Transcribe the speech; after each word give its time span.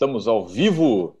Estamos 0.00 0.26
ao 0.26 0.46
vivo. 0.46 1.14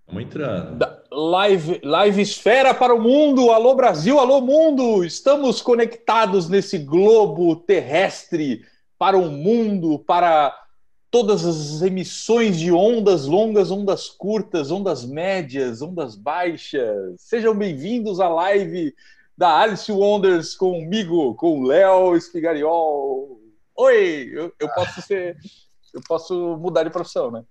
Estamos 0.00 0.24
entrando. 0.24 0.78
Da 0.78 1.00
live, 1.12 1.80
live 1.84 2.20
esfera 2.20 2.74
para 2.74 2.92
o 2.92 3.00
mundo. 3.00 3.52
Alô 3.52 3.76
Brasil, 3.76 4.18
alô 4.18 4.40
mundo. 4.40 5.04
Estamos 5.04 5.62
conectados 5.62 6.48
nesse 6.48 6.76
globo 6.76 7.54
terrestre 7.54 8.64
para 8.98 9.16
o 9.16 9.30
mundo, 9.30 10.00
para 10.00 10.60
todas 11.08 11.44
as 11.44 11.82
emissões 11.82 12.58
de 12.58 12.72
ondas 12.72 13.26
longas, 13.26 13.70
ondas 13.70 14.08
curtas, 14.08 14.68
ondas 14.72 15.04
médias, 15.04 15.80
ondas 15.80 16.16
baixas. 16.16 17.14
Sejam 17.16 17.54
bem-vindos 17.54 18.18
à 18.18 18.28
live 18.28 18.92
da 19.38 19.56
Alice 19.56 19.92
Wonders 19.92 20.56
comigo, 20.56 21.32
com 21.36 21.60
o 21.60 21.66
Léo 21.68 22.16
Espigariol. 22.16 23.40
Oi, 23.76 24.32
eu, 24.32 24.52
eu 24.58 24.68
posso 24.74 25.00
ser, 25.02 25.36
eu 25.96 26.02
posso 26.06 26.58
mudar 26.58 26.84
de 26.84 26.90
profissão, 26.90 27.30
né? 27.30 27.42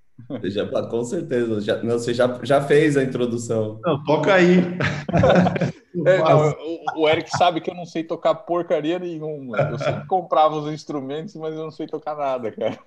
Já, 0.43 0.65
com 0.87 1.03
certeza, 1.03 1.59
já, 1.59 1.83
não, 1.83 1.99
você 1.99 2.13
já, 2.13 2.39
já 2.43 2.61
fez 2.61 2.95
a 2.95 3.03
introdução. 3.03 3.79
Não, 3.83 4.03
toca 4.03 4.33
aí. 4.33 4.57
É, 6.05 6.17
não, 6.17 6.49
o, 6.49 7.03
o, 7.03 7.09
Eric 7.09 7.29
sabe 7.37 7.61
que 7.61 7.69
eu 7.69 7.73
não 7.73 7.85
sei 7.85 8.03
tocar 8.03 8.35
porcaria 8.35 8.99
nenhuma. 8.99 9.57
Eu 9.57 9.79
sempre 9.79 10.05
comprava 10.07 10.57
os 10.57 10.69
instrumentos, 10.69 11.33
mas 11.35 11.55
eu 11.55 11.63
não 11.63 11.71
sei 11.71 11.87
tocar 11.87 12.17
nada, 12.17 12.51
cara. 12.51 12.77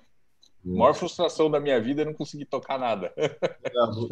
A 0.63 0.69
maior 0.69 0.93
frustração 0.93 1.49
da 1.49 1.59
minha 1.59 1.81
vida 1.81 2.03
é 2.03 2.05
não 2.05 2.13
conseguir 2.13 2.45
tocar 2.45 2.77
nada. 2.77 3.11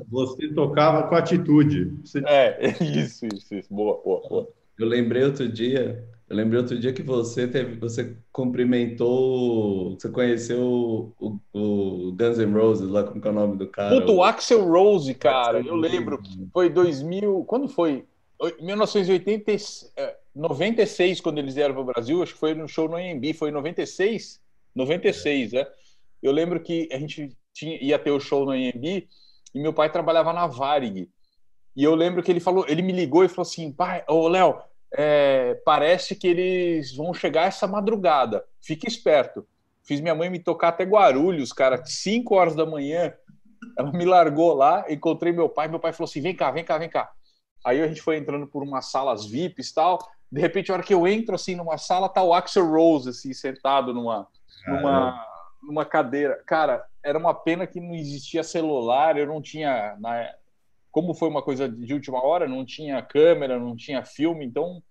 Você 0.09 0.51
tocava 0.51 1.07
com 1.07 1.13
atitude. 1.13 1.95
Você... 2.03 2.23
É, 2.25 2.59
isso, 2.81 3.27
isso, 3.27 3.53
isso. 3.53 3.71
Boa, 3.71 4.01
boa, 4.03 4.27
boa. 4.27 4.49
Eu 4.79 4.87
lembrei 4.87 5.23
outro 5.23 5.47
dia, 5.47 6.03
eu 6.29 6.35
lembrei 6.35 6.59
outro 6.59 6.77
dia 6.77 6.91
que 6.91 7.01
você 7.01 7.47
teve, 7.47 7.75
você 7.75 8.17
cumprimentou, 8.33 9.91
você 9.91 10.09
conheceu 10.09 11.13
o, 11.17 11.39
o 11.53 12.11
Guns 12.11 12.37
N' 12.37 12.53
Roses 12.53 12.89
lá, 12.89 13.03
como 13.03 13.25
é 13.25 13.29
o 13.29 13.33
nome 13.33 13.57
do 13.57 13.67
cara? 13.67 13.99
Puto, 13.99 14.13
o 14.13 14.23
Axel 14.23 14.65
Rose, 14.67 15.13
cara, 15.13 15.61
eu 15.61 15.75
lembro. 15.75 16.21
Foi 16.51 16.69
2000, 16.69 17.45
quando 17.45 17.69
foi? 17.69 18.05
1980, 18.59 19.53
96, 20.35 21.21
quando 21.21 21.37
eles 21.37 21.55
vieram 21.55 21.73
para 21.73 21.81
o 21.81 21.85
Brasil, 21.85 22.21
acho 22.21 22.33
que 22.33 22.39
foi 22.39 22.53
no 22.53 22.67
show 22.67 22.89
no 22.89 22.97
AMB, 22.97 23.33
foi 23.33 23.49
em 23.49 23.53
96? 23.53 24.41
96, 24.75 25.53
é. 25.53 25.67
Eu 26.21 26.31
lembro 26.31 26.59
que 26.59 26.89
a 26.91 26.99
gente 26.99 27.35
tinha, 27.53 27.81
ia 27.81 27.97
ter 27.97 28.11
o 28.11 28.19
show 28.19 28.45
no 28.45 28.51
AMB 28.51 29.07
e 29.55 29.59
meu 29.59 29.71
pai 29.73 29.89
trabalhava 29.89 30.33
na 30.33 30.45
Varig. 30.45 31.09
E 31.75 31.83
eu 31.83 31.95
lembro 31.95 32.21
que 32.21 32.31
ele 32.31 32.39
falou, 32.39 32.65
ele 32.67 32.81
me 32.81 32.91
ligou 32.91 33.23
e 33.23 33.29
falou 33.29 33.43
assim, 33.43 33.71
pai, 33.71 34.03
ô 34.07 34.27
Léo, 34.27 34.59
é, 34.95 35.55
parece 35.65 36.15
que 36.15 36.27
eles 36.27 36.95
vão 36.95 37.13
chegar 37.13 37.43
essa 37.43 37.67
madrugada, 37.67 38.43
fique 38.61 38.87
esperto. 38.87 39.45
Fiz 39.83 40.01
minha 40.01 40.15
mãe 40.15 40.29
me 40.29 40.39
tocar 40.39 40.69
até 40.69 40.83
Guarulhos, 40.83 41.53
cara, 41.53 41.81
5 41.85 42.35
horas 42.35 42.55
da 42.55 42.65
manhã. 42.65 43.13
Ela 43.77 43.91
me 43.91 44.03
largou 44.03 44.53
lá, 44.53 44.85
encontrei 44.89 45.31
meu 45.31 45.47
pai, 45.47 45.67
meu 45.69 45.79
pai 45.79 45.93
falou 45.93 46.09
assim: 46.09 46.21
vem 46.21 46.35
cá, 46.35 46.51
vem 46.51 46.63
cá, 46.63 46.77
vem 46.77 46.89
cá. 46.89 47.09
Aí 47.65 47.81
a 47.81 47.87
gente 47.87 48.01
foi 48.01 48.17
entrando 48.17 48.47
por 48.47 48.63
umas 48.63 48.91
salas 48.91 49.25
VIPs 49.25 49.69
e 49.69 49.73
tal. 49.73 49.99
De 50.31 50.41
repente, 50.41 50.71
a 50.71 50.75
hora 50.75 50.83
que 50.83 50.93
eu 50.93 51.07
entro 51.07 51.35
assim 51.35 51.55
numa 51.55 51.77
sala, 51.77 52.09
tá 52.09 52.21
o 52.21 52.33
Axel 52.33 52.69
Rose 52.69 53.09
assim, 53.09 53.33
sentado 53.33 53.93
numa, 53.93 54.27
numa, 54.67 55.25
numa 55.63 55.85
cadeira. 55.85 56.41
Cara, 56.45 56.85
era 57.01 57.17
uma 57.17 57.33
pena 57.33 57.65
que 57.65 57.79
não 57.79 57.95
existia 57.95 58.43
celular, 58.43 59.17
eu 59.17 59.25
não 59.25 59.41
tinha. 59.41 59.95
Na, 59.99 60.29
como 60.97 61.13
foi 61.13 61.29
uma 61.29 61.43
coisa 61.43 61.69
de 61.69 61.93
última 61.93 62.25
hora, 62.25 62.47
não 62.47 62.65
tinha 62.65 62.99
câmera, 63.03 63.59
não 63.59 63.75
tinha 63.75 64.03
filme, 64.03 64.43
então 64.43 64.81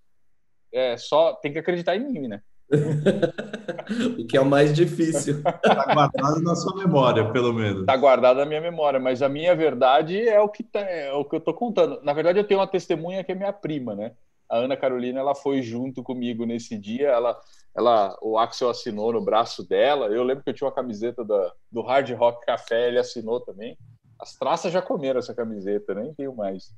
é 0.73 0.97
só 0.97 1.33
tem 1.33 1.53
que 1.53 1.59
acreditar 1.59 1.97
em 1.97 2.13
mim, 2.13 2.29
né? 2.29 2.41
o 4.17 4.25
que 4.25 4.37
é 4.37 4.41
o 4.41 4.47
mais 4.47 4.73
difícil. 4.73 5.39
Está 5.39 5.93
guardado 5.93 6.41
na 6.43 6.55
sua 6.55 6.77
memória, 6.77 7.29
pelo 7.33 7.53
menos. 7.53 7.81
Está 7.81 7.97
guardado 7.97 8.37
na 8.37 8.47
minha 8.47 8.61
memória, 8.61 9.01
mas 9.01 9.21
a 9.21 9.29
minha 9.29 9.57
verdade 9.57 10.29
é 10.29 10.41
o 10.41 10.49
que 10.49 10.63
tá, 10.63 10.79
é 10.79 11.13
o 11.13 11.25
que 11.25 11.35
eu 11.35 11.41
estou 11.41 11.53
contando. 11.53 12.01
Na 12.05 12.13
verdade, 12.13 12.39
eu 12.39 12.47
tenho 12.47 12.61
uma 12.61 12.69
testemunha 12.69 13.25
que 13.25 13.33
é 13.33 13.35
minha 13.35 13.53
prima, 13.53 13.97
né? 13.97 14.13
A 14.49 14.59
Ana 14.59 14.77
Carolina, 14.77 15.19
ela 15.19 15.35
foi 15.35 15.61
junto 15.61 16.05
comigo 16.05 16.47
nesse 16.47 16.79
dia. 16.79 17.09
Ela, 17.09 17.37
ela, 17.77 18.17
o 18.23 18.39
Axel 18.39 18.71
assinou 18.71 19.13
no 19.13 19.25
braço 19.25 19.67
dela. 19.67 20.07
Eu 20.07 20.23
lembro 20.23 20.45
que 20.45 20.51
eu 20.51 20.55
tinha 20.55 20.69
uma 20.69 20.75
camiseta 20.75 21.25
da, 21.25 21.53
do 21.73 21.83
Hard 21.83 22.09
Rock 22.13 22.47
Café, 22.47 22.87
ele 22.87 22.99
assinou 23.01 23.41
também. 23.41 23.77
As 24.19 24.37
traças 24.37 24.73
já 24.73 24.81
comeram 24.81 25.19
essa 25.19 25.35
camiseta, 25.35 25.95
nem 25.95 26.15
tenho 26.15 26.35
mais. 26.35 26.75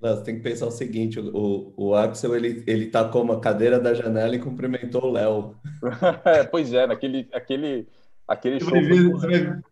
Não, 0.00 0.16
você 0.16 0.24
tem 0.24 0.36
que 0.36 0.42
pensar 0.42 0.66
o 0.66 0.70
seguinte: 0.70 1.18
o, 1.20 1.72
o 1.76 1.94
Axel 1.94 2.34
ele, 2.34 2.62
ele 2.66 2.86
tacou 2.86 3.22
uma 3.22 3.40
cadeira 3.40 3.78
da 3.78 3.94
janela 3.94 4.34
e 4.34 4.40
cumprimentou 4.40 5.04
o 5.04 5.10
Léo. 5.10 5.56
é, 6.24 6.44
pois 6.44 6.72
é, 6.72 6.86
naquele 6.86 7.28
aquele, 7.32 7.88
aquele 8.26 8.60
você 8.60 8.64
show. 8.64 8.72
Vai 8.72 8.82
ver, 8.82 9.10
você, 9.10 9.26
vai, 9.26 9.62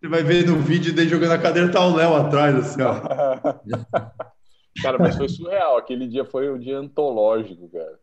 você, 0.00 0.08
vai, 0.08 0.22
ver 0.22 0.46
no 0.46 0.58
vídeo 0.58 0.94
dele 0.94 1.10
jogando 1.10 1.32
a 1.32 1.38
cadeira, 1.38 1.70
tá 1.70 1.84
o 1.84 1.94
Léo 1.94 2.14
atrás, 2.14 2.54
assim, 2.56 2.82
ó. 2.82 2.94
cara, 4.82 4.98
mas 4.98 5.16
foi 5.16 5.28
surreal. 5.28 5.76
Aquele 5.76 6.06
dia 6.06 6.24
foi 6.24 6.50
um 6.50 6.58
dia 6.58 6.78
antológico, 6.78 7.68
cara. 7.68 7.98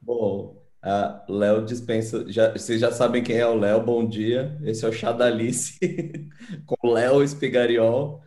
Bom, 0.00 0.63
a 0.84 1.24
Léo 1.26 1.64
dispensa. 1.64 2.30
Já, 2.30 2.52
vocês 2.52 2.78
já 2.78 2.92
sabem 2.92 3.24
quem 3.24 3.38
é 3.38 3.46
o 3.46 3.56
Léo, 3.56 3.82
bom 3.82 4.06
dia. 4.06 4.56
Esse 4.62 4.84
é 4.84 4.88
o 4.88 5.12
da 5.14 5.24
Alice, 5.24 5.78
com 6.66 6.90
Léo 6.90 7.22
Espigariol. 7.22 8.20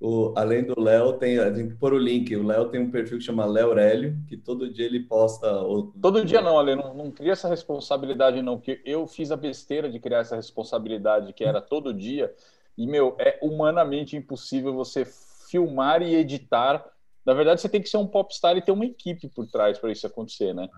O, 0.00 0.32
além 0.36 0.64
do 0.64 0.80
Léo, 0.80 1.14
tem, 1.14 1.38
a 1.38 1.52
gente 1.52 1.74
pôr 1.74 1.92
o 1.92 1.98
link. 1.98 2.34
O 2.34 2.46
Léo 2.46 2.70
tem 2.70 2.80
um 2.80 2.90
perfil 2.90 3.18
que 3.18 3.24
chama 3.24 3.44
Léo 3.44 3.66
Aurélio, 3.66 4.16
que 4.26 4.38
todo 4.38 4.72
dia 4.72 4.86
ele 4.86 5.00
posta. 5.00 5.52
O... 5.60 5.92
Todo 6.00 6.24
dia 6.24 6.40
não, 6.40 6.58
Ale, 6.58 6.76
não, 6.76 6.94
não 6.94 7.10
cria 7.10 7.32
essa 7.32 7.48
responsabilidade, 7.48 8.40
não, 8.40 8.56
porque 8.56 8.80
eu 8.86 9.06
fiz 9.06 9.30
a 9.30 9.36
besteira 9.36 9.90
de 9.90 10.00
criar 10.00 10.20
essa 10.20 10.36
responsabilidade, 10.36 11.34
que 11.34 11.44
era 11.44 11.60
todo 11.60 11.92
dia, 11.92 12.32
e, 12.76 12.86
meu, 12.86 13.16
é 13.18 13.38
humanamente 13.42 14.16
impossível 14.16 14.72
você 14.72 15.04
filmar 15.50 16.00
e 16.00 16.14
editar. 16.14 16.86
Na 17.26 17.34
verdade, 17.34 17.60
você 17.60 17.68
tem 17.68 17.82
que 17.82 17.88
ser 17.88 17.98
um 17.98 18.06
popstar 18.06 18.56
e 18.56 18.62
ter 18.62 18.72
uma 18.72 18.86
equipe 18.86 19.28
por 19.28 19.46
trás 19.46 19.78
para 19.78 19.90
isso 19.92 20.06
acontecer, 20.06 20.54
né? 20.54 20.68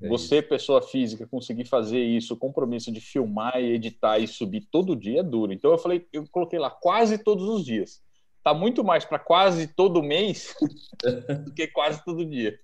É 0.00 0.08
você, 0.08 0.38
isso. 0.38 0.48
pessoa 0.48 0.82
física, 0.82 1.26
conseguir 1.26 1.64
fazer 1.64 2.00
isso, 2.00 2.34
o 2.34 2.36
compromisso 2.36 2.92
de 2.92 3.00
filmar 3.00 3.58
e 3.60 3.72
editar 3.72 4.18
e 4.18 4.28
subir 4.28 4.68
todo 4.70 4.96
dia 4.96 5.20
é 5.20 5.22
duro. 5.22 5.52
Então 5.52 5.70
eu 5.70 5.78
falei, 5.78 6.06
eu 6.12 6.26
coloquei 6.30 6.58
lá 6.58 6.70
quase 6.70 7.18
todos 7.18 7.48
os 7.48 7.64
dias. 7.64 8.02
Tá 8.42 8.52
muito 8.52 8.84
mais 8.84 9.04
para 9.04 9.18
quase 9.18 9.66
todo 9.66 10.02
mês 10.02 10.54
do 11.44 11.52
que 11.52 11.66
quase 11.66 12.04
todo 12.04 12.24
dia. 12.24 12.58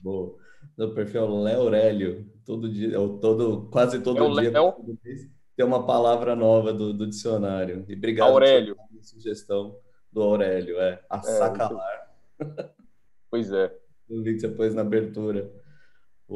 Boa. 0.00 0.36
No 0.76 0.94
perfil 0.94 1.42
Léo 1.42 1.60
Aurélio, 1.60 2.26
todo 2.44 2.72
dia, 2.72 2.98
ou 2.98 3.18
todo, 3.18 3.68
quase 3.70 4.00
todo 4.00 4.24
é 4.38 4.42
dia, 4.42 4.52
todo 4.52 4.98
mês, 5.04 5.28
tem 5.54 5.64
uma 5.64 5.86
palavra 5.86 6.34
nova 6.34 6.72
do, 6.72 6.92
do 6.92 7.06
dicionário. 7.06 7.84
E 7.86 7.94
obrigado 7.94 8.30
Aurélio. 8.30 8.74
pela 8.74 9.02
sugestão 9.02 9.78
do 10.10 10.22
Aurélio, 10.22 10.80
é 10.80 11.00
assacalar. 11.08 12.10
É, 12.40 12.70
pois 13.30 13.52
é. 13.52 13.72
O 14.06 14.20
link 14.20 14.34
que 14.34 14.40
você 14.40 14.48
pôs 14.48 14.74
na 14.74 14.82
abertura. 14.82 15.50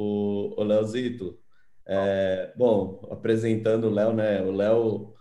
O, 0.00 0.54
o 0.56 0.62
Leozito, 0.62 1.36
é, 1.84 2.52
bom, 2.56 3.04
apresentando 3.10 3.88
o 3.88 3.90
Léo, 3.90 4.12
né? 4.12 4.40
O 4.42 4.52
Léo, 4.52 5.12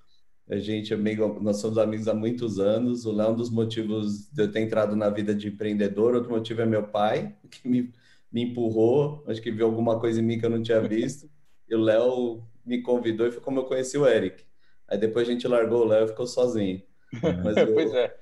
a 0.48 0.58
gente 0.58 0.94
é 0.94 0.96
amigo, 0.96 1.40
nós 1.42 1.58
somos 1.58 1.80
amigos 1.80 2.08
há 2.08 2.14
muitos 2.14 2.60
anos. 2.60 3.04
O 3.04 3.12
Léo, 3.12 3.32
um 3.32 3.36
dos 3.36 3.50
motivos 3.50 4.30
de 4.32 4.44
eu 4.44 4.52
ter 4.52 4.60
entrado 4.60 4.96
na 4.96 5.10
vida 5.10 5.34
de 5.34 5.48
empreendedor, 5.48 6.14
outro 6.14 6.30
motivo 6.30 6.62
é 6.62 6.66
meu 6.68 6.88
pai, 6.90 7.36
que 7.50 7.68
me, 7.68 7.92
me 8.32 8.44
empurrou, 8.44 9.24
acho 9.26 9.42
que 9.42 9.52
viu 9.52 9.66
alguma 9.66 10.00
coisa 10.00 10.20
em 10.22 10.24
mim 10.24 10.38
que 10.38 10.46
eu 10.46 10.50
não 10.52 10.62
tinha 10.62 10.80
visto. 10.80 11.28
E 11.68 11.74
o 11.74 11.82
Léo 11.82 12.44
me 12.64 12.84
convidou 12.84 13.26
e 13.26 13.32
foi 13.32 13.42
como 13.42 13.60
eu 13.60 13.66
conheci 13.66 13.98
o 13.98 14.06
Eric. 14.06 14.44
Aí 14.88 15.00
depois 15.00 15.28
a 15.28 15.32
gente 15.32 15.48
largou 15.48 15.82
o 15.82 15.88
Léo 15.88 16.06
e 16.06 16.10
ficou 16.10 16.28
sozinho. 16.28 16.84
Mas 17.44 17.58
eu, 17.58 17.74
pois 17.74 17.92
é. 17.96 18.16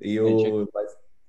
E 0.00 0.18
o, 0.18 0.68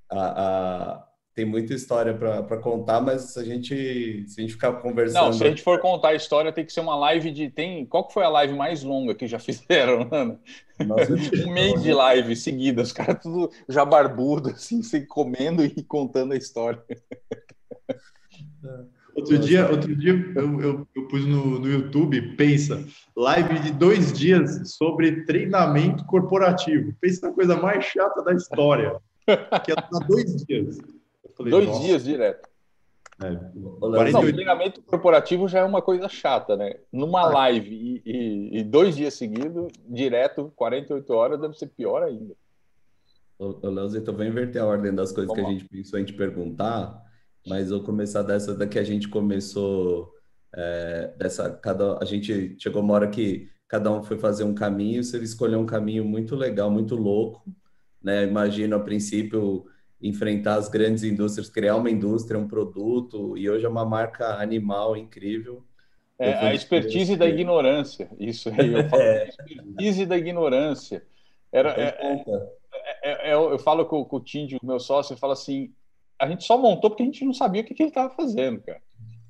a, 0.09 0.95
a 0.97 1.10
tem 1.33 1.45
muita 1.45 1.73
história 1.73 2.13
para 2.13 2.57
contar, 2.57 2.99
mas 2.99 3.37
a 3.37 3.43
gente, 3.43 4.25
se 4.27 4.39
a 4.39 4.41
gente 4.41 4.53
ficar 4.53 4.73
conversando. 4.73 5.25
Não, 5.25 5.33
se 5.33 5.43
a 5.43 5.47
gente 5.47 5.61
for 5.61 5.79
contar 5.79 6.09
a 6.09 6.15
história, 6.15 6.51
tem 6.51 6.65
que 6.65 6.73
ser 6.73 6.81
uma 6.81 6.95
live 6.95 7.31
de. 7.31 7.49
Tem, 7.49 7.85
qual 7.85 8.05
que 8.05 8.13
foi 8.13 8.23
a 8.23 8.29
live 8.29 8.53
mais 8.53 8.83
longa 8.83 9.15
que 9.15 9.27
já 9.27 9.39
fizeram, 9.39 10.07
mano? 10.09 10.39
Nossa, 10.85 11.13
um 11.47 11.53
mês 11.53 11.81
de 11.81 11.93
live 11.93 12.35
seguida, 12.35 12.81
os 12.81 12.91
caras 12.91 13.21
tudo 13.21 13.49
já 13.69 13.85
barbudo, 13.85 14.49
assim, 14.49 14.83
sem 14.83 15.05
comendo 15.05 15.63
e 15.63 15.81
contando 15.83 16.33
a 16.33 16.37
história. 16.37 16.83
Outro 19.15 19.37
dia, 19.39 19.69
outro 19.69 19.95
dia 19.95 20.13
eu, 20.35 20.61
eu, 20.61 20.87
eu 20.95 21.07
pus 21.07 21.25
no, 21.25 21.59
no 21.59 21.69
YouTube, 21.69 22.35
pensa, 22.35 22.83
live 23.15 23.59
de 23.59 23.71
dois 23.71 24.11
dias 24.11 24.73
sobre 24.73 25.23
treinamento 25.23 26.05
corporativo. 26.05 26.93
Pensa 26.99 27.27
na 27.27 27.33
coisa 27.33 27.55
mais 27.55 27.85
chata 27.85 28.21
da 28.21 28.33
história. 28.33 28.99
Que 29.63 29.71
é 29.71 29.75
dois 30.07 30.45
dias. 30.45 30.77
Falei, 31.43 31.51
Dois 31.51 31.67
nossa. 31.67 31.81
dias 31.81 32.03
direto. 32.03 32.49
É. 33.23 33.29
Não, 33.53 33.77
o 33.79 34.33
treinamento 34.33 34.81
corporativo 34.81 35.47
já 35.47 35.59
é 35.59 35.63
uma 35.63 35.81
coisa 35.81 36.09
chata, 36.09 36.57
né? 36.57 36.75
Numa 36.91 37.21
ah. 37.21 37.33
live 37.33 37.69
e, 37.69 38.01
e, 38.03 38.59
e, 38.59 38.63
dois 38.63 38.95
dias 38.95 39.13
seguidos, 39.13 39.71
direto, 39.87 40.51
48 40.55 41.13
horas, 41.13 41.39
deve 41.39 41.53
ser 41.57 41.67
pior 41.67 42.01
ainda. 42.01 42.33
Ô, 43.37 43.57
Leozito, 43.63 44.11
eu 44.11 44.15
vou 44.15 44.25
inverter 44.25 44.61
a 44.61 44.65
ordem 44.65 44.93
das 44.93 45.11
coisas 45.11 45.35
Vamos 45.35 45.43
que 45.43 45.55
a 45.55 45.59
gente 45.59 45.69
pensou 45.69 45.99
em 45.99 46.05
te 46.05 46.13
perguntar, 46.13 46.99
mas 47.45 47.69
eu 47.69 47.77
vou 47.77 47.85
começar 47.85 48.23
dessa 48.23 48.55
da 48.55 48.67
que 48.67 48.79
a 48.79 48.83
gente 48.83 49.07
começou, 49.07 50.11
é, 50.55 51.13
dessa, 51.17 51.49
cada, 51.49 51.97
a 52.01 52.05
gente 52.05 52.55
chegou 52.59 52.81
uma 52.81 52.93
hora 52.93 53.07
que 53.07 53.49
cada 53.67 53.91
um 53.91 54.03
foi 54.03 54.17
fazer 54.17 54.43
um 54.43 54.53
caminho, 54.53 55.03
você 55.03 55.17
escolheu 55.19 55.59
um 55.59 55.65
caminho 55.65 56.03
muito 56.03 56.35
legal, 56.35 56.69
muito 56.69 56.95
louco, 56.95 57.43
né? 58.01 58.25
Imagino 58.25 58.75
a 58.75 58.79
princípio 58.79 59.65
enfrentar 60.01 60.55
as 60.55 60.67
grandes 60.67 61.03
indústrias, 61.03 61.49
criar 61.49 61.75
uma 61.75 61.89
indústria, 61.89 62.39
um 62.39 62.47
produto, 62.47 63.37
e 63.37 63.49
hoje 63.49 63.65
é 63.65 63.69
uma 63.69 63.85
marca 63.85 64.41
animal 64.41 64.97
incrível. 64.97 65.63
É, 66.17 66.33
a 66.33 66.53
expertise 66.53 67.15
da 67.15 67.27
ignorância, 67.27 68.09
isso 68.19 68.49
aí, 68.49 68.73
eu 68.73 68.87
falo, 68.89 69.01
é. 69.01 69.27
expertise 69.27 70.05
da 70.05 70.17
ignorância. 70.17 71.03
Era, 71.51 71.71
é, 71.71 71.97
é, 71.99 72.23
é, 73.03 73.31
é, 73.31 73.33
eu 73.33 73.57
falo 73.59 73.85
com, 73.85 74.05
com 74.05 74.17
o 74.17 74.19
Tindy, 74.19 74.57
o 74.61 74.65
meu 74.65 74.79
sócio, 74.79 75.13
ele 75.13 75.19
fala 75.19 75.33
assim, 75.33 75.73
a 76.19 76.27
gente 76.27 76.43
só 76.43 76.57
montou 76.57 76.89
porque 76.89 77.03
a 77.03 77.05
gente 77.05 77.25
não 77.25 77.33
sabia 77.33 77.61
o 77.61 77.65
que, 77.65 77.73
que 77.73 77.83
ele 77.83 77.89
estava 77.89 78.13
fazendo, 78.13 78.61
cara, 78.61 78.81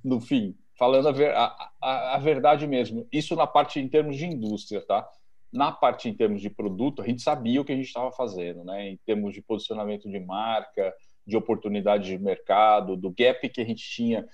no 0.04 0.20
fim, 0.20 0.56
falando 0.78 1.08
a, 1.08 1.12
ver, 1.12 1.34
a, 1.34 1.72
a, 1.82 2.16
a 2.16 2.18
verdade 2.18 2.68
mesmo. 2.68 3.08
Isso 3.12 3.36
na 3.36 3.48
parte 3.48 3.80
em 3.80 3.88
termos 3.88 4.18
de 4.18 4.26
indústria, 4.26 4.82
tá? 4.82 5.08
Na 5.52 5.72
parte 5.72 6.08
em 6.08 6.14
termos 6.14 6.42
de 6.42 6.50
produto, 6.50 7.02
a 7.02 7.06
gente 7.06 7.22
sabia 7.22 7.60
o 7.60 7.66
que 7.66 7.74
a 7.74 7.76
gente 7.76 7.88
estava 7.88 8.12
fazendo, 8.12 8.64
né? 8.64 8.90
Em 8.90 9.00
termos 9.06 9.34
de 9.34 9.42
posicionamento 9.42 10.10
de 10.10 10.20
marca, 10.20 10.94
de 11.28 11.36
oportunidade 11.36 12.06
de 12.06 12.18
mercado, 12.18 12.96
do 12.96 13.12
gap 13.12 13.48
que 13.50 13.62
a 13.62 13.66
gente 13.66 13.84
tinha 13.84 14.26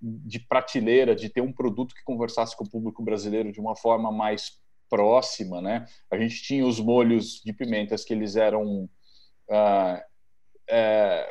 de 0.00 0.38
prateleira, 0.38 1.16
de 1.16 1.30
ter 1.30 1.40
um 1.40 1.52
produto 1.52 1.94
que 1.94 2.04
conversasse 2.04 2.54
com 2.54 2.64
o 2.64 2.70
público 2.70 3.02
brasileiro 3.02 3.50
de 3.50 3.60
uma 3.60 3.74
forma 3.74 4.12
mais 4.12 4.60
próxima, 4.88 5.62
né? 5.62 5.86
A 6.10 6.18
gente 6.18 6.42
tinha 6.42 6.66
os 6.66 6.78
molhos 6.78 7.40
de 7.42 7.52
pimentas 7.52 8.04
que 8.04 8.12
eles 8.12 8.36
eram 8.36 8.84
uh, 9.48 10.02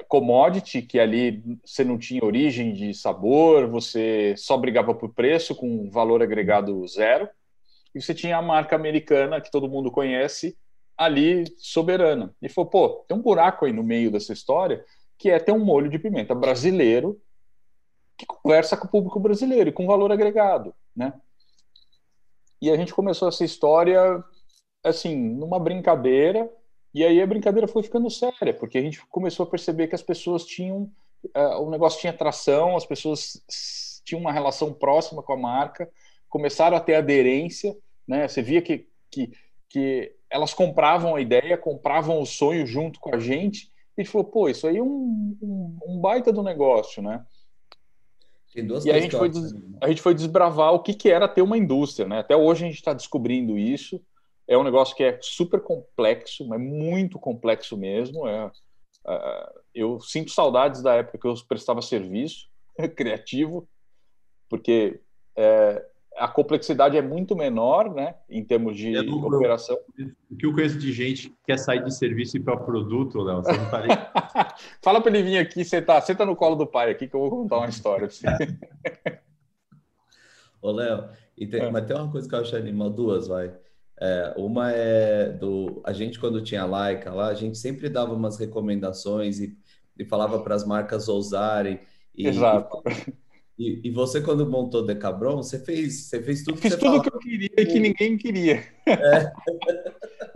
commodity, 0.07 0.81
que 0.81 1.00
ali 1.00 1.44
você 1.63 1.83
não 1.83 2.00
tinha 2.00 2.25
origem 2.25 2.74
de 2.74 2.94
sabor, 2.94 3.69
você 3.69 4.33
só 4.38 4.57
brigava 4.57 4.95
por 4.95 5.13
preço 5.13 5.53
com 5.56 5.89
valor 5.92 6.24
agregado 6.24 6.86
zero 6.88 7.30
e 7.95 8.01
você 8.01 8.13
tinha 8.13 8.38
a 8.38 8.42
marca 8.42 8.75
americana, 8.75 9.39
que 9.39 9.50
todo 9.50 9.69
mundo 9.69 9.89
conhece, 9.89 10.57
ali 10.97 11.45
soberana. 11.57 12.36
E 12.42 12.50
falou, 12.50 12.69
pô, 12.69 12.89
tem 13.07 13.18
um 13.18 13.21
buraco 13.21 13.65
aí 13.65 13.71
no 13.71 13.83
meio 13.83 14.12
dessa 14.12 14.33
história, 14.33 14.83
que 15.18 15.30
é 15.30 15.39
ter 15.39 15.53
um 15.53 15.63
molho 15.63 15.89
de 15.89 15.97
pimenta 15.97 16.36
brasileiro 16.36 17.19
que 18.18 18.25
conversa 18.25 18.77
com 18.77 18.88
o 18.88 18.89
público 18.89 19.19
brasileiro 19.19 19.69
e 19.69 19.74
com 19.74 19.88
valor 19.88 20.12
agregado, 20.12 20.74
né? 20.95 21.13
E 22.62 22.69
a 22.71 22.77
gente 22.77 22.94
começou 22.94 23.27
essa 23.27 23.44
história, 23.44 24.24
assim, 24.83 25.15
numa 25.15 25.59
brincadeira, 25.59 26.50
e 26.94 27.03
aí 27.03 27.21
a 27.21 27.27
brincadeira 27.27 27.68
foi 27.68 27.83
ficando 27.83 28.09
séria, 28.09 28.53
porque 28.53 28.77
a 28.77 28.81
gente 28.81 29.06
começou 29.07 29.45
a 29.45 29.50
perceber 29.50 29.88
que 29.88 29.95
as 29.95 30.01
pessoas 30.01 30.45
tinham, 30.45 30.89
uh, 31.36 31.62
o 31.62 31.69
negócio 31.69 32.00
tinha 32.00 32.13
atração, 32.13 32.77
as 32.77 32.86
pessoas 32.86 33.44
tinham 34.06 34.21
uma 34.21 34.31
relação 34.31 34.74
próxima 34.74 35.21
com 35.21 35.33
a 35.33 35.38
marca, 35.38 35.89
começaram 36.30 36.77
a 36.77 36.80
ter 36.80 36.95
aderência, 36.95 37.75
né? 38.07 38.28
Você 38.28 38.42
via 38.42 38.62
que, 38.62 38.88
que, 39.12 39.31
que 39.69 40.16
elas 40.30 40.54
compravam 40.54 41.16
a 41.16 41.22
ideia, 41.22 41.57
compravam 41.57 42.19
o 42.22 42.25
sonho 42.25 42.66
junto 42.66 43.00
com 43.00 43.13
a 43.16 43.19
gente, 43.19 43.72
e 43.98 44.04
falou, 44.04 44.25
pô, 44.25 44.50
isso 44.50 44.68
aí 44.68 44.78
é 44.78 44.84
um, 44.84 45.38
um, 45.42 45.80
um 45.88 46.00
baita 46.00 46.31
do 46.31 46.44
negócio, 46.44 47.02
né? 47.02 47.25
e 48.86 48.92
a 48.92 49.00
gente, 49.00 49.18
foi, 49.18 49.30
a 49.81 49.90
gente 49.90 50.02
foi 50.02 50.13
desbravar 50.13 50.74
o 50.74 50.80
que, 50.80 50.94
que 50.94 51.10
era 51.10 51.28
ter 51.28 51.42
uma 51.42 51.57
indústria, 51.57 52.07
né? 52.07 52.19
Até 52.19 52.38
hoje 52.38 52.63
a 52.63 52.68
gente 52.68 52.78
está 52.78 52.94
descobrindo 52.94 53.57
isso. 53.57 54.02
É 54.48 54.57
um 54.57 54.63
negócio 54.63 54.96
que 54.96 55.04
é 55.04 55.19
super 55.22 55.60
complexo, 55.60 56.48
mas 56.48 56.62
muito 56.62 57.19
complexo 57.19 57.75
mesmo. 57.75 58.25
É, 58.25 58.46
uh, 58.46 59.60
eu 59.74 60.00
sinto 60.00 60.31
saudades 60.31 60.81
da 60.81 60.96
época 60.96 61.18
que 61.18 61.28
eu 61.28 61.34
prestava 61.48 61.81
serviço 61.81 62.48
criativo, 62.96 63.68
porque 64.48 65.02
é, 65.36 65.86
a 66.18 66.28
complexidade 66.28 66.98
é 66.98 67.02
muito 67.02 67.36
menor, 67.36 67.94
né, 67.94 68.16
em 68.30 68.44
termos 68.44 68.78
de 68.78 68.96
é 68.96 69.02
operação. 69.02 69.78
O 70.30 70.36
que 70.36 70.46
eu 70.46 70.54
conheço 70.54 70.78
de 70.78 70.92
gente 70.92 71.30
que 71.30 71.36
quer 71.46 71.58
sair 71.58 71.84
de 71.84 71.94
serviço 71.94 72.38
e 72.38 72.40
para 72.40 72.58
produto, 72.58 73.22
Léo, 73.22 73.44
você 73.44 73.54
não 73.54 73.70
tá 73.70 74.56
Fala 74.82 75.02
para 75.02 75.12
ele 75.12 75.24
vir 75.24 75.38
aqui, 75.38 75.64
senta, 75.66 76.00
senta 76.02 76.26
no 76.26 76.36
colo 76.36 76.56
do 76.56 76.66
pai 76.66 76.92
aqui 76.92 77.08
que 77.08 77.16
eu 77.16 77.20
vou 77.20 77.30
contar 77.30 77.58
uma 77.58 77.70
história 77.70 78.08
para 78.08 78.38
você. 78.38 79.18
Ô, 80.62 80.72
Léo, 80.72 81.10
tem, 81.38 81.62
é. 81.62 81.70
mas 81.70 81.86
tem 81.86 81.96
uma 81.96 82.12
coisa 82.12 82.28
que 82.28 82.34
eu 82.34 82.40
acho 82.40 82.56
animal, 82.56 82.90
duas, 82.90 83.28
vai. 83.28 83.54
É, 84.00 84.34
uma 84.36 84.72
é 84.72 85.30
do. 85.30 85.82
A 85.86 85.94
gente, 85.94 86.20
quando 86.20 86.42
tinha 86.42 86.66
Laika 86.66 87.14
lá, 87.14 87.28
a 87.28 87.34
gente 87.34 87.58
sempre 87.58 87.88
dava 87.88 88.14
umas 88.14 88.38
recomendações 88.38 89.40
e, 89.40 89.58
e 89.98 90.04
falava 90.04 90.40
para 90.40 90.56
as 90.56 90.66
marcas 90.66 91.08
ousarem. 91.08 91.80
E, 92.16 92.28
Exato. 92.28 92.82
E, 92.88 93.14
e, 93.57 93.88
e, 93.88 93.92
você, 93.92 94.22
quando 94.22 94.50
montou 94.50 94.86
Decabron, 94.86 95.38
você 95.38 95.57
fez, 95.57 96.07
você 96.07 96.22
fez 96.22 96.44
tudo 96.44 96.60
que 96.60 96.69
Fiz 96.69 96.75
tudo 96.78 97.02
que 97.02 97.10
eu 97.10 97.19
queria 97.19 97.50
e 97.57 97.66
que 97.66 97.80
ninguém 97.80 98.18
queria. 98.18 98.63
É. 98.86 99.31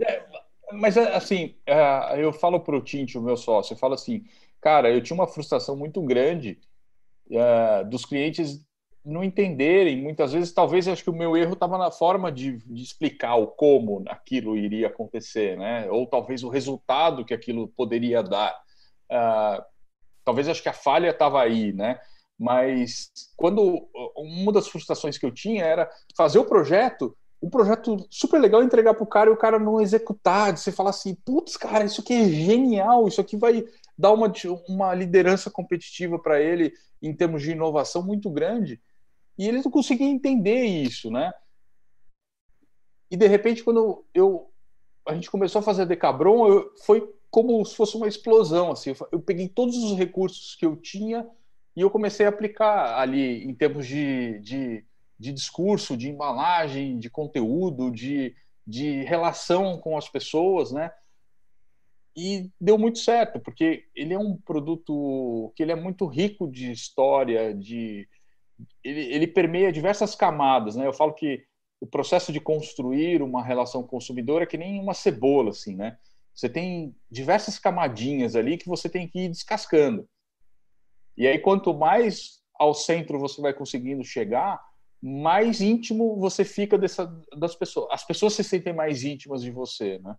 é, 0.04 0.26
mas, 0.72 0.96
assim, 0.96 1.54
é, 1.66 2.22
eu 2.22 2.32
falo 2.32 2.60
para 2.60 2.76
o 2.76 2.80
Tinte, 2.80 3.18
o 3.18 3.22
meu 3.22 3.36
sócio, 3.36 3.74
eu 3.74 3.78
falo 3.78 3.94
assim, 3.94 4.24
cara, 4.60 4.90
eu 4.90 5.02
tinha 5.02 5.14
uma 5.14 5.26
frustração 5.26 5.76
muito 5.76 6.00
grande 6.02 6.58
uh, 7.30 7.88
dos 7.88 8.06
clientes 8.06 8.64
não 9.04 9.24
entenderem, 9.24 10.00
muitas 10.00 10.32
vezes, 10.32 10.52
talvez, 10.52 10.86
acho 10.86 11.02
que 11.02 11.10
o 11.10 11.14
meu 11.14 11.36
erro 11.36 11.54
estava 11.54 11.78
na 11.78 11.90
forma 11.90 12.30
de, 12.30 12.58
de, 12.58 12.82
explicar 12.82 13.36
o 13.36 13.46
como 13.46 14.04
aquilo 14.08 14.56
iria 14.56 14.88
acontecer, 14.88 15.56
né? 15.56 15.90
Ou 15.90 16.06
talvez 16.06 16.42
o 16.44 16.50
resultado 16.50 17.24
que 17.24 17.32
aquilo 17.32 17.68
poderia 17.68 18.22
dar. 18.22 18.54
Uh, 19.10 19.62
talvez 20.24 20.48
acho 20.48 20.62
que 20.62 20.68
a 20.68 20.74
falha 20.74 21.10
estava 21.10 21.40
aí, 21.40 21.72
né? 21.72 21.98
Mas 22.40 23.12
quando 23.36 23.86
uma 24.16 24.50
das 24.50 24.66
frustrações 24.66 25.18
que 25.18 25.26
eu 25.26 25.30
tinha 25.30 25.62
era 25.62 25.90
fazer 26.16 26.38
o 26.38 26.46
projeto, 26.46 27.14
um 27.42 27.50
projeto 27.50 28.06
super 28.08 28.40
legal, 28.40 28.62
entregar 28.62 28.94
para 28.94 29.04
o 29.04 29.06
cara 29.06 29.28
e 29.28 29.32
o 29.34 29.36
cara 29.36 29.58
não 29.58 29.78
executar, 29.78 30.50
de 30.50 30.60
você 30.60 30.72
falar 30.72 30.88
assim, 30.88 31.14
putz, 31.14 31.58
cara, 31.58 31.84
isso 31.84 32.00
aqui 32.00 32.14
é 32.14 32.24
genial, 32.30 33.06
isso 33.06 33.20
aqui 33.20 33.36
vai 33.36 33.62
dar 33.96 34.12
uma, 34.12 34.32
uma 34.66 34.94
liderança 34.94 35.50
competitiva 35.50 36.18
para 36.18 36.40
ele 36.40 36.72
em 37.02 37.14
termos 37.14 37.42
de 37.42 37.50
inovação 37.50 38.02
muito 38.02 38.30
grande. 38.30 38.80
E 39.36 39.46
ele 39.46 39.60
não 39.60 39.70
conseguia 39.70 40.08
entender 40.08 40.64
isso, 40.64 41.10
né? 41.10 41.30
E 43.10 43.18
de 43.18 43.26
repente, 43.26 43.62
quando 43.62 44.02
eu 44.14 44.50
a 45.06 45.14
gente 45.14 45.30
começou 45.30 45.58
a 45.58 45.62
fazer 45.62 45.84
Decabron, 45.84 46.46
eu, 46.46 46.72
foi 46.86 47.06
como 47.30 47.62
se 47.66 47.76
fosse 47.76 47.96
uma 47.96 48.08
explosão. 48.08 48.70
Assim, 48.70 48.94
eu 49.12 49.20
peguei 49.20 49.48
todos 49.48 49.76
os 49.76 49.98
recursos 49.98 50.54
que 50.54 50.64
eu 50.64 50.74
tinha 50.76 51.28
e 51.76 51.80
eu 51.80 51.90
comecei 51.90 52.26
a 52.26 52.28
aplicar 52.28 52.98
ali 52.98 53.44
em 53.44 53.54
termos 53.54 53.86
de, 53.86 54.38
de, 54.40 54.84
de 55.18 55.32
discurso, 55.32 55.96
de 55.96 56.08
embalagem, 56.08 56.98
de 56.98 57.08
conteúdo, 57.08 57.90
de, 57.90 58.34
de 58.66 59.02
relação 59.04 59.78
com 59.78 59.96
as 59.96 60.08
pessoas, 60.08 60.72
né? 60.72 60.90
E 62.16 62.50
deu 62.60 62.76
muito 62.76 62.98
certo, 62.98 63.38
porque 63.38 63.84
ele 63.94 64.12
é 64.12 64.18
um 64.18 64.36
produto 64.36 65.52
que 65.54 65.62
ele 65.62 65.72
é 65.72 65.76
muito 65.76 66.06
rico 66.06 66.50
de 66.50 66.72
história, 66.72 67.54
de 67.54 68.08
ele, 68.82 69.00
ele 69.12 69.26
permeia 69.26 69.72
diversas 69.72 70.14
camadas, 70.14 70.74
né? 70.76 70.86
Eu 70.86 70.92
falo 70.92 71.14
que 71.14 71.44
o 71.80 71.86
processo 71.86 72.32
de 72.32 72.40
construir 72.40 73.22
uma 73.22 73.42
relação 73.42 73.82
consumidora 73.82 74.44
é 74.44 74.46
que 74.46 74.58
nem 74.58 74.80
uma 74.80 74.92
cebola, 74.92 75.50
assim, 75.50 75.74
né? 75.74 75.96
Você 76.34 76.48
tem 76.48 76.94
diversas 77.10 77.58
camadinhas 77.58 78.36
ali 78.36 78.58
que 78.58 78.68
você 78.68 78.88
tem 78.88 79.08
que 79.08 79.20
ir 79.20 79.28
descascando. 79.28 80.08
E 81.20 81.26
aí, 81.26 81.38
quanto 81.38 81.74
mais 81.74 82.38
ao 82.58 82.72
centro 82.72 83.18
você 83.18 83.42
vai 83.42 83.52
conseguindo 83.52 84.02
chegar, 84.02 84.58
mais 85.02 85.60
íntimo 85.60 86.18
você 86.18 86.46
fica 86.46 86.78
dessa, 86.78 87.14
das 87.36 87.54
pessoas. 87.54 87.88
As 87.90 88.06
pessoas 88.06 88.32
se 88.32 88.42
sentem 88.42 88.72
mais 88.72 89.04
íntimas 89.04 89.42
de 89.42 89.50
você, 89.50 89.98
né? 89.98 90.16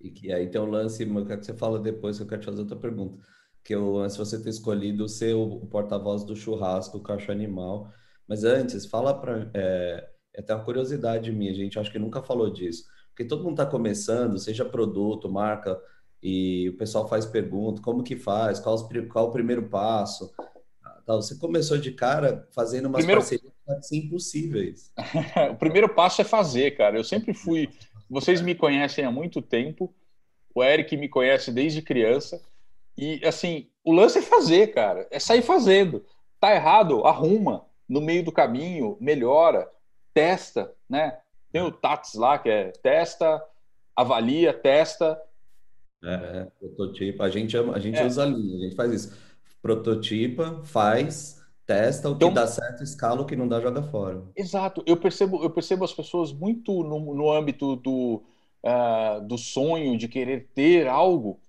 E 0.00 0.08
que 0.08 0.32
aí 0.32 0.48
tem 0.48 0.60
um 0.60 0.70
lance 0.70 1.04
que 1.04 1.36
você 1.36 1.52
fala 1.52 1.80
depois, 1.80 2.16
que 2.16 2.22
eu 2.22 2.28
quero 2.28 2.42
te 2.42 2.44
fazer 2.44 2.60
outra 2.60 2.76
pergunta. 2.76 3.18
Que 3.64 3.74
o 3.74 3.94
lance 3.94 4.16
você 4.16 4.40
ter 4.40 4.50
escolhido 4.50 5.08
ser 5.08 5.34
o 5.34 5.66
porta-voz 5.66 6.22
do 6.22 6.36
churrasco, 6.36 6.98
o 6.98 7.02
cacho 7.02 7.32
animal. 7.32 7.92
Mas 8.28 8.44
antes, 8.44 8.86
fala 8.86 9.12
para. 9.12 9.50
É, 9.52 10.08
é 10.36 10.40
até 10.42 10.54
uma 10.54 10.64
curiosidade 10.64 11.32
minha, 11.32 11.52
gente 11.52 11.76
acho 11.76 11.90
que 11.90 11.98
nunca 11.98 12.22
falou 12.22 12.52
disso. 12.52 12.84
Porque 13.08 13.24
todo 13.24 13.42
mundo 13.42 13.60
está 13.60 13.66
começando, 13.66 14.38
seja 14.38 14.64
produto, 14.64 15.28
marca, 15.28 15.76
e 16.22 16.68
o 16.68 16.76
pessoal 16.76 17.08
faz 17.08 17.24
pergunta, 17.24 17.80
como 17.80 18.02
que 18.02 18.16
faz, 18.16 18.60
qual, 18.60 18.76
qual 19.10 19.28
o 19.28 19.32
primeiro 19.32 19.68
passo. 19.68 20.32
Você 21.06 21.36
começou 21.36 21.78
de 21.78 21.92
cara 21.92 22.46
fazendo 22.52 22.86
umas 22.86 23.04
primeiro... 23.04 23.20
parcerias 23.20 23.92
impossíveis. 23.92 24.92
o 25.50 25.56
primeiro 25.56 25.88
passo 25.88 26.20
é 26.20 26.24
fazer, 26.24 26.76
cara. 26.76 26.96
Eu 26.96 27.04
sempre 27.04 27.34
fui. 27.34 27.68
Vocês 28.08 28.40
me 28.40 28.54
conhecem 28.54 29.04
há 29.04 29.10
muito 29.10 29.42
tempo. 29.42 29.92
O 30.54 30.62
Eric 30.62 30.96
me 30.96 31.08
conhece 31.08 31.50
desde 31.50 31.82
criança. 31.82 32.40
E 32.96 33.24
assim, 33.24 33.68
o 33.82 33.92
lance 33.92 34.18
é 34.18 34.22
fazer, 34.22 34.68
cara. 34.68 35.06
É 35.10 35.18
sair 35.18 35.42
fazendo. 35.42 36.04
Tá 36.38 36.54
errado, 36.54 37.04
arruma. 37.04 37.66
No 37.88 38.00
meio 38.00 38.24
do 38.24 38.30
caminho, 38.30 38.96
melhora, 39.00 39.68
testa, 40.14 40.72
né? 40.88 41.18
Tem 41.50 41.62
o 41.62 41.72
TATS 41.72 42.14
lá, 42.14 42.38
que 42.38 42.48
é 42.48 42.70
testa, 42.82 43.42
avalia, 43.96 44.52
testa, 44.52 45.20
é, 46.02 46.48
prototipa. 46.58 47.24
A 47.24 47.30
gente, 47.30 47.56
a 47.56 47.78
gente 47.78 47.98
é. 47.98 48.06
usa 48.06 48.24
linha, 48.24 48.56
a 48.56 48.60
gente 48.60 48.76
faz 48.76 48.92
isso. 48.92 49.30
Prototipa, 49.62 50.62
faz, 50.64 51.40
Testa 51.70 52.08
o 52.08 52.14
então, 52.14 52.30
que 52.30 52.34
dá 52.34 52.48
certo, 52.48 52.82
escala 52.82 53.20
o 53.20 53.24
que 53.24 53.36
não 53.36 53.46
dá, 53.46 53.60
joga 53.60 53.80
fora. 53.80 54.24
Exato. 54.34 54.82
Eu 54.84 54.96
percebo, 54.96 55.40
eu 55.40 55.50
percebo 55.50 55.84
as 55.84 55.92
pessoas 55.92 56.32
muito 56.32 56.82
no, 56.82 57.14
no 57.14 57.30
âmbito 57.30 57.76
do, 57.76 58.24
uh, 58.64 59.24
do 59.24 59.38
sonho 59.38 59.96
de 59.96 60.08
querer 60.08 60.48
ter 60.52 60.88
algo, 60.88 61.40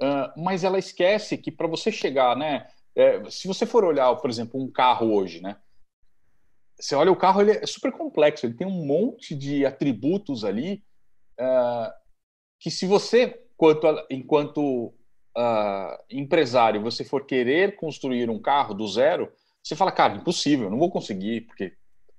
uh, 0.00 0.32
mas 0.42 0.64
ela 0.64 0.78
esquece 0.78 1.36
que 1.36 1.52
para 1.52 1.66
você 1.66 1.92
chegar, 1.92 2.34
né? 2.34 2.66
É, 2.94 3.22
se 3.28 3.46
você 3.46 3.66
for 3.66 3.84
olhar, 3.84 4.16
por 4.16 4.30
exemplo, 4.30 4.58
um 4.58 4.70
carro 4.70 5.14
hoje, 5.14 5.42
né? 5.42 5.58
Você 6.80 6.94
olha 6.94 7.12
o 7.12 7.16
carro, 7.16 7.42
ele 7.42 7.50
é 7.50 7.66
super 7.66 7.92
complexo, 7.92 8.46
ele 8.46 8.54
tem 8.54 8.66
um 8.66 8.86
monte 8.86 9.34
de 9.34 9.66
atributos 9.66 10.42
ali 10.42 10.82
uh, 11.38 11.92
que 12.58 12.70
se 12.70 12.86
você, 12.86 13.45
enquanto, 13.56 14.06
enquanto 14.10 14.94
empresário, 16.10 16.82
você 16.82 17.04
for 17.04 17.26
querer 17.26 17.76
construir 17.76 18.30
um 18.30 18.38
carro 18.38 18.74
do 18.74 18.86
zero, 18.86 19.30
você 19.62 19.74
fala, 19.74 19.90
cara, 19.90 20.14
impossível, 20.14 20.70
não 20.70 20.78
vou 20.78 20.90
conseguir, 20.90 21.42
porque 21.42 21.72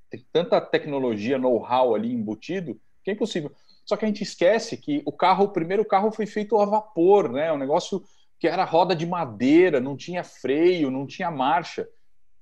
tem 0.09 0.25
tanta 0.31 0.59
tecnologia, 0.59 1.37
know-how 1.37 1.95
ali 1.95 2.11
embutido, 2.11 2.79
que 3.03 3.11
é 3.11 3.13
impossível. 3.13 3.51
Só 3.85 3.95
que 3.95 4.03
a 4.03 4.07
gente 4.07 4.21
esquece 4.21 4.75
que 4.75 5.01
o 5.05 5.11
carro, 5.11 5.45
o 5.45 5.49
primeiro 5.49 5.85
carro 5.85 6.11
foi 6.11 6.25
feito 6.25 6.57
a 6.57 6.65
vapor, 6.65 7.31
né? 7.31 7.53
Um 7.53 7.57
negócio 7.57 8.03
que 8.39 8.47
era 8.47 8.65
roda 8.65 8.93
de 8.95 9.05
madeira, 9.05 9.79
não 9.79 9.95
tinha 9.95 10.23
freio, 10.23 10.91
não 10.91 11.07
tinha 11.07 11.31
marcha. 11.31 11.87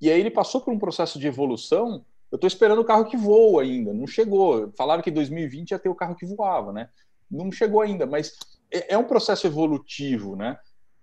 E 0.01 0.09
aí 0.09 0.19
ele 0.19 0.31
passou 0.31 0.59
por 0.59 0.73
um 0.73 0.79
processo 0.79 1.19
de 1.19 1.27
evolução. 1.27 2.03
Eu 2.31 2.35
estou 2.35 2.47
esperando 2.47 2.81
o 2.81 2.85
carro 2.85 3.05
que 3.05 3.15
voa 3.15 3.61
ainda, 3.61 3.93
não 3.93 4.07
chegou. 4.07 4.71
Falaram 4.75 5.03
que 5.03 5.09
em 5.09 5.13
2020 5.13 5.71
ia 5.71 5.79
ter 5.79 5.89
o 5.89 5.95
carro 5.95 6.15
que 6.15 6.25
voava, 6.25 6.73
né? 6.73 6.89
Não 7.29 7.51
chegou 7.51 7.81
ainda, 7.81 8.05
mas 8.05 8.33
é, 8.75 8.93
é 8.93 8.97
um 8.97 9.05
processo 9.05 9.47
evolutivo, 9.47 10.35
né? 10.35 10.57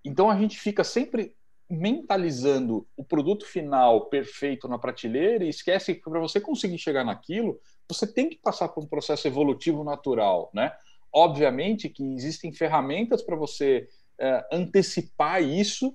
Então 0.05 0.31
a 0.31 0.37
gente 0.37 0.59
fica 0.59 0.85
sempre 0.85 1.35
mentalizando 1.69 2.87
o 2.97 3.03
produto 3.03 3.47
final 3.47 4.07
perfeito 4.07 4.69
na 4.69 4.79
prateleira 4.79 5.45
e 5.45 5.49
esquece 5.49 5.95
que 5.95 6.03
para 6.03 6.21
você 6.21 6.39
conseguir 6.39 6.79
chegar 6.79 7.03
naquilo, 7.03 7.59
você 7.89 8.07
tem 8.07 8.29
que 8.29 8.37
passar 8.37 8.69
por 8.69 8.85
um 8.85 8.87
processo 8.87 9.27
evolutivo 9.27 9.83
natural, 9.83 10.51
né? 10.53 10.73
Obviamente 11.13 11.89
que 11.89 12.03
existem 12.15 12.53
ferramentas 12.53 13.23
para 13.23 13.37
você 13.37 13.89
é, 14.19 14.47
antecipar 14.53 15.43
isso, 15.43 15.95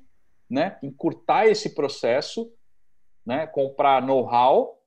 né? 0.49 0.79
Encurtar 0.81 1.47
esse 1.47 1.75
processo, 1.75 2.51
né? 3.25 3.45
Comprar 3.45 4.01
know-how, 4.01 4.81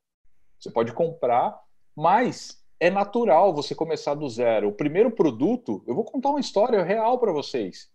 você 0.58 0.70
pode 0.70 0.92
comprar, 0.92 1.58
mas 1.96 2.59
é 2.80 2.88
natural 2.90 3.54
você 3.54 3.74
começar 3.74 4.14
do 4.14 4.28
zero. 4.28 4.68
O 4.68 4.72
primeiro 4.72 5.10
produto, 5.10 5.84
eu 5.86 5.94
vou 5.94 6.04
contar 6.04 6.30
uma 6.30 6.40
história 6.40 6.82
real 6.82 7.18
para 7.18 7.30
vocês. 7.30 7.90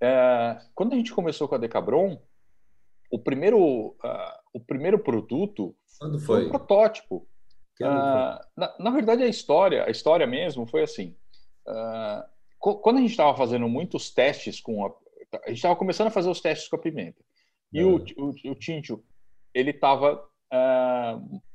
É, 0.00 0.58
quando 0.74 0.92
a 0.92 0.96
gente 0.96 1.12
começou 1.12 1.48
com 1.48 1.56
a 1.56 1.58
Decabron, 1.58 2.22
o 3.10 3.18
primeiro, 3.18 3.58
uh, 3.58 3.96
o 4.54 4.60
primeiro 4.60 4.98
produto 4.98 5.76
quando 5.98 6.18
foi? 6.20 6.38
foi 6.38 6.46
um 6.46 6.50
protótipo. 6.50 7.26
Uh, 7.80 8.38
na, 8.56 8.76
na, 8.78 8.90
verdade, 8.90 9.24
a 9.24 9.28
história, 9.28 9.84
a 9.84 9.90
história 9.90 10.26
mesmo 10.26 10.66
foi 10.66 10.82
assim. 10.82 11.16
Uh, 11.66 12.22
quando 12.58 12.98
a 12.98 13.00
gente 13.00 13.10
estava 13.10 13.36
fazendo 13.36 13.68
muitos 13.68 14.10
testes 14.10 14.60
com 14.60 14.86
a, 14.86 14.88
a 15.44 15.48
gente 15.48 15.56
estava 15.56 15.74
começando 15.74 16.06
a 16.06 16.12
fazer 16.12 16.30
os 16.30 16.40
testes 16.40 16.68
com 16.68 16.76
a 16.76 16.78
pimenta. 16.78 17.20
E 17.72 17.82
o, 17.82 17.96
o, 18.16 18.30
o 18.30 19.02
ele 19.52 19.70
estava 19.70 20.24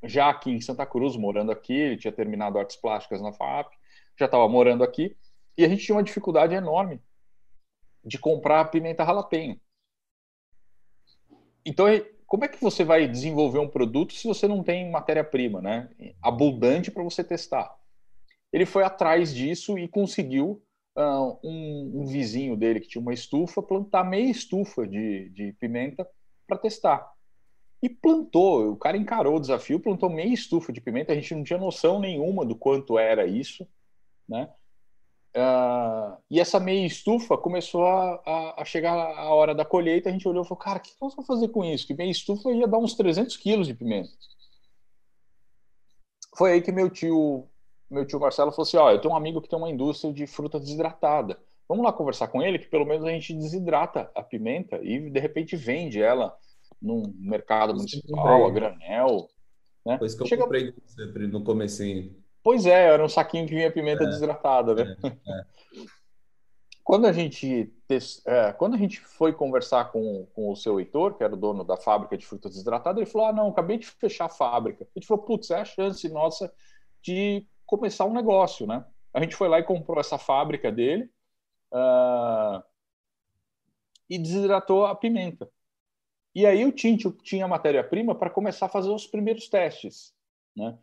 já 0.03 0.29
aqui 0.29 0.51
em 0.51 0.61
Santa 0.61 0.85
Cruz, 0.85 1.15
morando 1.15 1.51
aqui, 1.51 1.73
ele 1.73 1.97
tinha 1.97 2.11
terminado 2.11 2.57
artes 2.57 2.75
plásticas 2.75 3.21
na 3.21 3.33
FAP, 3.33 3.71
já 4.17 4.25
estava 4.25 4.47
morando 4.47 4.83
aqui, 4.83 5.15
e 5.57 5.63
a 5.63 5.69
gente 5.69 5.83
tinha 5.83 5.95
uma 5.95 6.03
dificuldade 6.03 6.55
enorme 6.55 7.01
de 8.03 8.17
comprar 8.17 8.65
pimenta 8.65 9.03
ralapenho. 9.03 9.59
Então, 11.65 11.87
como 12.25 12.45
é 12.45 12.47
que 12.47 12.61
você 12.61 12.83
vai 12.83 13.07
desenvolver 13.07 13.59
um 13.59 13.69
produto 13.69 14.13
se 14.13 14.27
você 14.27 14.47
não 14.47 14.63
tem 14.63 14.89
matéria-prima, 14.89 15.61
né? 15.61 15.89
Abundante 16.21 16.91
para 16.91 17.03
você 17.03 17.23
testar. 17.23 17.75
Ele 18.51 18.65
foi 18.65 18.83
atrás 18.83 19.33
disso 19.33 19.77
e 19.77 19.87
conseguiu 19.87 20.63
uh, 20.97 21.39
um, 21.43 22.01
um, 22.01 22.05
vizinho 22.05 22.55
dele 22.55 22.79
que 22.79 22.87
tinha 22.87 23.01
uma 23.01 23.13
estufa 23.13 23.61
plantar 23.61 24.03
meia 24.03 24.29
estufa 24.29 24.87
de, 24.87 25.29
de 25.29 25.53
pimenta 25.53 26.07
para 26.47 26.57
testar. 26.57 27.16
E 27.81 27.89
plantou, 27.89 28.71
o 28.71 28.75
cara 28.75 28.97
encarou 28.97 29.35
o 29.35 29.39
desafio, 29.39 29.79
plantou 29.79 30.09
meia 30.09 30.33
estufa 30.33 30.73
de 30.73 30.81
pimenta. 30.81 31.11
A 31.11 31.15
gente 31.15 31.35
não 31.35 31.43
tinha 31.43 31.59
noção 31.59 31.99
nenhuma 31.99 32.43
do 32.45 32.55
quanto 32.55 32.97
era 32.97 33.27
isso, 33.27 33.67
né? 34.27 34.49
Uh, 35.35 36.17
e 36.31 36.39
essa 36.39 36.59
meia 36.59 36.85
estufa 36.87 37.37
começou 37.37 37.85
a, 37.85 38.15
a, 38.25 38.61
a, 38.61 38.65
chegar 38.65 38.93
a 38.95 39.31
hora 39.31 39.53
da 39.53 39.63
colheita. 39.63 40.09
A 40.09 40.11
gente 40.11 40.27
olhou 40.27 40.43
e 40.43 40.47
falou: 40.47 40.57
Cara, 40.57 40.79
o 40.79 40.81
que 40.81 40.91
nós 40.99 41.13
vamos 41.13 41.27
fazer 41.27 41.49
com 41.49 41.63
isso? 41.63 41.85
Que 41.85 41.93
meia 41.93 42.09
estufa 42.09 42.51
ia 42.51 42.67
dar 42.67 42.79
uns 42.79 42.95
300 42.95 43.37
quilos 43.37 43.67
de 43.67 43.75
pimenta. 43.75 44.09
Foi 46.35 46.53
aí 46.53 46.61
que 46.61 46.71
meu 46.71 46.89
tio, 46.89 47.47
meu 47.89 48.05
tio 48.05 48.19
Marcelo 48.19 48.51
falou 48.51 48.63
assim: 48.63 48.77
Ó, 48.77 48.89
eu 48.89 48.99
tenho 48.99 49.13
um 49.13 49.17
amigo 49.17 49.39
que 49.39 49.47
tem 49.47 49.59
uma 49.59 49.69
indústria 49.69 50.11
de 50.11 50.25
fruta 50.25 50.59
desidratada. 50.59 51.39
Vamos 51.69 51.85
lá 51.85 51.93
conversar 51.93 52.29
com 52.29 52.41
ele, 52.41 52.57
que 52.57 52.67
pelo 52.67 52.85
menos 52.85 53.05
a 53.05 53.11
gente 53.11 53.33
desidrata 53.33 54.09
a 54.15 54.23
pimenta 54.23 54.79
e 54.81 55.09
de 55.09 55.19
repente 55.19 55.55
vende 55.55 56.01
ela 56.01 56.35
num 56.81 57.13
mercado 57.17 57.73
municipal, 57.73 58.45
a 58.45 58.51
granel. 58.51 59.27
Né? 59.85 59.97
Pois 59.97 60.15
que 60.15 60.23
eu 60.23 60.27
Chega... 60.27 60.43
comprei 60.43 60.73
no 61.27 61.43
comecinho. 61.43 62.15
Pois 62.43 62.65
é, 62.65 62.93
era 62.93 63.03
um 63.03 63.09
saquinho 63.09 63.47
que 63.47 63.55
vinha 63.55 63.71
pimenta 63.71 64.03
é, 64.03 64.07
desidratada, 64.07 64.73
né? 64.73 64.97
É, 65.03 65.07
é. 65.07 65.45
Quando 66.87 67.05
a 67.05 67.11
gente 67.11 67.69
é, 68.25 68.53
quando 68.53 68.75
a 68.75 68.77
gente 68.77 69.01
foi 69.01 69.33
conversar 69.33 69.91
com, 69.91 70.25
com 70.33 70.49
o 70.49 70.55
seu 70.55 70.79
Heitor, 70.79 71.15
que 71.15 71.23
era 71.23 71.33
o 71.33 71.37
dono 71.37 71.65
da 71.65 71.75
fábrica 71.75 72.17
de 72.17 72.25
frutas 72.25 72.53
desidratadas, 72.53 73.01
ele 73.01 73.11
falou: 73.11 73.27
Ah, 73.27 73.33
não, 73.33 73.49
acabei 73.49 73.77
de 73.77 73.85
fechar 73.85 74.27
a 74.27 74.29
fábrica. 74.29 74.85
A 74.85 74.97
gente 74.97 75.05
falou: 75.05 75.21
Putz, 75.21 75.51
é 75.51 75.59
a 75.59 75.65
chance 75.65 76.07
nossa 76.07 76.49
de 77.01 77.45
começar 77.65 78.05
um 78.05 78.13
negócio, 78.13 78.65
né? 78.65 78.85
A 79.13 79.21
gente 79.21 79.35
foi 79.35 79.49
lá 79.49 79.59
e 79.59 79.63
comprou 79.63 79.99
essa 79.99 80.17
fábrica 80.17 80.71
dele 80.71 81.09
uh, 81.73 82.63
e 84.09 84.17
desidratou 84.17 84.85
a 84.85 84.95
pimenta. 84.95 85.49
E 86.37 86.45
aí 86.45 86.63
o 86.65 86.71
Tintio 86.71 87.11
tinha 87.23 87.47
matéria-prima 87.47 88.13
para 88.13 88.29
começar 88.29 88.67
a 88.67 88.69
fazer 88.69 88.91
os 88.91 89.07
primeiros 89.07 89.49
testes, 89.49 90.13
né? 90.55 90.77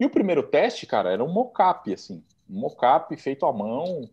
E 0.00 0.04
o 0.04 0.10
primeiro 0.10 0.42
teste, 0.42 0.84
cara, 0.84 1.12
era 1.12 1.22
um 1.22 1.32
mocap, 1.32 1.94
assim, 1.94 2.24
um 2.50 2.58
mocap 2.58 3.16
feito 3.16 3.46
à 3.46 3.52
mão. 3.52 4.10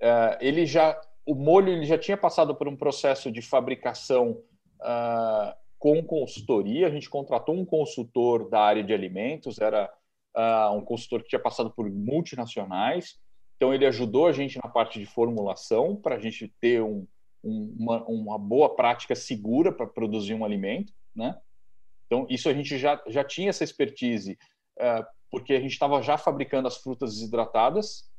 É, 0.00 0.38
ele 0.40 0.64
já, 0.64 0.98
o 1.26 1.34
molho, 1.34 1.70
ele 1.70 1.84
já 1.84 1.98
tinha 1.98 2.16
passado 2.16 2.54
por 2.54 2.66
um 2.66 2.74
processo 2.74 3.30
de 3.30 3.42
fabricação 3.42 4.42
uh, 4.80 5.54
com 5.78 6.02
consultoria. 6.02 6.86
A 6.86 6.90
gente 6.90 7.10
contratou 7.10 7.54
um 7.54 7.66
consultor 7.66 8.48
da 8.48 8.60
área 8.62 8.82
de 8.82 8.94
alimentos, 8.94 9.60
era 9.60 9.92
uh, 10.34 10.74
um 10.74 10.80
consultor 10.80 11.24
que 11.24 11.28
tinha 11.28 11.42
passado 11.42 11.70
por 11.70 11.90
multinacionais. 11.90 13.20
Então 13.56 13.74
ele 13.74 13.84
ajudou 13.84 14.26
a 14.26 14.32
gente 14.32 14.58
na 14.64 14.70
parte 14.70 14.98
de 14.98 15.04
formulação 15.04 15.94
para 15.94 16.14
a 16.14 16.18
gente 16.18 16.48
ter 16.58 16.82
um, 16.82 17.06
uma, 17.46 18.02
uma 18.04 18.38
boa 18.38 18.74
prática 18.74 19.14
segura 19.14 19.70
para 19.70 19.86
produzir 19.86 20.34
um 20.34 20.44
alimento, 20.44 20.92
né? 21.14 21.38
Então 22.06 22.26
isso 22.28 22.48
a 22.48 22.54
gente 22.54 22.76
já, 22.78 23.00
já 23.06 23.24
tinha 23.24 23.50
essa 23.50 23.64
expertise 23.64 24.38
é, 24.78 25.04
porque 25.30 25.54
a 25.54 25.60
gente 25.60 25.72
estava 25.72 26.02
já 26.02 26.16
fabricando 26.16 26.68
as 26.68 26.76
frutas 26.76 27.14
desidratadas, 27.14 28.10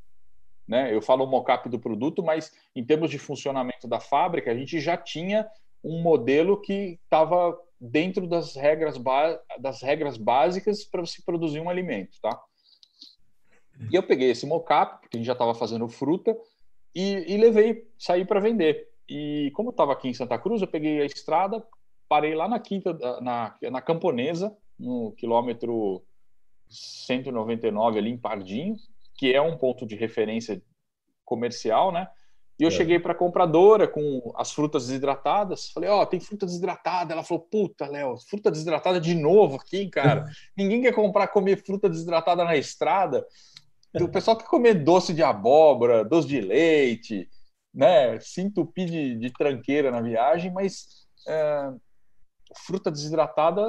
né? 0.67 0.93
Eu 0.93 1.01
falo 1.01 1.23
o 1.23 1.27
mockup 1.27 1.69
do 1.69 1.79
produto, 1.79 2.23
mas 2.23 2.53
em 2.75 2.83
termos 2.83 3.09
de 3.09 3.17
funcionamento 3.17 3.87
da 3.87 3.99
fábrica, 3.99 4.51
a 4.51 4.55
gente 4.55 4.79
já 4.79 4.97
tinha 4.97 5.47
um 5.83 6.01
modelo 6.01 6.59
que 6.61 6.99
estava 7.03 7.57
dentro 7.79 8.27
das 8.27 8.55
regras, 8.55 8.95
das 9.59 9.81
regras 9.81 10.17
básicas 10.17 10.83
para 10.83 11.01
você 11.01 11.21
produzir 11.21 11.59
um 11.59 11.69
alimento, 11.69 12.19
tá? 12.21 12.41
E 13.91 13.95
eu 13.95 14.03
peguei 14.03 14.31
esse 14.31 14.45
mockup, 14.45 15.01
porque 15.01 15.17
a 15.17 15.19
gente 15.19 15.27
já 15.27 15.33
estava 15.33 15.53
fazendo 15.53 15.87
fruta, 15.87 16.35
e, 16.95 17.31
e 17.31 17.37
levei, 17.37 17.87
saí 17.97 18.25
para 18.25 18.39
vender. 18.39 18.89
E 19.09 19.51
como 19.53 19.69
eu 19.69 19.71
estava 19.71 19.93
aqui 19.93 20.09
em 20.09 20.13
Santa 20.13 20.37
Cruz, 20.37 20.61
eu 20.61 20.67
peguei 20.67 21.01
a 21.01 21.05
estrada, 21.05 21.65
parei 22.09 22.35
lá 22.35 22.47
na 22.47 22.59
quinta, 22.59 22.93
na, 23.21 23.55
na 23.71 23.81
Camponesa, 23.81 24.55
no 24.77 25.11
quilômetro 25.13 26.03
199 26.69 27.99
ali 27.99 28.11
em 28.11 28.17
Pardinho, 28.17 28.75
que 29.15 29.33
é 29.33 29.41
um 29.41 29.57
ponto 29.57 29.85
de 29.85 29.95
referência 29.95 30.61
comercial, 31.23 31.91
né? 31.91 32.07
E 32.59 32.63
eu 32.63 32.69
é. 32.69 32.71
cheguei 32.71 32.99
para 32.99 33.11
a 33.11 33.15
compradora 33.15 33.87
com 33.87 34.33
as 34.35 34.51
frutas 34.51 34.87
desidratadas. 34.87 35.69
Falei, 35.69 35.89
ó, 35.89 36.01
oh, 36.01 36.05
tem 36.05 36.19
fruta 36.19 36.45
desidratada. 36.45 37.13
Ela 37.13 37.23
falou, 37.23 37.43
puta, 37.43 37.85
Léo, 37.87 38.17
fruta 38.17 38.49
desidratada 38.49 38.99
de 38.99 39.13
novo 39.13 39.57
aqui, 39.57 39.87
cara. 39.89 40.25
Ninguém 40.57 40.81
quer 40.81 40.93
comprar, 40.93 41.27
comer 41.27 41.63
fruta 41.63 41.87
desidratada 41.87 42.43
na 42.43 42.57
estrada. 42.57 43.25
O 43.93 44.09
pessoal 44.09 44.37
quer 44.37 44.47
comer 44.47 44.73
doce 44.75 45.13
de 45.13 45.23
abóbora, 45.23 46.03
doce 46.03 46.27
de 46.27 46.41
leite, 46.41 47.29
né? 47.77 48.19
Se 48.19 48.41
entupir 48.41 48.89
de, 48.89 49.15
de 49.15 49.31
tranqueira 49.31 49.91
na 49.91 50.01
viagem, 50.01 50.51
mas 50.51 51.05
é, 51.27 51.71
fruta 52.65 52.89
desidratada 52.89 53.61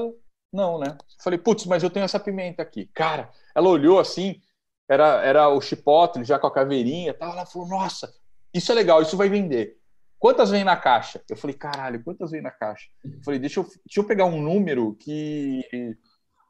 não, 0.50 0.78
né? 0.78 0.96
Falei, 1.22 1.38
putz, 1.38 1.66
mas 1.66 1.82
eu 1.82 1.90
tenho 1.90 2.04
essa 2.04 2.18
pimenta 2.18 2.62
aqui. 2.62 2.86
Cara, 2.94 3.30
ela 3.54 3.68
olhou 3.68 3.98
assim, 3.98 4.40
era, 4.88 5.22
era 5.22 5.48
o 5.50 5.60
chipotle 5.60 6.24
já 6.24 6.38
com 6.38 6.46
a 6.46 6.54
caveirinha 6.54 7.12
tal. 7.12 7.32
Ela 7.32 7.44
falou, 7.44 7.68
nossa, 7.68 8.10
isso 8.54 8.72
é 8.72 8.74
legal, 8.74 9.02
isso 9.02 9.14
vai 9.14 9.28
vender. 9.28 9.76
quantas 10.18 10.50
vem 10.50 10.64
na 10.64 10.74
caixa? 10.74 11.22
Eu 11.28 11.36
falei, 11.36 11.54
caralho, 11.54 12.02
quantas 12.02 12.30
vem 12.30 12.40
na 12.40 12.50
caixa? 12.50 12.88
Eu 13.04 13.22
falei, 13.22 13.38
deixa 13.38 13.60
eu, 13.60 13.64
deixa 13.64 14.00
eu 14.00 14.04
pegar 14.04 14.24
um 14.24 14.40
número 14.40 14.96
que 14.98 15.62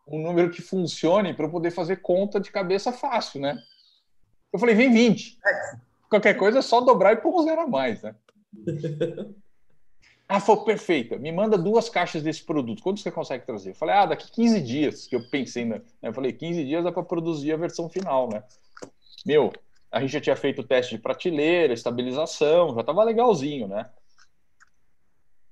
um 0.06 0.22
número 0.22 0.50
que 0.50 0.62
funcione 0.62 1.34
para 1.34 1.46
eu 1.46 1.50
poder 1.50 1.72
fazer 1.72 1.96
conta 1.96 2.40
de 2.40 2.52
cabeça 2.52 2.92
fácil, 2.92 3.40
né? 3.40 3.58
Eu 4.52 4.60
falei, 4.60 4.76
vem 4.76 4.92
20. 4.92 5.38
Qualquer 6.08 6.34
coisa 6.34 6.58
é 6.58 6.62
só 6.62 6.80
dobrar 6.80 7.12
e 7.12 7.16
pôr 7.16 7.40
um 7.40 7.44
zero 7.44 7.62
a 7.62 7.66
mais, 7.66 8.02
né? 8.02 8.14
Ah, 10.30 10.40
foi 10.40 10.58
perfeita. 10.58 11.16
Me 11.16 11.32
manda 11.32 11.56
duas 11.56 11.88
caixas 11.88 12.22
desse 12.22 12.42
produto. 12.44 12.82
Quando 12.82 12.98
você 12.98 13.10
consegue 13.10 13.46
trazer? 13.46 13.70
Eu 13.70 13.74
falei, 13.74 13.94
ah, 13.94 14.04
daqui 14.04 14.30
15 14.30 14.60
dias. 14.60 15.06
Que 15.06 15.16
eu 15.16 15.26
pensei, 15.30 15.64
né? 15.64 15.80
Eu 16.02 16.12
falei, 16.12 16.34
15 16.34 16.64
dias 16.66 16.84
é 16.84 16.90
para 16.90 17.02
produzir 17.02 17.50
a 17.54 17.56
versão 17.56 17.88
final, 17.88 18.28
né? 18.28 18.42
Meu, 19.24 19.50
a 19.90 20.00
gente 20.00 20.12
já 20.12 20.20
tinha 20.20 20.36
feito 20.36 20.60
o 20.60 20.64
teste 20.64 20.96
de 20.96 21.00
prateleira, 21.00 21.72
estabilização, 21.72 22.74
já 22.74 22.84
tava 22.84 23.02
legalzinho, 23.04 23.66
né? 23.66 23.88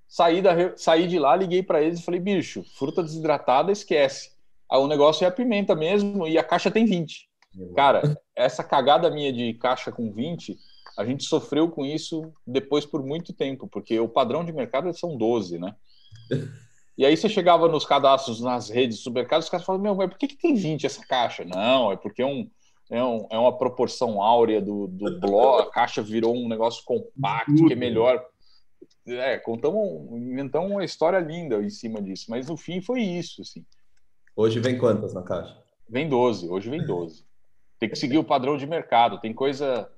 Saí, 0.06 0.42
da, 0.42 0.76
saí 0.76 1.08
de 1.08 1.18
lá, 1.18 1.34
liguei 1.34 1.62
para 1.62 1.80
eles 1.82 2.00
e 2.00 2.04
falei, 2.04 2.20
bicho, 2.20 2.62
fruta 2.76 3.02
desidratada, 3.02 3.72
esquece. 3.72 4.32
Aí 4.70 4.78
o 4.78 4.86
negócio 4.86 5.24
é 5.24 5.28
a 5.28 5.32
pimenta 5.32 5.74
mesmo 5.74 6.28
e 6.28 6.36
a 6.36 6.44
caixa 6.44 6.70
tem 6.70 6.84
20. 6.84 7.28
Cara, 7.74 8.18
essa 8.34 8.62
cagada 8.62 9.10
minha 9.10 9.32
de 9.32 9.54
caixa 9.54 9.90
com 9.90 10.12
20, 10.12 10.58
a 10.96 11.04
gente 11.04 11.24
sofreu 11.24 11.70
com 11.70 11.84
isso 11.84 12.32
depois 12.46 12.84
por 12.84 13.02
muito 13.02 13.32
tempo, 13.32 13.66
porque 13.66 13.98
o 13.98 14.08
padrão 14.08 14.44
de 14.44 14.52
mercado 14.52 14.92
são 14.92 15.16
12, 15.16 15.58
né? 15.58 15.74
E 16.96 17.04
aí 17.04 17.14
você 17.14 17.28
chegava 17.28 17.68
nos 17.68 17.84
cadastros 17.84 18.40
nas 18.40 18.70
redes 18.70 18.96
de 18.96 19.02
supermercados, 19.02 19.46
os 19.46 19.50
caras 19.50 19.66
falavam, 19.66 19.84
meu, 19.84 19.94
mas 19.94 20.08
por 20.08 20.18
que, 20.18 20.28
que 20.28 20.38
tem 20.38 20.54
20 20.54 20.86
essa 20.86 21.04
caixa? 21.06 21.44
Não, 21.44 21.92
é 21.92 21.96
porque 21.96 22.22
é, 22.22 22.26
um, 22.26 22.48
é, 22.90 23.04
um, 23.04 23.26
é 23.30 23.38
uma 23.38 23.56
proporção 23.56 24.22
áurea 24.22 24.62
do, 24.62 24.86
do 24.86 25.20
bloco, 25.20 25.68
a 25.68 25.70
caixa 25.70 26.00
virou 26.00 26.34
um 26.34 26.48
negócio 26.48 26.82
compacto, 26.84 27.66
que 27.66 27.72
é 27.72 27.76
melhor. 27.76 28.24
É, 29.06 29.38
contamos, 29.38 30.10
inventamos 30.12 30.70
uma 30.70 30.84
história 30.84 31.18
linda 31.18 31.62
em 31.62 31.70
cima 31.70 32.00
disso, 32.00 32.26
mas 32.30 32.48
no 32.48 32.56
fim 32.56 32.80
foi 32.80 33.02
isso, 33.02 33.42
assim. 33.42 33.64
Hoje 34.34 34.58
vem 34.58 34.78
quantas 34.78 35.12
na 35.12 35.22
caixa? 35.22 35.54
Vem 35.88 36.08
12, 36.08 36.48
hoje 36.48 36.70
vem 36.70 36.84
12. 36.84 37.25
Tem 37.78 37.88
que 37.88 37.96
seguir 37.96 38.18
o 38.18 38.24
padrão 38.24 38.56
de 38.56 38.66
mercado. 38.66 39.20
Tem 39.20 39.32
coisa. 39.32 39.90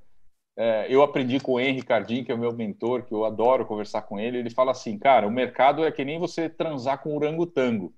É, 0.56 0.86
eu 0.92 1.02
aprendi 1.02 1.38
com 1.38 1.52
o 1.52 1.60
Henry 1.60 1.82
Cardim, 1.82 2.24
que 2.24 2.32
é 2.32 2.34
o 2.34 2.38
meu 2.38 2.52
mentor, 2.52 3.04
que 3.04 3.12
eu 3.12 3.24
adoro 3.24 3.66
conversar 3.66 4.02
com 4.02 4.18
ele. 4.18 4.38
Ele 4.38 4.50
fala 4.50 4.72
assim: 4.72 4.98
cara, 4.98 5.26
o 5.26 5.30
mercado 5.30 5.84
é 5.84 5.92
que 5.92 6.04
nem 6.04 6.18
você 6.18 6.48
transar 6.48 7.02
com 7.02 7.10
o 7.10 7.16
orangotango. 7.16 7.94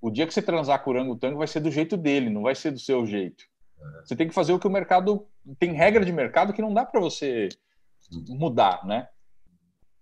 O 0.00 0.10
dia 0.10 0.26
que 0.26 0.34
você 0.34 0.42
transar 0.42 0.82
com 0.82 0.90
o 0.90 0.94
orangotango 0.94 1.38
vai 1.38 1.46
ser 1.46 1.60
do 1.60 1.70
jeito 1.70 1.96
dele, 1.96 2.28
não 2.28 2.42
vai 2.42 2.54
ser 2.54 2.72
do 2.72 2.78
seu 2.78 3.06
jeito. 3.06 3.44
É. 3.80 4.04
Você 4.04 4.16
tem 4.16 4.28
que 4.28 4.34
fazer 4.34 4.52
o 4.52 4.58
que 4.58 4.66
o 4.66 4.70
mercado. 4.70 5.26
Tem 5.58 5.72
regra 5.72 6.04
de 6.04 6.12
mercado 6.12 6.52
que 6.52 6.62
não 6.62 6.74
dá 6.74 6.84
para 6.84 7.00
você 7.00 7.48
mudar, 8.28 8.84
né? 8.84 9.08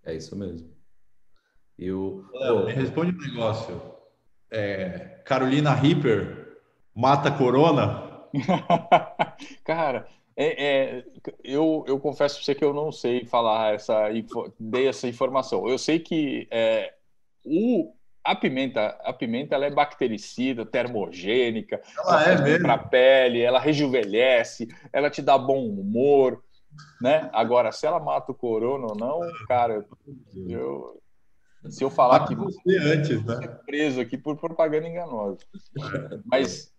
É 0.05 0.15
isso 0.15 0.37
mesmo. 0.37 0.71
E 1.79 1.91
o... 1.91 2.25
Léo, 2.33 2.67
me 2.67 2.73
responde 2.73 3.17
um 3.17 3.33
negócio 3.33 3.81
é, 4.51 5.23
Carolina 5.25 5.73
Reaper 5.73 6.59
mata 6.95 7.31
Corona? 7.31 8.10
Cara, 9.65 10.07
é, 10.37 10.65
é, 10.65 11.05
eu, 11.45 11.85
eu 11.87 11.99
confesso 11.99 12.37
para 12.37 12.45
você 12.45 12.55
que 12.55 12.65
eu 12.65 12.73
não 12.73 12.91
sei 12.91 13.25
falar 13.27 13.75
essa, 13.75 14.09
dei 14.59 14.89
essa 14.89 15.09
informação. 15.09 15.69
Eu 15.69 15.79
sei 15.79 15.99
que 15.99 16.49
é, 16.51 16.95
o, 17.45 17.93
a 18.25 18.35
pimenta, 18.35 18.99
a 19.05 19.13
pimenta 19.13 19.55
ela 19.55 19.67
é 19.67 19.71
bactericida, 19.71 20.65
termogênica, 20.65 21.81
ela, 21.99 22.25
ela 22.25 22.49
é 22.49 22.59
para 22.59 22.75
a 22.75 22.79
pele, 22.79 23.41
ela 23.41 23.59
rejuvenesce, 23.59 24.69
ela 24.93 25.11
te 25.11 25.21
dá 25.21 25.37
bom 25.37 25.67
humor, 25.67 26.43
né? 27.01 27.29
Agora, 27.33 27.73
se 27.73 27.87
ela 27.87 28.01
mata 28.01 28.33
o 28.33 28.35
corona 28.35 28.87
ou 28.87 28.97
não, 28.97 29.21
cara, 29.47 29.85
eu, 30.49 31.01
se 31.69 31.83
eu 31.85 31.91
falar 31.91 32.27
que 32.27 32.35
você 32.35 32.77
antes, 32.79 33.25
né? 33.25 33.47
preso 33.67 34.01
aqui 34.01 34.17
por 34.17 34.37
propaganda 34.37 34.89
enganosa. 34.89 35.39
Mas, 36.25 36.73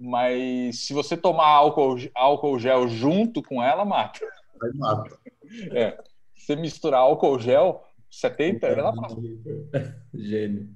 mas 0.00 0.86
se 0.86 0.94
você 0.94 1.14
tomar 1.14 1.46
álcool, 1.46 1.96
álcool 2.14 2.58
gel 2.58 2.88
junto 2.88 3.42
com 3.42 3.62
ela, 3.62 3.84
mata. 3.84 4.20
Aí 4.62 4.72
mata. 4.74 5.18
É. 5.72 5.98
Se 6.34 6.46
você 6.46 6.56
misturar 6.56 7.00
álcool 7.00 7.38
gel, 7.38 7.84
70, 8.10 8.66
ela 8.66 8.92
mata. 8.92 9.14
Gênio. 10.14 10.70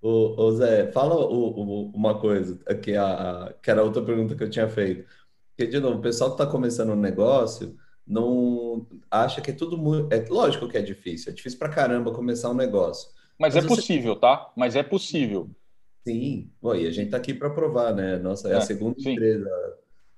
Ô, 0.00 0.42
ô 0.42 0.52
Zé, 0.52 0.90
fala 0.92 1.14
o, 1.14 1.60
o, 1.60 1.90
uma 1.90 2.18
coisa, 2.18 2.56
que, 2.82 2.96
a, 2.96 3.42
a, 3.46 3.52
que 3.52 3.70
era 3.70 3.82
outra 3.82 4.00
pergunta 4.00 4.34
que 4.34 4.44
eu 4.44 4.48
tinha 4.48 4.68
feito. 4.68 5.06
Porque, 5.50 5.70
de 5.70 5.78
novo, 5.78 5.98
o 5.98 6.02
pessoal 6.02 6.30
que 6.30 6.40
está 6.40 6.50
começando 6.50 6.92
um 6.92 6.96
negócio 6.96 7.76
não 8.06 8.86
acha 9.10 9.40
que 9.40 9.50
é 9.50 9.54
tudo 9.54 9.76
muito. 9.76 10.12
É 10.14 10.24
lógico 10.28 10.68
que 10.68 10.78
é 10.78 10.82
difícil, 10.82 11.32
é 11.32 11.34
difícil 11.34 11.58
pra 11.58 11.68
caramba 11.68 12.12
começar 12.12 12.48
um 12.48 12.54
negócio. 12.54 13.10
Mas, 13.38 13.54
Mas 13.54 13.64
é 13.64 13.68
você... 13.68 13.76
possível, 13.76 14.16
tá? 14.16 14.50
Mas 14.56 14.76
é 14.76 14.82
possível. 14.82 15.50
Sim, 16.06 16.50
Bom, 16.60 16.74
e 16.74 16.86
a 16.86 16.90
gente 16.90 17.10
tá 17.10 17.18
aqui 17.18 17.34
para 17.34 17.50
provar, 17.50 17.94
né? 17.94 18.16
Nossa, 18.16 18.48
é, 18.48 18.52
é 18.52 18.56
a 18.56 18.60
segunda 18.60 18.98
sim. 18.98 19.12
empresa 19.12 19.50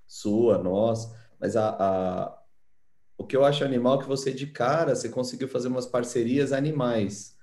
sua, 0.07 0.59
nossa. 0.59 1.17
Mas 1.41 1.57
a, 1.57 1.71
a, 1.71 2.43
o 3.19 3.27
que 3.27 3.37
eu 3.37 3.45
acho 3.45 3.65
animal 3.65 3.99
é 3.99 4.03
que 4.03 4.09
você, 4.09 4.33
de 4.33 4.47
cara, 4.47 4.95
você 4.95 5.09
conseguiu 5.09 5.49
fazer 5.49 5.69
umas 5.69 5.87
parcerias 5.87 6.53
animais. 6.53 7.37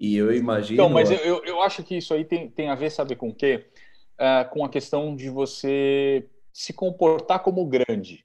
E 0.00 0.16
eu 0.16 0.34
imagino. 0.34 0.74
Então, 0.74 0.88
mas 0.88 1.10
eu, 1.10 1.44
eu 1.44 1.60
acho 1.60 1.82
que 1.84 1.96
isso 1.96 2.14
aí 2.14 2.24
tem, 2.24 2.50
tem 2.50 2.68
a 2.70 2.74
ver, 2.74 2.90
sabe 2.90 3.14
com 3.14 3.28
o 3.28 3.34
quê? 3.34 3.66
Uh, 4.14 4.48
com 4.50 4.64
a 4.64 4.68
questão 4.68 5.14
de 5.14 5.28
você 5.28 6.28
se 6.52 6.72
comportar 6.72 7.42
como 7.42 7.66
grande. 7.66 8.24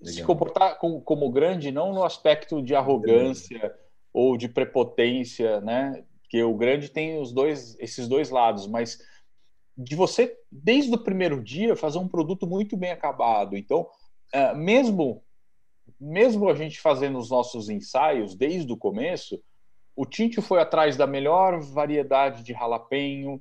Legal. 0.00 0.14
se 0.14 0.24
comportar 0.24 0.78
como, 0.78 1.00
como, 1.00 1.30
grande 1.30 1.70
não 1.70 1.92
no 1.92 2.02
aspecto 2.02 2.60
de 2.60 2.74
arrogância 2.74 3.72
ou 4.12 4.36
de 4.36 4.48
prepotência, 4.48 5.60
né? 5.60 6.04
Que 6.32 6.42
o 6.42 6.54
grande 6.54 6.88
tem 6.88 7.20
os 7.20 7.30
dois, 7.30 7.78
esses 7.78 8.08
dois 8.08 8.30
lados, 8.30 8.66
mas 8.66 8.98
de 9.76 9.94
você 9.94 10.34
desde 10.50 10.94
o 10.94 11.04
primeiro 11.04 11.44
dia 11.44 11.76
fazer 11.76 11.98
um 11.98 12.08
produto 12.08 12.46
muito 12.46 12.74
bem 12.74 12.90
acabado. 12.90 13.54
Então, 13.54 13.86
é, 14.32 14.54
mesmo 14.54 15.22
mesmo 16.00 16.48
a 16.48 16.54
gente 16.54 16.80
fazendo 16.80 17.18
os 17.18 17.28
nossos 17.28 17.68
ensaios 17.68 18.34
desde 18.34 18.72
o 18.72 18.78
começo, 18.78 19.42
o 19.94 20.06
Tinte 20.06 20.40
foi 20.40 20.58
atrás 20.58 20.96
da 20.96 21.06
melhor 21.06 21.60
variedade 21.60 22.42
de 22.42 22.54
ralapenho, 22.54 23.38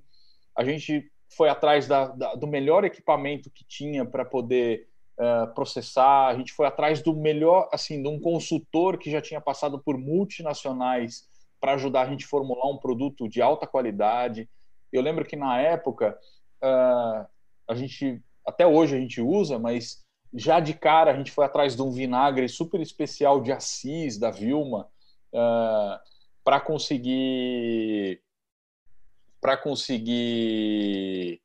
a 0.54 0.66
gente 0.66 1.10
foi 1.30 1.48
atrás 1.48 1.88
da, 1.88 2.08
da, 2.08 2.36
do 2.36 2.46
melhor 2.46 2.84
equipamento 2.84 3.50
que 3.50 3.64
tinha 3.64 4.04
para 4.04 4.26
poder 4.26 4.90
uh, 5.18 5.54
processar. 5.54 6.28
A 6.28 6.36
gente 6.36 6.52
foi 6.52 6.68
atrás 6.68 7.02
do 7.02 7.16
melhor, 7.16 7.70
assim, 7.72 8.02
de 8.02 8.10
um 8.10 8.20
consultor 8.20 8.98
que 8.98 9.10
já 9.10 9.22
tinha 9.22 9.40
passado 9.40 9.80
por 9.80 9.98
multinacionais 9.98 11.31
para 11.62 11.74
ajudar 11.74 12.02
a 12.02 12.10
gente 12.10 12.26
a 12.26 12.28
formular 12.28 12.68
um 12.68 12.78
produto 12.78 13.30
de 13.30 13.42
alta 13.42 13.68
qualidade. 13.68 14.50
Eu 14.92 15.02
lembro 15.02 15.24
que 15.24 15.36
na 15.36 15.62
época 15.62 16.18
uh, 16.62 17.26
a 17.68 17.76
gente, 17.76 18.20
até 18.46 18.66
hoje 18.66 18.96
a 18.96 19.00
gente 19.00 19.22
usa, 19.22 19.60
mas 19.60 20.04
já 20.34 20.60
de 20.60 20.74
cara 20.74 21.12
a 21.12 21.16
gente 21.16 21.32
foi 21.32 21.46
atrás 21.46 21.76
de 21.76 21.82
um 21.82 21.92
vinagre 21.92 22.50
super 22.50 22.82
especial 22.82 23.40
de 23.42 23.52
Assis 23.52 24.18
da 24.18 24.32
Vilma 24.32 24.90
uh, 25.32 25.38
ah, 25.38 26.02
para 26.44 26.60
conseguir 26.60 28.22
para 29.40 29.58
conseguir 29.58 31.42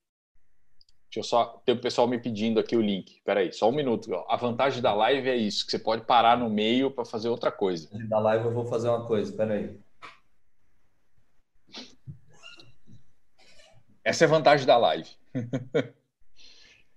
Deixa 1.16 1.20
eu 1.20 1.22
só. 1.22 1.62
Tem 1.64 1.74
o 1.74 1.80
pessoal 1.80 2.06
me 2.06 2.18
pedindo 2.18 2.60
aqui 2.60 2.76
o 2.76 2.82
link. 2.82 3.22
Peraí, 3.24 3.50
só 3.50 3.70
um 3.70 3.72
minuto. 3.74 4.12
A 4.28 4.36
vantagem 4.36 4.82
da 4.82 4.92
live 4.92 5.30
é 5.30 5.36
isso, 5.36 5.64
que 5.64 5.70
você 5.70 5.78
pode 5.78 6.04
parar 6.04 6.36
no 6.36 6.50
meio 6.50 6.90
para 6.90 7.06
fazer 7.06 7.30
outra 7.30 7.50
coisa. 7.50 7.88
Da 8.06 8.18
live 8.18 8.44
eu 8.44 8.52
vou 8.52 8.66
fazer 8.66 8.90
uma 8.90 9.06
coisa, 9.06 9.32
peraí. 9.34 9.78
Essa 14.06 14.24
é 14.24 14.26
a 14.28 14.30
vantagem 14.30 14.64
da 14.64 14.76
live. 14.76 15.08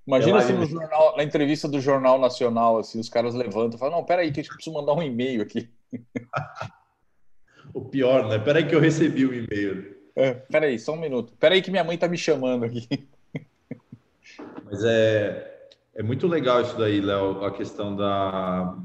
Imagina 0.06 0.42
se 0.42 0.54
no 0.54 0.64
jornal, 0.68 1.18
na 1.18 1.24
entrevista 1.24 1.68
do 1.68 1.82
Jornal 1.82 2.20
Nacional, 2.20 2.78
assim, 2.78 3.00
os 3.00 3.10
caras 3.10 3.34
levantam 3.34 3.78
e 3.78 3.80
falam, 3.80 3.98
não, 3.98 4.06
peraí, 4.06 4.32
que 4.32 4.40
a 4.40 4.44
gente 4.44 4.54
precisa 4.54 4.76
mandar 4.76 4.94
um 4.94 5.02
e-mail 5.02 5.42
aqui. 5.42 5.68
o 7.74 7.84
pior, 7.84 8.30
né? 8.30 8.38
Peraí 8.38 8.68
que 8.68 8.76
eu 8.76 8.80
recebi 8.80 9.26
o 9.26 9.34
e-mail. 9.34 9.98
É, 10.16 10.36
peraí, 10.36 10.78
só 10.78 10.94
um 10.94 11.00
minuto. 11.00 11.34
Peraí 11.40 11.64
que 11.64 11.72
minha 11.72 11.84
mãe 11.84 11.98
tá 11.98 12.08
me 12.08 12.18
chamando 12.18 12.66
aqui. 12.66 12.88
Mas 14.66 14.84
é, 14.84 15.68
é 15.96 16.04
muito 16.04 16.28
legal 16.28 16.62
isso 16.62 16.78
daí, 16.78 17.02
Léo, 17.02 17.44
a 17.44 17.52
questão 17.52 17.96
da. 17.96 18.78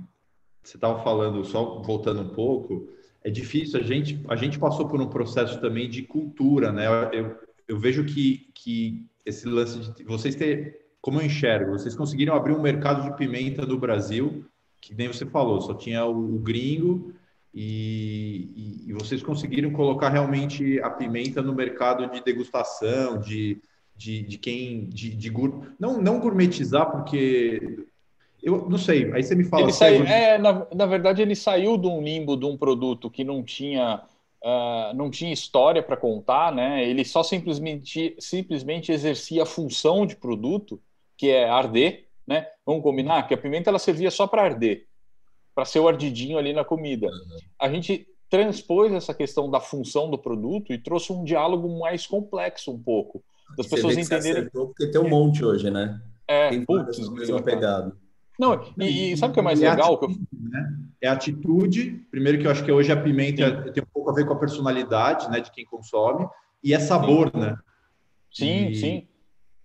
Você 0.63 0.79
estava 0.79 1.03
falando, 1.05 1.45
só 1.45 1.83
voltando 1.83 2.23
um 2.23 2.31
pouco, 2.31 2.89
é 3.23 3.29
difícil, 3.29 3.79
a 3.79 3.83
gente, 3.83 4.25
a 4.29 4.35
gente 4.35 4.59
passou 4.59 4.89
por 4.89 4.99
um 4.99 5.11
processo 5.11 5.61
também 5.61 5.91
de 5.91 6.03
cultura, 6.03 6.73
né? 6.73 6.87
Eu, 7.13 7.39
eu 7.67 7.79
vejo 7.79 8.05
que, 8.05 8.51
que 8.55 9.07
esse 9.25 9.47
lance 9.47 9.93
de 9.95 10.05
vocês 10.05 10.35
ter, 10.35 10.79
como 11.01 11.21
eu 11.21 11.27
enxergo, 11.27 11.73
vocês 11.73 11.95
conseguiram 11.95 12.35
abrir 12.35 12.53
um 12.53 12.63
mercado 12.63 13.03
de 13.03 13.17
pimenta 13.17 13.65
no 13.65 13.79
Brasil, 13.79 14.45
que 14.81 14.95
nem 14.95 15.09
você 15.09 15.25
falou, 15.25 15.61
só 15.61 15.75
tinha 15.75 16.05
o, 16.05 16.37
o 16.37 16.39
gringo, 16.39 17.15
e, 17.55 18.51
e, 18.57 18.91
e, 18.91 18.93
vocês 18.93 19.23
conseguiram 19.23 19.71
colocar 19.71 20.09
realmente 20.09 20.81
a 20.81 20.91
pimenta 20.91 21.41
no 21.41 21.55
mercado 21.55 22.11
de 22.11 22.21
degustação, 22.21 23.21
de, 23.21 23.63
de, 23.97 24.23
de 24.23 24.39
quem. 24.39 24.89
De, 24.89 25.15
de, 25.15 25.33
não, 25.79 26.03
não 26.03 26.19
gourmetizar, 26.19 26.91
porque 26.91 27.87
Eu 28.43 28.69
não 28.69 28.77
sei, 28.77 29.11
aí 29.13 29.23
você 29.23 29.35
me 29.35 29.45
fala. 29.45 29.63
Ele 29.63 29.73
saiu, 29.73 30.05
é, 30.05 30.37
na, 30.37 30.67
na 30.75 30.85
verdade, 30.85 31.23
ele 31.23 31.35
saiu 31.35 31.79
de 31.79 31.87
um 31.87 32.03
limbo 32.03 32.37
de 32.37 32.45
um 32.45 32.59
produto 32.59 33.09
que 33.09 33.25
não 33.25 33.43
tinha, 33.43 34.03
uh, 34.45 34.95
não 34.95 35.11
tinha 35.11 35.33
história 35.33 35.83
para 35.83 35.97
contar, 35.97 36.53
né? 36.53 36.87
Ele 36.87 37.05
só 37.05 37.23
simplesmente, 37.23 38.15
simplesmente 38.19 38.93
exercia 38.93 39.43
a 39.43 39.47
função 39.47 40.07
de 40.07 40.15
produto, 40.15 40.81
que 41.17 41.31
é 41.31 41.49
arder, 41.49 42.07
né? 42.27 42.47
Vamos 42.65 42.83
combinar 42.83 43.27
que 43.27 43.35
a 43.35 43.39
pimenta 43.39 43.71
ela 43.71 43.79
servia 43.79 44.11
só 44.11 44.27
para 44.27 44.43
arder, 44.43 44.87
para 45.55 45.65
ser 45.65 45.81
o 45.81 45.89
ardidinho 45.89 46.39
ali 46.39 46.53
na 46.53 46.65
comida. 46.65 47.07
Uhum. 47.07 47.39
A 47.59 47.69
gente 47.71 48.07
transpôs 48.29 48.93
essa 48.93 49.15
questão 49.15 49.51
da 49.51 49.61
função 49.61 50.11
do 50.11 50.19
produto 50.19 50.73
e 50.73 50.79
trouxe 50.79 51.13
um 51.13 51.25
diálogo 51.25 51.79
mais 51.79 52.07
complexo 52.07 52.73
um 52.73 52.79
pouco, 52.79 53.23
das 53.57 53.67
Você 53.67 53.77
pessoas 53.77 53.97
entenderem. 53.97 54.49
Porque 54.51 54.91
tem 54.91 55.01
um 55.01 55.09
monte 55.09 55.45
hoje, 55.45 55.71
né? 55.71 56.01
É, 56.27 56.51
tem 56.51 56.65
putz, 56.65 57.09
mesma 57.11 57.43
pegada. 57.43 57.97
Não, 58.39 58.61
e, 58.79 59.13
e, 59.13 59.17
sabe 59.17 59.31
o 59.31 59.35
que 59.35 59.41
é 59.41 59.43
mais 59.43 59.63
é 59.63 59.71
legal? 59.71 59.95
Atitude, 59.95 60.27
né? 60.33 60.79
É 61.01 61.09
atitude. 61.09 62.07
Primeiro 62.11 62.39
que 62.39 62.47
eu 62.47 62.51
acho 62.51 62.65
que 62.65 62.73
hoje 62.73 62.91
a 62.91 63.01
pimenta 63.01 63.65
Sim. 63.65 63.73
tem 63.73 63.83
um 63.83 63.87
pouco 63.93 64.11
a 64.11 64.15
ver 64.15 64.27
com 64.27 64.33
a 64.33 64.39
personalidade, 64.39 65.31
né, 65.31 65.41
de 65.41 65.51
quem 65.53 65.65
consome, 65.65 66.27
e 66.63 66.75
é 66.75 66.79
sabor, 66.79 67.31
sim. 67.31 67.41
né? 67.41 67.57
Sim, 68.33 68.69
e, 68.69 68.75
sim. 68.75 69.09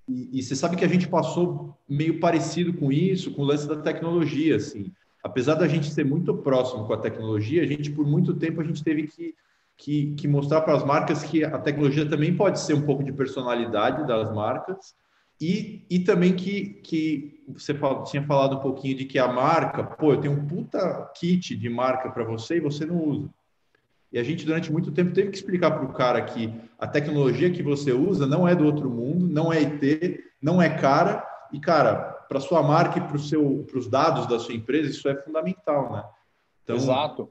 E, 0.08 0.40
e, 0.40 0.44
você 0.44 0.56
sabe 0.56 0.76
que 0.76 0.86
a 0.86 0.88
gente 0.88 1.08
passou 1.08 1.78
meio 1.88 2.20
parecido 2.20 2.74
com 2.74 2.92
isso, 2.92 3.32
com 3.34 3.42
o 3.42 3.46
lance 3.46 3.68
da 3.68 3.78
tecnologia, 3.78 4.56
assim. 4.56 4.92
Apesar 5.24 5.56
da 5.56 5.68
gente 5.68 5.92
ser 5.92 6.06
muito 6.06 6.34
próximo 6.36 6.86
com 6.86 6.94
a 6.94 6.98
tecnologia, 6.98 7.64
a 7.64 7.66
gente 7.66 7.92
por 7.92 8.06
muito 8.06 8.34
tempo 8.34 8.62
a 8.62 8.64
gente 8.64 8.84
teve 8.84 9.08
que 9.08 9.36
que, 9.80 10.14
que 10.16 10.28
mostrar 10.28 10.62
para 10.62 10.76
as 10.76 10.84
marcas 10.84 11.24
que 11.24 11.44
a 11.44 11.58
tecnologia 11.58 12.08
também 12.08 12.36
pode 12.36 12.60
ser 12.60 12.74
um 12.74 12.82
pouco 12.82 13.02
de 13.02 13.14
personalidade 13.14 14.06
das 14.06 14.32
marcas 14.36 14.94
e, 15.40 15.86
e 15.90 16.00
também 16.00 16.36
que, 16.36 16.82
que 16.84 17.44
você 17.48 17.74
tinha 18.10 18.24
falado 18.24 18.58
um 18.58 18.60
pouquinho 18.60 18.98
de 18.98 19.06
que 19.06 19.18
a 19.18 19.28
marca, 19.28 19.84
pô, 19.84 20.14
eu 20.14 20.22
tenho 20.22 20.34
um 20.34 20.46
puta 20.46 21.10
kit 21.16 21.56
de 21.56 21.70
marca 21.70 22.10
para 22.10 22.26
você 22.26 22.58
e 22.58 22.62
você 22.62 22.86
não 22.86 23.02
usa. 23.02 23.30
E 24.12 24.20
a 24.20 24.24
gente, 24.24 24.46
durante 24.46 24.72
muito 24.72 24.92
tempo, 24.92 25.14
teve 25.14 25.30
que 25.30 25.38
explicar 25.38 25.72
para 25.72 25.86
o 25.86 25.94
cara 25.94 26.22
que 26.22 26.52
a 26.78 26.88
tecnologia 26.88 27.52
que 27.52 27.62
você 27.62 27.94
usa 27.94 28.26
não 28.26 28.48
é 28.48 28.56
do 28.56 28.66
outro 28.66 28.90
mundo, 28.90 29.28
não 29.28 29.54
é 29.54 29.62
IT, 29.62 30.24
não 30.42 30.62
é 30.62 30.70
cara. 30.70 31.26
E, 31.54 31.60
cara, 31.60 31.96
para 32.28 32.40
sua 32.40 32.62
marca 32.62 32.98
e 32.98 33.02
para 33.02 33.78
os 33.78 33.88
dados 33.88 34.28
da 34.28 34.40
sua 34.40 34.56
empresa, 34.56 34.90
isso 34.90 35.08
é 35.08 35.16
fundamental, 35.16 35.92
né? 35.92 36.04
Então, 36.64 36.76
Exato. 36.76 37.30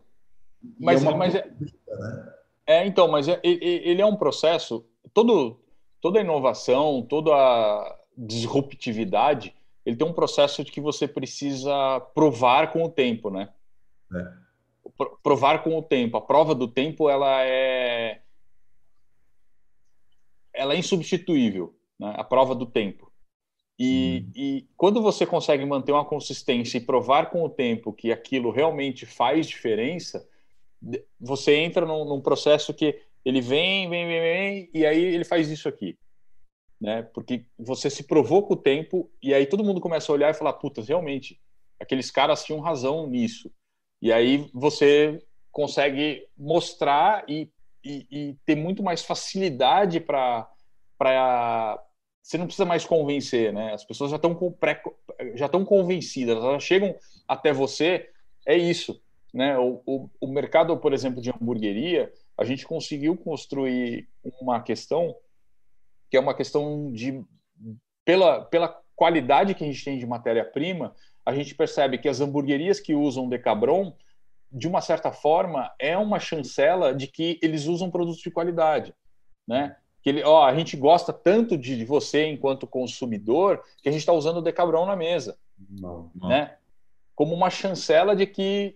Mas, 0.78 1.04
é, 1.04 1.14
mas 1.14 1.34
é, 1.34 1.46
né? 1.46 2.32
é, 2.66 2.86
então, 2.86 3.08
mas 3.08 3.28
é, 3.28 3.40
ele 3.42 4.00
é 4.00 4.06
um 4.06 4.16
processo. 4.16 4.84
Todo, 5.12 5.60
toda 6.00 6.20
inovação, 6.20 7.02
toda 7.02 7.32
disruptividade, 8.16 9.54
ele 9.84 9.96
tem 9.96 10.06
um 10.06 10.12
processo 10.12 10.62
de 10.64 10.72
que 10.72 10.80
você 10.80 11.08
precisa 11.08 12.00
provar 12.14 12.72
com 12.72 12.84
o 12.84 12.90
tempo, 12.90 13.30
né? 13.30 13.48
É. 14.14 14.48
Provar 15.22 15.62
com 15.62 15.78
o 15.78 15.82
tempo. 15.82 16.16
A 16.16 16.20
prova 16.20 16.54
do 16.54 16.68
tempo, 16.68 17.08
ela 17.08 17.42
é 17.44 18.20
ela 20.52 20.74
é 20.74 20.78
insubstituível, 20.78 21.74
né? 21.98 22.14
A 22.16 22.24
prova 22.24 22.54
do 22.54 22.66
tempo. 22.66 23.10
E, 23.78 24.24
hum. 24.26 24.32
e, 24.34 24.68
quando 24.76 25.00
você 25.00 25.24
consegue 25.24 25.64
manter 25.64 25.92
uma 25.92 26.04
consistência 26.04 26.78
e 26.78 26.80
provar 26.80 27.30
com 27.30 27.44
o 27.44 27.48
tempo 27.48 27.92
que 27.92 28.10
aquilo 28.10 28.50
realmente 28.50 29.06
faz 29.06 29.46
diferença, 29.46 30.28
você 31.20 31.54
entra 31.56 31.86
num, 31.86 32.04
num 32.04 32.20
processo 32.20 32.74
que 32.74 33.00
ele 33.24 33.40
vem, 33.40 33.88
vem, 33.88 34.06
vem, 34.06 34.20
vem, 34.20 34.70
e 34.72 34.86
aí 34.86 35.02
ele 35.02 35.24
faz 35.24 35.50
isso 35.50 35.68
aqui 35.68 35.98
né? 36.80 37.02
Porque 37.14 37.44
você 37.58 37.90
se 37.90 38.04
provou 38.04 38.46
com 38.46 38.54
o 38.54 38.56
tempo 38.56 39.10
e 39.22 39.34
aí 39.34 39.46
todo 39.46 39.64
mundo 39.64 39.80
começa 39.80 40.10
a 40.10 40.14
olhar 40.14 40.30
e 40.30 40.34
falar, 40.34 40.52
puta, 40.54 40.82
realmente, 40.82 41.40
aqueles 41.80 42.10
caras 42.10 42.44
tinham 42.44 42.60
razão 42.60 43.06
nisso. 43.06 43.50
E 44.00 44.12
aí 44.12 44.48
você 44.54 45.18
consegue 45.50 46.26
mostrar 46.36 47.24
e, 47.28 47.50
e, 47.84 48.06
e 48.10 48.36
ter 48.46 48.54
muito 48.54 48.82
mais 48.82 49.02
facilidade 49.02 50.00
para 50.00 50.48
para 50.96 51.80
você 52.20 52.36
não 52.36 52.46
precisa 52.46 52.66
mais 52.66 52.84
convencer, 52.84 53.52
né? 53.52 53.72
As 53.72 53.84
pessoas 53.84 54.10
já 54.10 54.16
estão 54.16 54.34
pré, 54.52 54.82
já 55.34 55.46
estão 55.46 55.64
convencidas, 55.64 56.36
elas 56.36 56.62
chegam 56.62 56.94
até 57.26 57.52
você, 57.52 58.10
é 58.44 58.56
isso, 58.56 59.00
né? 59.32 59.56
O, 59.56 59.80
o, 59.86 60.10
o 60.20 60.26
mercado, 60.26 60.76
por 60.76 60.92
exemplo, 60.92 61.22
de 61.22 61.30
hamburgueria, 61.30 62.12
a 62.38 62.44
gente 62.44 62.64
conseguiu 62.64 63.16
construir 63.16 64.08
uma 64.40 64.62
questão 64.62 65.14
que 66.08 66.16
é 66.16 66.20
uma 66.20 66.34
questão 66.34 66.90
de 66.92 67.22
pela, 68.04 68.44
pela 68.44 68.80
qualidade 68.96 69.54
que 69.54 69.64
a 69.64 69.66
gente 69.66 69.84
tem 69.84 69.98
de 69.98 70.06
matéria-prima, 70.06 70.94
a 71.26 71.34
gente 71.34 71.54
percebe 71.54 71.98
que 71.98 72.08
as 72.08 72.20
hamburguerias 72.20 72.80
que 72.80 72.94
usam 72.94 73.28
Decabron, 73.28 73.94
de 74.50 74.66
uma 74.66 74.80
certa 74.80 75.12
forma, 75.12 75.70
é 75.78 75.96
uma 75.98 76.18
chancela 76.18 76.94
de 76.94 77.06
que 77.06 77.38
eles 77.42 77.66
usam 77.66 77.90
produtos 77.90 78.22
de 78.22 78.30
qualidade, 78.30 78.94
né? 79.46 79.76
Que 80.00 80.08
ele, 80.08 80.22
ó, 80.22 80.46
a 80.46 80.54
gente 80.54 80.76
gosta 80.76 81.12
tanto 81.12 81.58
de 81.58 81.84
você 81.84 82.24
enquanto 82.24 82.66
consumidor 82.66 83.62
que 83.82 83.88
a 83.90 83.92
gente 83.92 84.00
está 84.00 84.12
usando 84.12 84.38
o 84.38 84.42
Decabron 84.42 84.86
na 84.86 84.96
mesa, 84.96 85.36
não, 85.68 86.10
não. 86.14 86.28
né? 86.28 86.56
Como 87.14 87.34
uma 87.34 87.50
chancela 87.50 88.16
de 88.16 88.26
que 88.26 88.74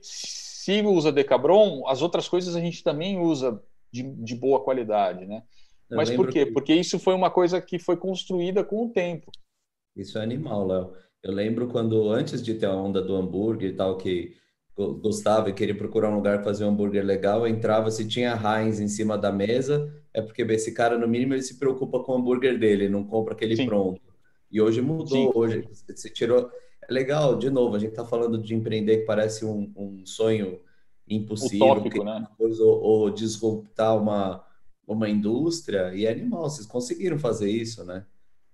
se 0.63 0.81
usa 0.83 1.11
Decabron, 1.11 1.83
as 1.89 2.03
outras 2.03 2.29
coisas 2.29 2.55
a 2.55 2.61
gente 2.61 2.85
também 2.85 3.19
usa 3.19 3.61
de, 3.91 4.05
de 4.05 4.37
boa 4.37 4.63
qualidade, 4.63 5.27
né? 5.27 5.43
Eu 5.91 5.97
Mas 5.97 6.09
por 6.09 6.29
quê? 6.29 6.47
Que... 6.47 6.53
Porque 6.53 6.73
isso 6.73 7.01
foi 7.01 7.15
uma 7.15 7.33
coisa 7.33 7.61
que 7.61 7.81
foi 7.81 7.97
construída 7.97 8.63
com 8.63 8.87
o 8.87 8.93
tempo. 8.93 9.33
Isso 9.97 10.17
é 10.19 10.23
animal, 10.23 10.65
Léo. 10.65 10.93
Eu 11.21 11.33
lembro 11.33 11.67
quando, 11.67 12.09
antes 12.09 12.41
de 12.41 12.55
ter 12.55 12.67
a 12.67 12.77
onda 12.77 13.03
do 13.03 13.17
hambúrguer 13.17 13.71
e 13.71 13.75
tal, 13.75 13.97
que 13.97 14.37
gostava 14.77 15.51
e 15.51 15.53
queria 15.53 15.77
procurar 15.77 16.11
um 16.11 16.15
lugar 16.15 16.37
para 16.37 16.45
fazer 16.45 16.65
um 16.65 16.69
hambúrguer 16.69 17.05
legal, 17.05 17.45
entrava, 17.45 17.91
se 17.91 18.07
tinha 18.07 18.33
Heinz 18.33 18.79
em 18.79 18.89
cima 18.89 19.19
da 19.19 19.33
mesa, 19.33 19.93
é 20.15 20.23
porque 20.23 20.43
esse 20.43 20.73
cara, 20.73 20.97
no 20.97 21.09
mínimo, 21.09 21.35
ele 21.35 21.43
se 21.43 21.59
preocupa 21.59 21.99
com 22.05 22.13
o 22.13 22.15
hambúrguer 22.19 22.57
dele, 22.57 22.89
não 22.89 23.03
compra 23.03 23.35
aquele 23.35 23.57
Sim. 23.57 23.67
pronto. 23.67 24.01
E 24.49 24.61
hoje 24.61 24.81
mudou, 24.81 25.09
Sim. 25.09 25.33
hoje 25.35 25.69
você 25.89 26.09
tirou... 26.09 26.49
É 26.89 26.93
legal, 26.93 27.37
de 27.37 27.51
novo, 27.51 27.77
a 27.77 27.79
gente 27.79 27.91
está 27.91 28.05
falando 28.05 28.39
de 28.39 28.55
empreender 28.55 28.99
que 28.99 29.07
parece 29.07 29.45
um, 29.45 29.73
um 29.77 30.07
sonho 30.07 30.61
impossível, 31.09 31.73
Utópico, 31.73 32.05
né? 32.05 32.27
ou, 32.39 32.83
ou 32.83 33.11
disruptar 33.11 33.97
uma 33.97 34.45
uma 34.87 35.09
indústria 35.09 35.95
e 35.95 36.07
é 36.07 36.11
animal. 36.11 36.43
Vocês 36.43 36.67
conseguiram 36.67 37.19
fazer 37.19 37.51
isso, 37.51 37.85
né? 37.85 38.05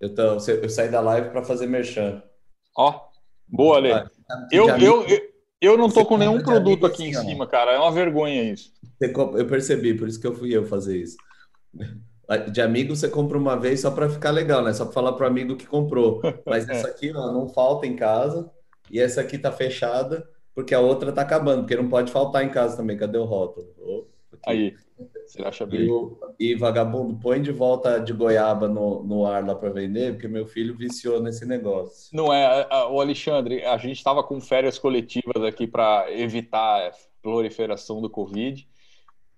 Eu, 0.00 0.14
tô, 0.14 0.22
eu 0.22 0.68
saí 0.68 0.88
da 0.90 1.00
live 1.00 1.30
para 1.30 1.42
fazer 1.42 1.66
merchan. 1.66 2.22
Ó, 2.76 2.90
oh, 2.90 3.00
boa, 3.48 3.78
Lê. 3.78 3.92
Ah, 3.92 4.08
eu, 4.52 4.68
eu, 4.68 5.02
eu, 5.06 5.20
eu 5.60 5.78
não 5.78 5.90
tô 5.90 6.06
com 6.06 6.16
nenhum 6.16 6.40
produto 6.40 6.86
aqui 6.86 7.10
assim, 7.10 7.26
em 7.26 7.30
cima, 7.30 7.46
cara. 7.46 7.72
É 7.72 7.78
uma 7.78 7.90
vergonha 7.90 8.52
isso. 8.52 8.72
Eu 9.00 9.46
percebi, 9.46 9.94
por 9.94 10.08
isso 10.08 10.20
que 10.20 10.26
eu 10.26 10.34
fui 10.34 10.54
eu 10.54 10.64
fazer 10.64 10.96
isso. 10.98 11.16
De 12.50 12.60
amigo 12.60 12.94
você 12.94 13.08
compra 13.08 13.38
uma 13.38 13.56
vez 13.56 13.80
só 13.80 13.90
para 13.90 14.10
ficar 14.10 14.30
legal, 14.30 14.62
né? 14.62 14.72
Só 14.74 14.84
para 14.84 14.94
falar 14.94 15.12
pro 15.12 15.26
amigo 15.26 15.56
que 15.56 15.66
comprou. 15.66 16.20
Mas 16.44 16.68
é. 16.68 16.72
essa 16.72 16.88
aqui, 16.88 17.10
ó, 17.14 17.32
não 17.32 17.48
falta 17.48 17.86
em 17.86 17.96
casa. 17.96 18.50
E 18.90 19.00
essa 19.00 19.20
aqui 19.20 19.38
tá 19.38 19.50
fechada 19.50 20.28
porque 20.54 20.74
a 20.74 20.80
outra 20.80 21.12
tá 21.12 21.22
acabando, 21.22 21.60
porque 21.60 21.76
não 21.76 21.88
pode 21.88 22.10
faltar 22.10 22.44
em 22.44 22.50
casa 22.50 22.76
também. 22.76 22.96
Cadê 22.96 23.16
o 23.16 23.24
rótulo? 23.24 23.68
Aí. 24.46 24.74
Você 25.24 25.42
acha 25.42 25.64
bem? 25.64 25.82
E, 25.82 25.90
o, 25.90 26.18
e 26.38 26.54
vagabundo, 26.54 27.14
põe 27.20 27.40
de 27.40 27.52
volta 27.52 28.00
de 28.00 28.12
goiaba 28.12 28.66
no, 28.66 29.04
no 29.04 29.26
ar 29.26 29.46
lá 29.46 29.54
para 29.54 29.70
vender, 29.70 30.14
porque 30.14 30.26
meu 30.26 30.46
filho 30.46 30.76
viciou 30.76 31.22
nesse 31.22 31.46
negócio. 31.46 32.08
Não 32.12 32.32
é, 32.32 32.66
o 32.90 33.00
Alexandre, 33.00 33.62
a 33.62 33.76
gente 33.76 33.98
estava 33.98 34.22
com 34.24 34.40
férias 34.40 34.78
coletivas 34.78 35.44
aqui 35.44 35.66
para 35.66 36.06
evitar 36.10 36.88
a 36.88 36.92
proliferação 37.22 38.00
do 38.00 38.10
Covid. 38.10 38.66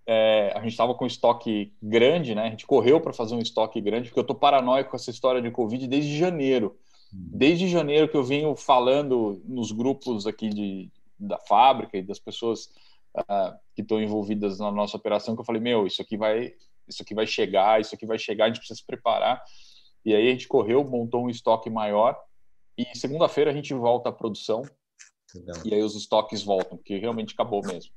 É, 0.07 0.53
a 0.57 0.61
gente 0.61 0.73
estava 0.73 0.95
com 0.95 1.07
estoque 1.07 1.73
grande, 1.83 2.35
né? 2.35 2.43
A 2.43 2.51
gente 2.51 2.67
correu 2.67 3.01
para 3.01 3.13
fazer 3.13 3.35
um 3.35 3.41
estoque 3.41 3.81
grande, 3.81 4.09
porque 4.09 4.21
eu 4.21 4.27
tô 4.27 4.35
paranoico 4.35 4.91
com 4.91 4.97
essa 4.97 5.11
história 5.11 5.41
de 5.41 5.51
Covid 5.51 5.87
desde 5.87 6.17
janeiro. 6.17 6.77
Hum. 7.15 7.29
Desde 7.33 7.69
janeiro 7.69 8.09
que 8.09 8.17
eu 8.17 8.25
venho 8.25 8.57
falando 8.57 9.41
nos 9.45 9.73
grupos 9.73 10.27
aqui 10.27 10.49
de, 10.49 10.91
da 11.21 11.39
fábrica 11.39 11.99
e 11.99 12.03
das 12.03 12.19
pessoas 12.19 12.71
uh, 13.17 13.57
que 13.75 13.83
estão 13.83 14.01
envolvidas 14.01 14.59
na 14.59 14.71
nossa 14.71 14.97
operação 14.97 15.35
que 15.35 15.41
eu 15.41 15.45
falei 15.45 15.61
meu 15.61 15.87
isso 15.87 16.01
aqui 16.01 16.17
vai 16.17 16.55
isso 16.89 17.03
aqui 17.03 17.15
vai 17.15 17.27
chegar 17.27 17.81
isso 17.81 17.95
aqui 17.95 18.07
vai 18.07 18.19
chegar 18.19 18.45
a 18.45 18.49
gente 18.49 18.59
precisa 18.59 18.79
se 18.79 18.87
preparar 18.87 19.43
e 20.05 20.15
aí 20.15 20.29
a 20.29 20.31
gente 20.31 20.49
correu 20.49 20.83
montou 20.83 21.25
um 21.25 21.31
estoque 21.31 21.69
maior 21.69 22.19
e 22.77 22.87
segunda-feira 22.97 23.51
a 23.51 23.55
gente 23.55 23.75
volta 23.75 24.09
à 24.09 24.13
produção 24.13 24.63
Legal. 25.35 25.57
e 25.65 25.75
aí 25.75 25.83
os 25.83 25.95
estoques 25.95 26.43
voltam 26.43 26.79
porque 26.79 26.97
realmente 26.97 27.35
acabou 27.35 27.61
mesmo 27.65 27.93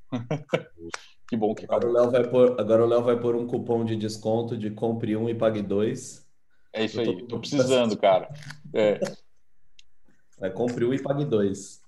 que 1.33 1.37
bom 1.37 1.55
que 1.55 1.65
agora 1.65 1.87
o 1.87 1.91
Léo 1.91 2.11
vai 2.11 2.27
pôr 2.27 2.55
agora 2.59 2.83
o 2.83 2.87
Léo 2.87 3.03
vai 3.03 3.19
pôr 3.19 3.35
um 3.35 3.47
cupom 3.47 3.83
de 3.83 3.95
desconto 3.95 4.57
de 4.57 4.69
compre 4.71 5.15
um 5.15 5.27
e 5.29 5.35
pague 5.35 5.61
dois 5.61 6.27
é 6.71 6.85
isso 6.85 6.99
aí 6.99 7.27
tô 7.27 7.39
precisando 7.39 7.97
cara 7.97 8.29
é. 8.73 8.99
Vai, 10.39 10.51
compre 10.51 10.85
um 10.85 10.93
e 10.93 11.01
pague 11.01 11.25
dois 11.25 11.81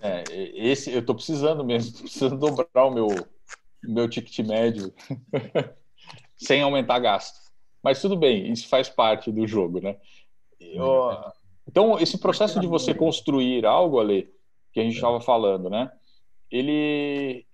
é, 0.00 0.24
esse 0.54 0.92
eu 0.92 1.00
estou 1.00 1.14
precisando 1.14 1.64
mesmo, 1.64 1.92
tô 1.96 2.00
precisando 2.00 2.36
dobrar 2.36 2.84
o 2.84 2.90
meu, 2.90 3.08
meu 3.82 4.08
ticket 4.08 4.46
médio 4.46 4.92
sem 6.36 6.62
aumentar 6.62 6.98
gasto. 6.98 7.38
Mas 7.82 8.00
tudo 8.00 8.16
bem, 8.16 8.50
isso 8.50 8.68
faz 8.68 8.88
parte 8.88 9.30
do 9.30 9.46
jogo, 9.46 9.80
né? 9.80 9.96
Eu, 10.58 11.16
então, 11.66 11.98
esse 11.98 12.18
processo 12.18 12.60
de 12.60 12.66
você 12.66 12.92
construir 12.92 13.64
algo, 13.64 14.00
Ale, 14.00 14.30
que 14.72 14.80
a 14.80 14.82
gente 14.82 14.96
estava 14.96 15.18
é. 15.18 15.20
falando, 15.20 15.70
né? 15.70 15.90
Ele, 16.50 17.46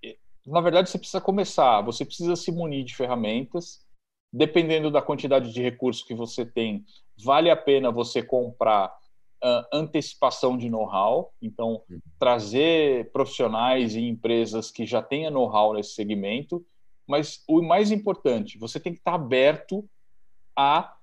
na 0.47 0.61
verdade, 0.61 0.89
você 0.89 0.97
precisa 0.97 1.19
começar, 1.19 1.81
você 1.81 2.05
precisa 2.05 2.35
se 2.35 2.51
munir 2.51 2.85
de 2.85 2.95
ferramentas, 2.95 3.85
dependendo 4.31 4.89
da 4.89 5.01
quantidade 5.01 5.51
de 5.51 5.61
recursos 5.61 6.03
que 6.03 6.13
você 6.13 6.45
tem, 6.45 6.85
vale 7.21 7.49
a 7.49 7.55
pena 7.55 7.91
você 7.91 8.23
comprar 8.23 8.87
uh, 9.43 9.65
antecipação 9.73 10.57
de 10.57 10.69
know-how, 10.69 11.33
então 11.41 11.83
uhum. 11.89 11.99
trazer 12.17 13.11
profissionais 13.11 13.95
e 13.95 14.07
empresas 14.07 14.71
que 14.71 14.85
já 14.85 15.01
tenham 15.01 15.31
know-how 15.31 15.73
nesse 15.73 15.91
segmento, 15.91 16.65
mas 17.05 17.43
o 17.47 17.61
mais 17.61 17.91
importante, 17.91 18.57
você 18.57 18.79
tem 18.79 18.93
que 18.93 18.99
estar 18.99 19.15
aberto 19.15 19.87
a 20.55 20.95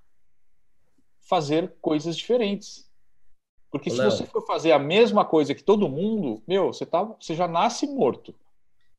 fazer 1.21 1.73
coisas 1.81 2.17
diferentes. 2.17 2.89
Porque 3.71 3.89
se 3.89 3.97
você 3.97 4.25
for 4.25 4.45
fazer 4.45 4.71
a 4.71 4.79
mesma 4.79 5.25
coisa 5.25 5.53
que 5.53 5.63
todo 5.63 5.89
mundo, 5.89 6.41
meu, 6.47 6.71
você, 6.71 6.85
tá, 6.85 7.03
você 7.03 7.35
já 7.35 7.47
nasce 7.47 7.85
morto. 7.87 8.33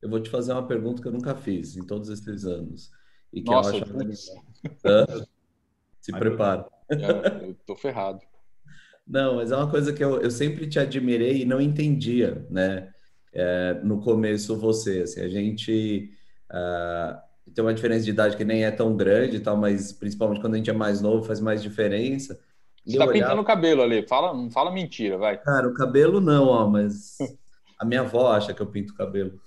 Eu 0.07 0.11
vou 0.11 0.21
te 0.21 0.31
fazer 0.31 0.53
uma 0.53 0.67
pergunta 0.67 1.03
que 1.03 1.09
eu 1.09 1.13
nunca 1.13 1.35
fiz 1.35 1.77
em 1.77 1.85
todos 1.85 2.09
esses 2.09 2.45
anos. 2.45 2.93
E 3.33 3.43
que 3.43 3.51
Nossa, 3.51 3.77
eu 3.77 3.83
acho 3.83 5.27
Se 6.01 6.13
prepara. 6.13 6.65
Eu 6.89 7.57
tô 7.67 7.75
ferrado. 7.75 8.21
Não, 9.05 9.37
mas 9.37 9.51
é 9.51 9.57
uma 9.57 9.69
coisa 9.69 9.93
que 9.93 10.03
eu, 10.03 10.21
eu 10.21 10.31
sempre 10.31 10.69
te 10.69 10.79
admirei 10.79 11.43
e 11.43 11.45
não 11.45 11.61
entendia, 11.61 12.47
né? 12.49 12.93
É, 13.33 13.81
no 13.83 14.01
começo 14.01 14.57
você, 14.57 15.03
assim, 15.03 15.21
a 15.21 15.29
gente 15.29 16.11
uh, 16.51 17.21
tem 17.53 17.65
uma 17.65 17.75
diferença 17.75 18.05
de 18.05 18.11
idade 18.11 18.37
que 18.37 18.45
nem 18.45 18.65
é 18.65 18.71
tão 18.71 18.97
grande 18.97 19.37
e 19.37 19.41
tal, 19.41 19.57
mas 19.57 19.93
principalmente 19.93 20.41
quando 20.41 20.55
a 20.55 20.57
gente 20.57 20.71
é 20.71 20.73
mais 20.73 21.01
novo 21.01 21.25
faz 21.25 21.41
mais 21.41 21.61
diferença. 21.61 22.39
Você 22.85 22.97
tá 22.97 23.05
olhava... 23.05 23.13
pintando 23.13 23.43
o 23.43 23.45
cabelo 23.45 23.83
ali, 23.83 24.07
fala, 24.07 24.33
não 24.33 24.49
fala 24.49 24.71
mentira, 24.71 25.19
vai. 25.19 25.37
Cara, 25.37 25.67
o 25.67 25.75
cabelo 25.75 26.21
não, 26.21 26.47
ó, 26.47 26.69
mas 26.69 27.19
a 27.77 27.85
minha 27.85 28.03
avó 28.03 28.31
acha 28.31 28.55
que 28.55 28.63
eu 28.63 28.67
pinto 28.67 28.93
o 28.93 28.97
cabelo. 28.97 29.41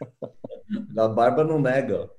A 0.98 1.08
barba 1.08 1.44
não 1.44 1.60
nega. 1.60 2.10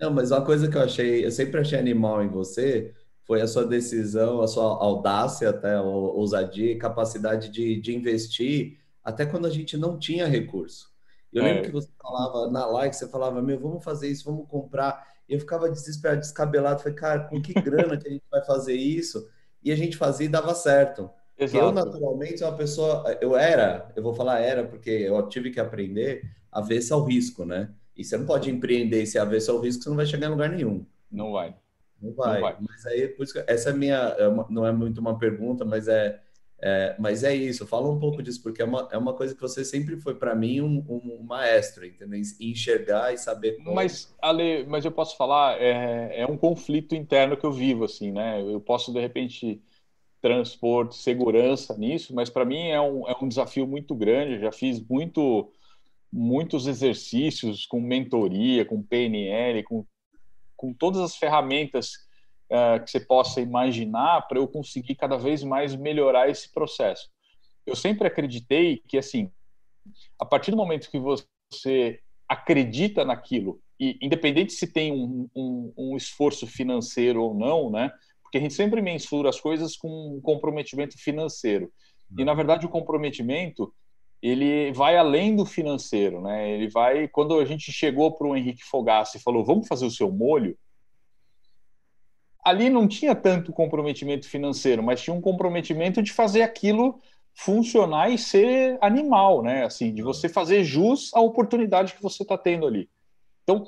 Não, 0.00 0.10
mas 0.10 0.30
uma 0.30 0.44
coisa 0.44 0.68
que 0.68 0.76
eu 0.76 0.82
achei, 0.82 1.24
eu 1.24 1.30
sempre 1.30 1.60
achei 1.60 1.78
animal 1.78 2.22
em 2.22 2.28
você 2.28 2.94
foi 3.26 3.40
a 3.40 3.46
sua 3.46 3.66
decisão, 3.66 4.40
a 4.40 4.46
sua 4.46 4.64
audácia, 4.64 5.50
até 5.50 5.80
ousadia 5.80 6.72
e 6.72 6.78
capacidade 6.78 7.50
de, 7.50 7.80
de 7.80 7.94
investir, 7.94 8.78
até 9.02 9.26
quando 9.26 9.46
a 9.46 9.50
gente 9.50 9.76
não 9.76 9.98
tinha 9.98 10.26
recurso. 10.26 10.90
Eu 11.32 11.42
é. 11.42 11.46
lembro 11.46 11.64
que 11.64 11.72
você 11.72 11.90
falava 12.00 12.50
na 12.50 12.66
live, 12.66 12.94
você 12.94 13.08
falava, 13.08 13.42
meu, 13.42 13.58
vamos 13.58 13.84
fazer 13.84 14.08
isso, 14.08 14.24
vamos 14.24 14.48
comprar. 14.48 15.04
E 15.28 15.34
eu 15.34 15.40
ficava 15.40 15.68
desesperado, 15.68 16.20
descabelado. 16.20 16.80
Falei, 16.80 16.94
cara, 16.94 17.24
com 17.24 17.42
que 17.42 17.52
grana 17.52 17.98
que 17.98 18.08
a 18.08 18.10
gente 18.12 18.24
vai 18.30 18.44
fazer 18.44 18.74
isso? 18.74 19.28
E 19.62 19.72
a 19.72 19.76
gente 19.76 19.96
fazia 19.96 20.26
e 20.26 20.30
dava 20.30 20.54
certo. 20.54 21.10
Exato. 21.38 21.64
Eu, 21.64 21.72
naturalmente, 21.72 22.38
sou 22.38 22.48
uma 22.48 22.56
pessoa. 22.56 23.18
Eu 23.20 23.36
era, 23.36 23.92
eu 23.94 24.02
vou 24.02 24.14
falar 24.14 24.40
era, 24.40 24.64
porque 24.64 24.90
eu 24.90 25.28
tive 25.28 25.50
que 25.50 25.60
aprender 25.60 26.22
a 26.50 26.60
ver 26.60 26.80
se 26.80 26.92
ao 26.92 27.04
risco, 27.04 27.44
né? 27.44 27.70
E 27.96 28.04
você 28.04 28.16
não 28.16 28.26
pode 28.26 28.50
empreender 28.50 29.04
se 29.06 29.18
avesso 29.18 29.50
ao 29.50 29.60
risco, 29.60 29.82
você 29.82 29.88
não 29.88 29.96
vai 29.96 30.06
chegar 30.06 30.26
em 30.26 30.30
lugar 30.30 30.48
nenhum. 30.48 30.84
Não 31.10 31.32
vai. 31.32 31.54
Não 32.00 32.12
vai. 32.12 32.34
Não 32.34 32.40
vai. 32.40 32.56
Mas 32.60 32.86
aí, 32.86 33.08
por 33.08 33.24
isso 33.24 33.32
que, 33.32 33.44
essa 33.46 33.70
é 33.70 33.72
minha, 33.72 33.96
é 34.18 34.28
não 34.50 34.66
é 34.66 34.72
muito 34.72 34.98
uma 34.98 35.18
pergunta, 35.18 35.64
mas 35.64 35.88
é, 35.88 36.20
é, 36.58 36.96
mas 36.98 37.22
é 37.22 37.34
isso. 37.34 37.66
Fala 37.66 37.88
um 37.90 37.98
pouco 37.98 38.22
disso, 38.22 38.42
porque 38.42 38.62
é 38.62 38.64
uma, 38.64 38.88
é 38.90 38.96
uma 38.96 39.12
coisa 39.12 39.34
que 39.34 39.40
você 39.40 39.64
sempre 39.64 39.96
foi 39.96 40.14
para 40.14 40.34
mim 40.34 40.60
um, 40.60 40.84
um, 40.88 41.22
maestro, 41.22 41.84
entendeu? 41.84 42.20
Enxergar 42.40 43.12
e 43.12 43.18
saber 43.18 43.56
como. 43.56 43.74
Mas, 43.74 44.14
Ale, 44.20 44.64
mas 44.66 44.84
eu 44.84 44.92
posso 44.92 45.16
falar, 45.16 45.60
é, 45.60 46.20
é 46.20 46.26
um 46.26 46.36
conflito 46.36 46.94
interno 46.94 47.36
que 47.36 47.44
eu 47.44 47.52
vivo, 47.52 47.84
assim, 47.84 48.10
né? 48.10 48.42
Eu 48.42 48.60
posso, 48.60 48.92
de 48.92 49.00
repente, 49.00 49.60
transpor 50.26 50.92
segurança 50.92 51.76
nisso, 51.78 52.12
mas 52.12 52.28
para 52.28 52.44
mim 52.44 52.66
é 52.66 52.80
um, 52.80 53.08
é 53.08 53.16
um 53.22 53.28
desafio 53.28 53.64
muito 53.64 53.94
grande. 53.94 54.34
Eu 54.34 54.40
já 54.40 54.52
fiz 54.52 54.80
muito 54.80 55.52
muitos 56.12 56.66
exercícios 56.66 57.66
com 57.66 57.80
mentoria, 57.80 58.64
com 58.64 58.82
PNL, 58.82 59.62
com 59.62 59.86
com 60.56 60.72
todas 60.72 61.00
as 61.00 61.16
ferramentas 61.16 61.92
uh, 62.50 62.82
que 62.82 62.90
você 62.90 62.98
possa 62.98 63.40
imaginar 63.40 64.22
para 64.26 64.38
eu 64.38 64.48
conseguir 64.48 64.94
cada 64.94 65.16
vez 65.16 65.44
mais 65.44 65.76
melhorar 65.76 66.28
esse 66.28 66.50
processo. 66.50 67.08
Eu 67.66 67.76
sempre 67.76 68.08
acreditei 68.08 68.82
que, 68.88 68.96
assim, 68.96 69.30
a 70.18 70.24
partir 70.24 70.50
do 70.50 70.56
momento 70.56 70.90
que 70.90 70.98
você 70.98 72.00
acredita 72.28 73.04
naquilo, 73.04 73.60
e 73.78 73.98
independente 74.00 74.54
se 74.54 74.66
tem 74.66 74.90
um, 74.90 75.28
um, 75.36 75.72
um 75.76 75.96
esforço 75.96 76.46
financeiro 76.46 77.22
ou 77.22 77.34
não, 77.34 77.70
né? 77.70 77.92
A 78.36 78.40
gente 78.40 78.54
sempre 78.54 78.80
mensura 78.82 79.28
as 79.28 79.40
coisas 79.40 79.76
com 79.76 80.16
um 80.16 80.20
comprometimento 80.20 80.96
financeiro. 80.98 81.70
E, 82.16 82.24
na 82.24 82.34
verdade, 82.34 82.66
o 82.66 82.70
comprometimento 82.70 83.72
ele 84.22 84.72
vai 84.72 84.96
além 84.96 85.36
do 85.36 85.44
financeiro, 85.44 86.20
né? 86.22 86.50
Ele 86.50 86.68
vai 86.68 87.06
quando 87.08 87.38
a 87.38 87.44
gente 87.44 87.70
chegou 87.70 88.12
para 88.12 88.26
o 88.26 88.36
Henrique 88.36 88.64
Fogassi 88.64 89.18
e 89.18 89.20
falou 89.20 89.44
vamos 89.44 89.68
fazer 89.68 89.84
o 89.84 89.90
seu 89.90 90.10
molho, 90.10 90.56
ali 92.44 92.70
não 92.70 92.88
tinha 92.88 93.14
tanto 93.14 93.52
comprometimento 93.52 94.28
financeiro, 94.28 94.82
mas 94.82 95.02
tinha 95.02 95.14
um 95.14 95.20
comprometimento 95.20 96.02
de 96.02 96.12
fazer 96.12 96.42
aquilo 96.42 97.00
funcionar 97.34 98.08
e 98.08 98.16
ser 98.16 98.78
animal, 98.80 99.42
né? 99.42 99.64
Assim, 99.64 99.92
de 99.92 100.00
você 100.00 100.28
fazer 100.28 100.64
jus 100.64 101.12
à 101.12 101.20
oportunidade 101.20 101.94
que 101.94 102.02
você 102.02 102.22
está 102.22 102.38
tendo 102.38 102.66
ali. 102.66 102.88
Então, 103.42 103.64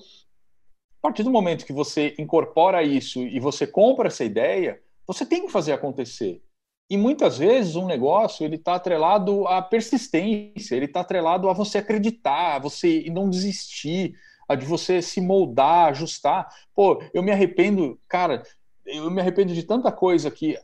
a 0.98 1.02
partir 1.02 1.22
do 1.22 1.30
momento 1.30 1.64
que 1.64 1.72
você 1.72 2.14
incorpora 2.18 2.82
isso 2.82 3.22
e 3.22 3.38
você 3.38 3.66
compra 3.66 4.08
essa 4.08 4.24
ideia, 4.24 4.80
você 5.06 5.24
tem 5.24 5.46
que 5.46 5.52
fazer 5.52 5.72
acontecer. 5.72 6.42
E 6.90 6.96
muitas 6.96 7.38
vezes 7.38 7.76
um 7.76 7.86
negócio 7.86 8.44
ele 8.44 8.56
está 8.56 8.74
atrelado 8.74 9.46
à 9.46 9.62
persistência, 9.62 10.74
ele 10.74 10.86
está 10.86 11.00
atrelado 11.00 11.48
a 11.48 11.52
você 11.52 11.78
acreditar, 11.78 12.56
a 12.56 12.58
você 12.58 13.04
não 13.12 13.28
desistir, 13.28 14.14
a 14.48 14.54
de 14.54 14.66
você 14.66 15.00
se 15.00 15.20
moldar, 15.20 15.90
ajustar. 15.90 16.48
Pô, 16.74 17.02
eu 17.12 17.22
me 17.22 17.30
arrependo, 17.30 18.00
cara, 18.08 18.42
eu 18.86 19.10
me 19.10 19.20
arrependo 19.20 19.52
de 19.52 19.62
tanta 19.62 19.92
coisa 19.92 20.30
que 20.30 20.58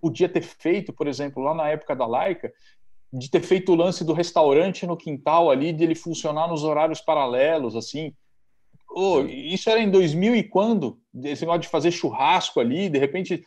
podia 0.00 0.28
ter 0.28 0.42
feito, 0.42 0.92
por 0.92 1.06
exemplo, 1.06 1.42
lá 1.42 1.52
na 1.52 1.68
época 1.68 1.94
da 1.94 2.06
Laica, 2.06 2.52
de 3.12 3.30
ter 3.30 3.42
feito 3.42 3.72
o 3.72 3.76
lance 3.76 4.04
do 4.04 4.12
restaurante 4.12 4.86
no 4.86 4.96
quintal 4.96 5.50
ali, 5.50 5.72
de 5.72 5.84
ele 5.84 5.94
funcionar 5.94 6.48
nos 6.48 6.64
horários 6.64 7.00
paralelos, 7.00 7.76
assim. 7.76 8.14
Oh, 8.98 9.20
isso 9.26 9.68
era 9.68 9.78
em 9.78 9.90
2000 9.90 10.36
e 10.36 10.42
quando? 10.42 10.98
Esse 11.22 11.42
negócio 11.42 11.60
de 11.60 11.68
fazer 11.68 11.90
churrasco 11.90 12.58
ali, 12.58 12.88
de 12.88 12.98
repente 12.98 13.44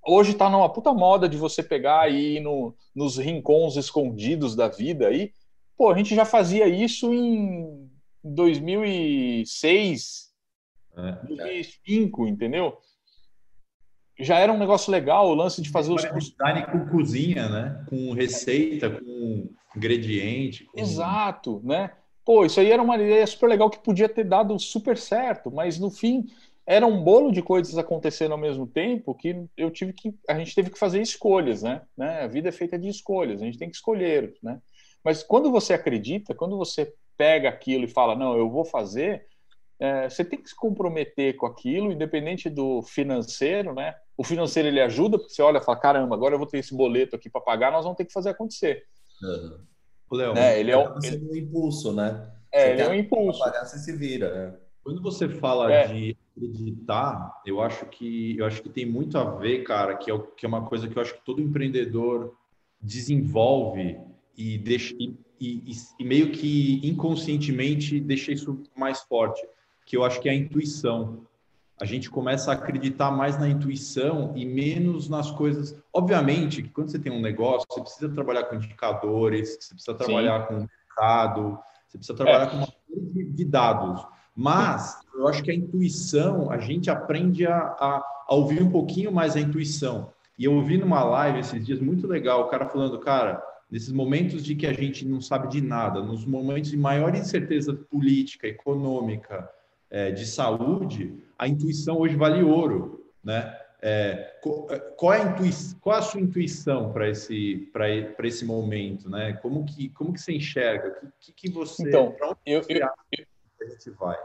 hoje 0.00 0.30
está 0.30 0.48
numa 0.48 0.72
puta 0.72 0.94
moda 0.94 1.28
de 1.28 1.36
você 1.36 1.60
pegar 1.60 2.08
e 2.08 2.36
ir 2.36 2.40
no, 2.40 2.72
nos 2.94 3.18
rincões 3.18 3.74
escondidos 3.74 4.54
da 4.54 4.68
vida 4.68 5.08
aí. 5.08 5.32
Pô, 5.76 5.90
a 5.90 5.96
gente 5.96 6.14
já 6.14 6.24
fazia 6.24 6.68
isso 6.68 7.12
em 7.12 7.90
2006, 8.22 10.32
é, 10.96 11.12
2005, 11.26 12.24
é. 12.24 12.30
entendeu? 12.30 12.78
Já 14.20 14.38
era 14.38 14.52
um 14.52 14.58
negócio 14.58 14.92
legal 14.92 15.28
o 15.28 15.34
lance 15.34 15.60
de 15.60 15.68
fazer 15.68 15.92
os 15.92 16.04
cursos. 16.04 16.32
com 16.70 16.86
cozinha, 16.86 17.48
né? 17.48 17.84
Com 17.88 18.12
receita, 18.12 18.88
com 18.88 19.50
ingrediente. 19.74 20.64
Com... 20.66 20.78
Exato, 20.78 21.60
né? 21.64 21.90
Pô, 22.24 22.44
isso 22.44 22.60
aí 22.60 22.70
era 22.70 22.82
uma 22.82 22.96
ideia 22.96 23.26
super 23.26 23.48
legal 23.48 23.68
que 23.68 23.82
podia 23.82 24.08
ter 24.08 24.24
dado 24.24 24.58
super 24.58 24.96
certo, 24.96 25.50
mas 25.50 25.78
no 25.78 25.90
fim 25.90 26.26
era 26.64 26.86
um 26.86 27.02
bolo 27.02 27.32
de 27.32 27.42
coisas 27.42 27.76
acontecendo 27.76 28.32
ao 28.32 28.38
mesmo 28.38 28.66
tempo 28.66 29.14
que 29.14 29.44
eu 29.56 29.70
tive 29.70 29.92
que 29.92 30.14
a 30.28 30.38
gente 30.38 30.54
teve 30.54 30.70
que 30.70 30.78
fazer 30.78 31.02
escolhas, 31.02 31.62
né? 31.62 31.82
né? 31.96 32.22
A 32.22 32.28
vida 32.28 32.48
é 32.48 32.52
feita 32.52 32.78
de 32.78 32.88
escolhas, 32.88 33.42
a 33.42 33.44
gente 33.44 33.58
tem 33.58 33.68
que 33.68 33.76
escolher, 33.76 34.34
né? 34.42 34.60
Mas 35.04 35.24
quando 35.24 35.50
você 35.50 35.74
acredita, 35.74 36.34
quando 36.34 36.56
você 36.56 36.94
pega 37.16 37.48
aquilo 37.48 37.84
e 37.84 37.88
fala 37.88 38.14
não, 38.14 38.36
eu 38.36 38.48
vou 38.48 38.64
fazer, 38.64 39.26
é, 39.80 40.08
você 40.08 40.24
tem 40.24 40.40
que 40.40 40.48
se 40.48 40.54
comprometer 40.54 41.34
com 41.34 41.46
aquilo, 41.46 41.90
independente 41.90 42.48
do 42.48 42.82
financeiro, 42.82 43.74
né? 43.74 43.96
O 44.16 44.22
financeiro 44.22 44.68
ele 44.68 44.80
ajuda 44.80 45.18
porque 45.18 45.34
você 45.34 45.42
olha 45.42 45.58
e 45.58 45.64
fala 45.64 45.80
caramba, 45.80 46.14
agora 46.14 46.36
eu 46.36 46.38
vou 46.38 46.46
ter 46.46 46.58
esse 46.58 46.76
boleto 46.76 47.16
aqui 47.16 47.28
para 47.28 47.40
pagar, 47.40 47.72
nós 47.72 47.82
vamos 47.82 47.96
ter 47.96 48.04
que 48.04 48.12
fazer 48.12 48.30
acontecer. 48.30 48.84
Uhum. 49.20 49.71
O 50.12 50.16
Léo, 50.16 50.34
né? 50.34 50.60
ele 50.60 50.70
é 50.70 50.76
um, 50.76 50.98
ele... 51.02 51.30
um 51.30 51.34
impulso, 51.34 51.90
né? 51.90 52.30
É, 52.52 52.66
você 52.66 52.70
ele 52.72 52.82
é 52.82 52.88
um 52.90 52.94
impulso. 52.94 53.42
Você 53.42 53.78
se 53.78 53.96
vira, 53.96 54.34
né? 54.34 54.58
Quando 54.84 55.00
você 55.00 55.26
fala 55.26 55.72
é. 55.72 55.86
de 55.86 56.16
acreditar, 56.36 57.40
eu 57.46 57.62
acho 57.62 57.86
que 57.86 58.36
eu 58.36 58.44
acho 58.44 58.62
que 58.62 58.68
tem 58.68 58.84
muito 58.84 59.16
a 59.16 59.24
ver, 59.24 59.62
cara, 59.62 59.96
que 59.96 60.10
é, 60.10 60.18
que 60.36 60.44
é 60.44 60.48
uma 60.48 60.66
coisa 60.66 60.86
que 60.86 60.98
eu 60.98 61.00
acho 61.00 61.14
que 61.14 61.24
todo 61.24 61.40
empreendedor 61.40 62.36
desenvolve 62.78 63.98
e 64.36 64.58
deixa 64.58 64.94
e, 64.98 65.16
e, 65.40 65.72
e 65.98 66.04
meio 66.04 66.30
que 66.30 66.86
inconscientemente 66.86 67.98
deixa 67.98 68.32
isso 68.32 68.62
mais 68.76 69.00
forte, 69.00 69.42
que 69.86 69.96
eu 69.96 70.04
acho 70.04 70.20
que 70.20 70.28
é 70.28 70.32
a 70.32 70.34
intuição. 70.34 71.26
A 71.80 71.84
gente 71.84 72.10
começa 72.10 72.50
a 72.50 72.54
acreditar 72.54 73.10
mais 73.10 73.38
na 73.38 73.48
intuição 73.48 74.32
e 74.36 74.44
menos 74.44 75.08
nas 75.08 75.30
coisas. 75.30 75.76
Obviamente 75.92 76.62
que 76.62 76.68
quando 76.68 76.90
você 76.90 76.98
tem 76.98 77.10
um 77.10 77.20
negócio, 77.20 77.66
você 77.68 77.80
precisa 77.80 78.08
trabalhar 78.08 78.44
com 78.44 78.56
indicadores, 78.56 79.58
você 79.60 79.74
precisa 79.74 79.94
trabalhar 79.94 80.42
Sim. 80.42 80.46
com 80.46 80.54
mercado, 80.54 81.58
você 81.88 81.98
precisa 81.98 82.16
trabalhar 82.16 82.44
é. 82.44 82.46
com 82.46 82.56
uma 82.56 82.66
série 82.66 83.24
de 83.24 83.44
dados. 83.44 84.06
Mas 84.34 85.00
eu 85.14 85.28
acho 85.28 85.42
que 85.42 85.50
a 85.50 85.54
intuição, 85.54 86.50
a 86.50 86.58
gente 86.58 86.90
aprende 86.90 87.46
a, 87.46 87.56
a, 87.56 88.02
a, 88.28 88.34
ouvir 88.34 88.62
um 88.62 88.70
pouquinho 88.70 89.12
mais 89.12 89.36
a 89.36 89.40
intuição. 89.40 90.12
E 90.38 90.44
eu 90.44 90.54
ouvi 90.54 90.78
numa 90.78 91.04
live 91.04 91.40
esses 91.40 91.64
dias 91.64 91.80
muito 91.80 92.06
legal, 92.06 92.42
o 92.42 92.48
cara 92.48 92.66
falando, 92.66 92.98
cara, 92.98 93.42
nesses 93.70 93.92
momentos 93.92 94.42
de 94.42 94.54
que 94.54 94.66
a 94.66 94.72
gente 94.72 95.04
não 95.04 95.20
sabe 95.20 95.48
de 95.48 95.60
nada, 95.60 96.00
nos 96.00 96.24
momentos 96.24 96.70
de 96.70 96.76
maior 96.76 97.14
incerteza 97.14 97.74
política, 97.74 98.46
econômica, 98.46 99.48
é, 99.92 100.10
de 100.10 100.24
saúde, 100.24 101.22
a 101.38 101.46
intuição 101.46 101.98
hoje 101.98 102.16
vale 102.16 102.42
ouro, 102.42 103.04
né? 103.22 103.58
É, 103.84 104.38
qual, 104.40 105.12
é 105.12 105.20
a 105.20 105.24
intuição, 105.24 105.78
qual 105.80 105.96
a 105.98 106.02
sua 106.02 106.20
intuição 106.20 106.92
para 106.92 107.10
esse, 107.10 107.68
para 107.72 108.26
esse 108.26 108.44
momento, 108.44 109.10
né? 109.10 109.34
Como 109.42 109.64
que, 109.66 109.88
como 109.90 110.12
que 110.12 110.20
você 110.20 110.32
enxerga? 110.32 111.00
O 111.02 111.12
que, 111.20 111.32
que, 111.32 111.50
você, 111.50 111.86
então, 111.86 112.14
eu, 112.46 112.62
eu, 112.68 112.86
a 112.86 113.68
gente 113.68 113.90
vai? 113.90 114.16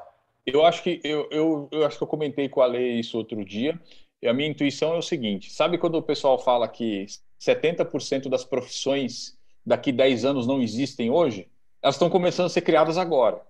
Eu 0.45 0.63
acho 0.63 0.81
que 0.83 1.01
eu, 1.03 1.27
eu, 1.31 1.67
eu 1.71 1.85
acho 1.85 1.97
que 1.97 2.03
eu 2.03 2.07
comentei 2.07 2.47
com 2.47 2.61
a 2.61 2.65
Lei 2.65 2.99
isso 2.99 3.17
outro 3.17 3.43
dia. 3.43 3.77
E 4.21 4.27
a 4.27 4.33
minha 4.33 4.47
intuição 4.47 4.93
é 4.93 4.97
o 4.97 5.01
seguinte: 5.01 5.51
sabe 5.51 5.77
quando 5.77 5.95
o 5.95 6.03
pessoal 6.03 6.39
fala 6.39 6.67
que 6.67 7.05
70% 7.41 8.29
das 8.29 8.45
profissões 8.45 9.37
daqui 9.65 9.91
10 9.91 10.23
anos 10.23 10.47
não 10.47 10.61
existem 10.61 11.09
hoje? 11.09 11.49
Elas 11.81 11.95
estão 11.95 12.09
começando 12.09 12.45
a 12.45 12.49
ser 12.49 12.61
criadas 12.61 12.97
agora. 12.97 13.41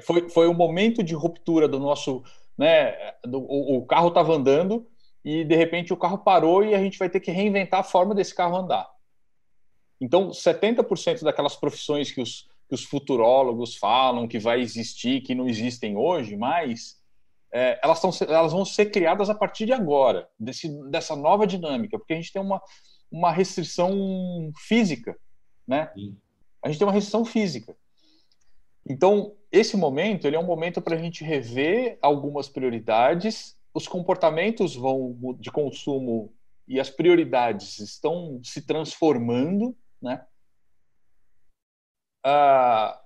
É, 0.00 0.02
foi, 0.02 0.28
foi 0.30 0.48
um 0.48 0.54
momento 0.54 1.02
de 1.02 1.14
ruptura 1.14 1.68
do 1.68 1.78
nosso. 1.78 2.24
Né, 2.56 3.14
do, 3.24 3.38
o, 3.40 3.78
o 3.78 3.86
carro 3.86 4.08
estava 4.08 4.34
andando 4.34 4.86
e 5.24 5.44
de 5.44 5.54
repente 5.54 5.92
o 5.92 5.96
carro 5.96 6.18
parou 6.18 6.64
e 6.64 6.74
a 6.74 6.78
gente 6.78 6.98
vai 6.98 7.08
ter 7.08 7.20
que 7.20 7.30
reinventar 7.30 7.80
a 7.80 7.84
forma 7.84 8.14
desse 8.14 8.34
carro 8.34 8.56
andar. 8.56 8.88
Então, 10.00 10.30
70% 10.30 11.22
daquelas 11.22 11.56
profissões 11.56 12.10
que 12.10 12.20
os, 12.20 12.48
que 12.68 12.74
os 12.74 12.84
futurólogos 12.84 13.76
falam 13.76 14.26
que 14.26 14.38
vai 14.38 14.60
existir, 14.60 15.20
que 15.20 15.34
não 15.34 15.46
existem 15.46 15.96
hoje 15.96 16.36
mais, 16.36 16.98
é, 17.52 17.78
elas, 17.82 18.00
tão, 18.00 18.10
elas 18.28 18.52
vão 18.52 18.64
ser 18.64 18.86
criadas 18.86 19.28
a 19.28 19.34
partir 19.34 19.66
de 19.66 19.72
agora, 19.72 20.28
desse, 20.38 20.68
dessa 20.88 21.14
nova 21.14 21.46
dinâmica, 21.46 21.98
porque 21.98 22.14
a 22.14 22.16
gente 22.16 22.32
tem 22.32 22.40
uma, 22.40 22.62
uma 23.10 23.30
restrição 23.30 24.50
física, 24.56 25.16
né? 25.66 25.90
Sim. 25.94 26.16
A 26.62 26.68
gente 26.68 26.78
tem 26.78 26.86
uma 26.86 26.94
restrição 26.94 27.24
física. 27.24 27.76
Então, 28.88 29.36
esse 29.52 29.76
momento, 29.76 30.26
ele 30.26 30.36
é 30.36 30.38
um 30.38 30.46
momento 30.46 30.80
para 30.80 30.96
a 30.96 30.98
gente 30.98 31.24
rever 31.24 31.98
algumas 32.00 32.48
prioridades, 32.48 33.56
os 33.72 33.86
comportamentos 33.86 34.74
vão 34.74 35.16
de 35.38 35.50
consumo 35.50 36.32
e 36.66 36.80
as 36.80 36.90
prioridades 36.90 37.78
estão 37.78 38.40
se 38.42 38.66
transformando, 38.66 39.76
né? 40.00 40.24
Ah, 42.24 43.00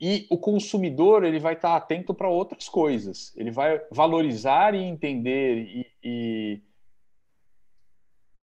e 0.00 0.26
o 0.28 0.36
consumidor 0.36 1.24
ele 1.24 1.38
vai 1.38 1.54
estar 1.54 1.76
atento 1.76 2.12
para 2.12 2.28
outras 2.28 2.68
coisas. 2.68 3.34
Ele 3.36 3.50
vai 3.50 3.80
valorizar 3.90 4.74
e 4.74 4.82
entender 4.82 5.58
e, 5.58 5.86
e, 6.02 6.62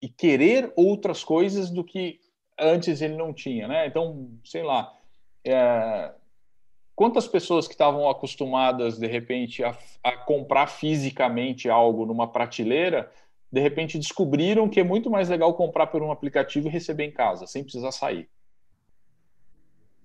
e, 0.01 0.09
querer 0.09 0.71
outras 0.75 1.23
coisas 1.23 1.69
do 1.69 1.83
que 1.83 2.19
antes 2.57 3.01
ele 3.01 3.15
não 3.15 3.33
tinha, 3.33 3.67
né? 3.67 3.87
Então, 3.87 4.31
sei 4.43 4.63
lá, 4.63 4.97
é, 5.45 6.11
quantas 6.95 7.27
pessoas 7.27 7.67
que 7.67 7.73
estavam 7.73 8.09
acostumadas 8.09 8.97
de 8.97 9.07
repente 9.07 9.63
a, 9.63 9.77
a 10.03 10.17
comprar 10.17 10.67
fisicamente 10.67 11.69
algo 11.69 12.05
numa 12.05 12.27
prateleira, 12.27 13.11
de 13.51 13.59
repente 13.59 13.99
descobriram 13.99 14.69
que 14.69 14.79
é 14.79 14.83
muito 14.83 15.09
mais 15.09 15.29
legal 15.29 15.53
comprar 15.53 15.87
por 15.87 16.01
um 16.01 16.11
aplicativo 16.11 16.67
e 16.67 16.71
receber 16.71 17.05
em 17.05 17.11
casa, 17.11 17.45
sem 17.45 17.63
precisar 17.63 17.91
sair. 17.91 18.29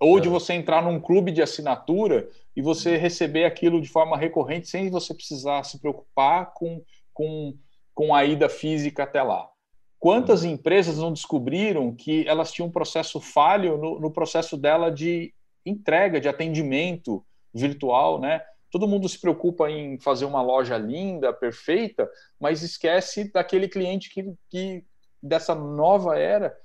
Ou 0.00 0.20
de 0.20 0.28
é. 0.28 0.30
você 0.30 0.52
entrar 0.52 0.82
num 0.82 1.00
clube 1.00 1.32
de 1.32 1.42
assinatura 1.42 2.28
e 2.54 2.62
você 2.62 2.96
receber 2.96 3.44
aquilo 3.44 3.80
de 3.80 3.88
forma 3.88 4.16
recorrente 4.16 4.68
sem 4.68 4.90
você 4.90 5.14
precisar 5.14 5.64
se 5.64 5.78
preocupar 5.78 6.52
com, 6.52 6.82
com, 7.12 7.54
com 7.94 8.14
a 8.14 8.24
ida 8.24 8.48
física 8.48 9.02
até 9.02 9.22
lá. 9.22 9.48
Quantas 9.98 10.44
empresas 10.44 10.98
não 10.98 11.12
descobriram 11.12 11.94
que 11.94 12.26
elas 12.28 12.52
tinham 12.52 12.68
um 12.68 12.72
processo 12.72 13.20
falho 13.20 13.76
no, 13.76 13.98
no 13.98 14.10
processo 14.10 14.56
dela 14.56 14.90
de 14.90 15.34
entrega, 15.66 16.20
de 16.20 16.28
atendimento 16.28 17.24
virtual, 17.52 18.20
né? 18.20 18.40
Todo 18.70 18.86
mundo 18.86 19.08
se 19.08 19.18
preocupa 19.18 19.70
em 19.70 19.98
fazer 19.98 20.24
uma 20.24 20.42
loja 20.42 20.76
linda, 20.76 21.32
perfeita, 21.32 22.08
mas 22.38 22.62
esquece 22.62 23.32
daquele 23.32 23.66
cliente 23.66 24.10
que, 24.10 24.34
que 24.50 24.84
dessa 25.22 25.54
nova 25.54 26.18
era 26.18 26.56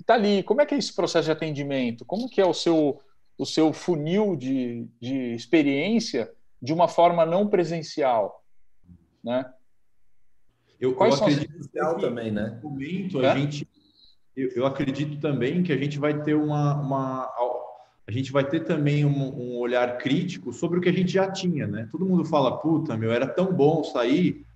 está 0.00 0.14
ali. 0.14 0.42
Como 0.42 0.60
é 0.60 0.66
que 0.66 0.74
é 0.74 0.78
esse 0.78 0.94
processo 0.94 1.26
de 1.26 1.32
atendimento? 1.32 2.04
Como 2.04 2.28
que 2.28 2.40
é 2.40 2.46
o 2.46 2.54
seu, 2.54 3.00
o 3.36 3.44
seu 3.44 3.72
funil 3.72 4.36
de, 4.36 4.86
de 5.00 5.34
experiência 5.34 6.32
de 6.62 6.72
uma 6.72 6.88
forma 6.88 7.26
não 7.26 7.48
presencial? 7.48 8.42
Né? 9.22 9.44
Eu, 10.80 10.92
eu 10.92 11.02
acredito 11.02 11.60
as... 11.80 12.00
também, 12.00 12.30
né? 12.30 12.58
Momento, 12.62 13.22
é? 13.22 13.30
a 13.30 13.36
gente, 13.36 13.68
eu, 14.36 14.50
eu, 14.50 14.66
acredito 14.66 15.18
também 15.20 15.62
que 15.62 15.72
a 15.72 15.76
gente 15.76 15.98
vai 15.98 16.22
ter 16.22 16.34
uma, 16.34 16.74
uma 16.80 17.32
a 18.06 18.12
gente 18.12 18.30
vai 18.30 18.44
ter 18.44 18.60
também 18.60 19.04
um, 19.04 19.10
um, 19.10 19.58
olhar 19.58 19.98
crítico 19.98 20.52
sobre 20.52 20.78
o 20.78 20.80
que 20.80 20.88
a 20.88 20.92
gente 20.92 21.12
já 21.12 21.30
tinha, 21.30 21.66
né? 21.66 21.88
Todo 21.90 22.06
mundo 22.06 22.24
fala, 22.24 22.58
puta, 22.58 22.96
meu, 22.96 23.10
era 23.10 23.26
tão 23.26 23.52
bom 23.52 23.82
sair. 23.82 24.46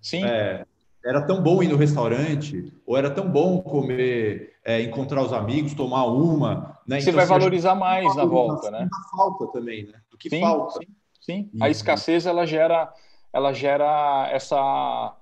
Sim. 0.00 0.24
É, 0.24 0.64
era 1.04 1.20
tão 1.20 1.42
bom 1.42 1.62
ir 1.62 1.68
no 1.68 1.76
restaurante, 1.76 2.72
ou 2.86 2.96
era 2.96 3.10
tão 3.10 3.28
bom 3.28 3.60
comer, 3.60 4.54
é, 4.64 4.80
encontrar 4.80 5.22
os 5.22 5.34
amigos, 5.34 5.74
tomar 5.74 6.06
uma. 6.06 6.80
Né? 6.86 6.98
Você 7.00 7.10
então, 7.10 7.18
vai 7.18 7.26
valorizar 7.26 7.74
mais 7.74 8.16
na 8.16 8.24
volta, 8.24 8.70
né? 8.70 8.88
falta 9.14 9.46
também, 9.48 9.84
né? 9.84 10.00
Do 10.10 10.16
que 10.16 10.30
sim, 10.30 10.40
falta. 10.40 10.78
Sim, 10.78 10.86
sim. 11.20 11.50
Uhum. 11.52 11.62
A 11.62 11.68
escassez 11.68 12.24
ela 12.24 12.46
gera, 12.46 12.90
ela 13.30 13.52
gera 13.52 14.30
essa 14.32 15.14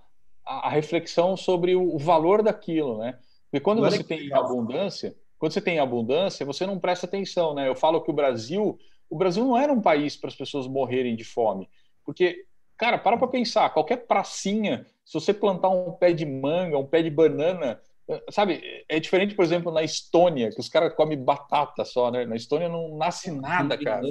a, 0.47 0.69
a 0.69 0.71
reflexão 0.71 1.37
sobre 1.37 1.75
o, 1.75 1.95
o, 1.95 1.99
valor 1.99 2.43
daquilo, 2.43 2.99
né? 2.99 3.19
Porque 3.51 3.63
quando 3.63 3.81
você 3.81 4.03
tem 4.03 4.33
abundância, 4.33 5.15
quando 5.39 5.53
você 5.53 5.61
tem 5.61 5.79
abundância, 5.79 6.47
você 6.47 6.67
não 6.67 6.79
presta 6.79 7.07
atenção, 7.07 7.55
né? 7.55 7.69
Eu 7.69 7.75
falo 7.75 8.01
que 8.01 8.11
o 8.11 8.15
Brasil, 8.15 8.79
o 9.11 9.17
Brasil 9.17 9.45
não 9.45 9.57
era 9.57 9.73
um 9.73 9.81
país 9.81 10.17
para 10.17 10.29
as 10.29 10.37
pessoas 10.37 10.67
morrerem 10.67 11.15
de 11.17 11.25
fome, 11.25 11.69
porque 12.05 12.47
Cara, 12.83 12.99
para 12.99 13.17
para 13.17 13.29
pensar, 13.29 13.71
qualquer 13.71 14.09
pracinha, 14.09 14.85
se 15.05 15.15
você 15.15 15.33
plantar 15.33 15.69
um 15.69 15.93
pé 15.93 16.13
de 16.13 16.27
manga, 16.27 16.77
um 16.77 16.85
pé 16.85 17.01
de 17.01 17.11
banana, 17.11 17.81
sabe, 18.31 18.61
é 18.89 18.99
diferente, 18.99 19.35
por 19.35 19.45
exemplo, 19.45 19.73
na 19.73 19.83
Estônia, 19.83 20.51
que 20.51 20.61
os 20.61 20.69
caras 20.69 20.95
comem 20.95 21.23
batata 21.23 21.85
só, 21.85 22.11
né? 22.11 22.25
Na 22.25 22.37
Estônia 22.37 22.69
não 22.69 22.97
nasce 22.97 23.31
nada, 23.31 23.75
aqui 23.75 23.85
cara. 23.85 24.03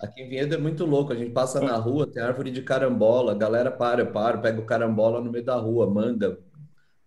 Aqui 0.00 0.22
em 0.22 0.28
Vinhedo 0.28 0.54
é 0.54 0.58
muito 0.58 0.84
louco, 0.86 1.12
a 1.12 1.16
gente 1.16 1.30
passa 1.30 1.60
na 1.60 1.76
rua, 1.76 2.10
tem 2.10 2.22
árvore 2.22 2.50
de 2.50 2.62
carambola, 2.62 3.32
a 3.32 3.36
galera 3.36 3.70
para, 3.70 4.06
para, 4.06 4.38
pega 4.38 4.60
o 4.60 4.66
carambola 4.66 5.20
no 5.20 5.30
meio 5.30 5.44
da 5.44 5.56
rua, 5.56 5.88
manga, 5.88 6.38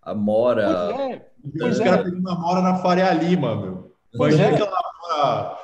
amora. 0.00 0.92
Pois 0.94 1.00
é. 1.00 1.30
Pois 1.58 1.74
os 1.74 1.80
é. 1.80 1.84
caras 1.84 2.04
pegando 2.04 2.20
uma 2.20 2.38
mora 2.38 2.62
na 2.62 2.76
Faria 2.76 3.12
Lima, 3.12 3.56
meu. 3.56 3.96
Imagina 4.14 4.44
é. 4.44 4.54
aquela 4.54 4.80
mora 5.02 5.58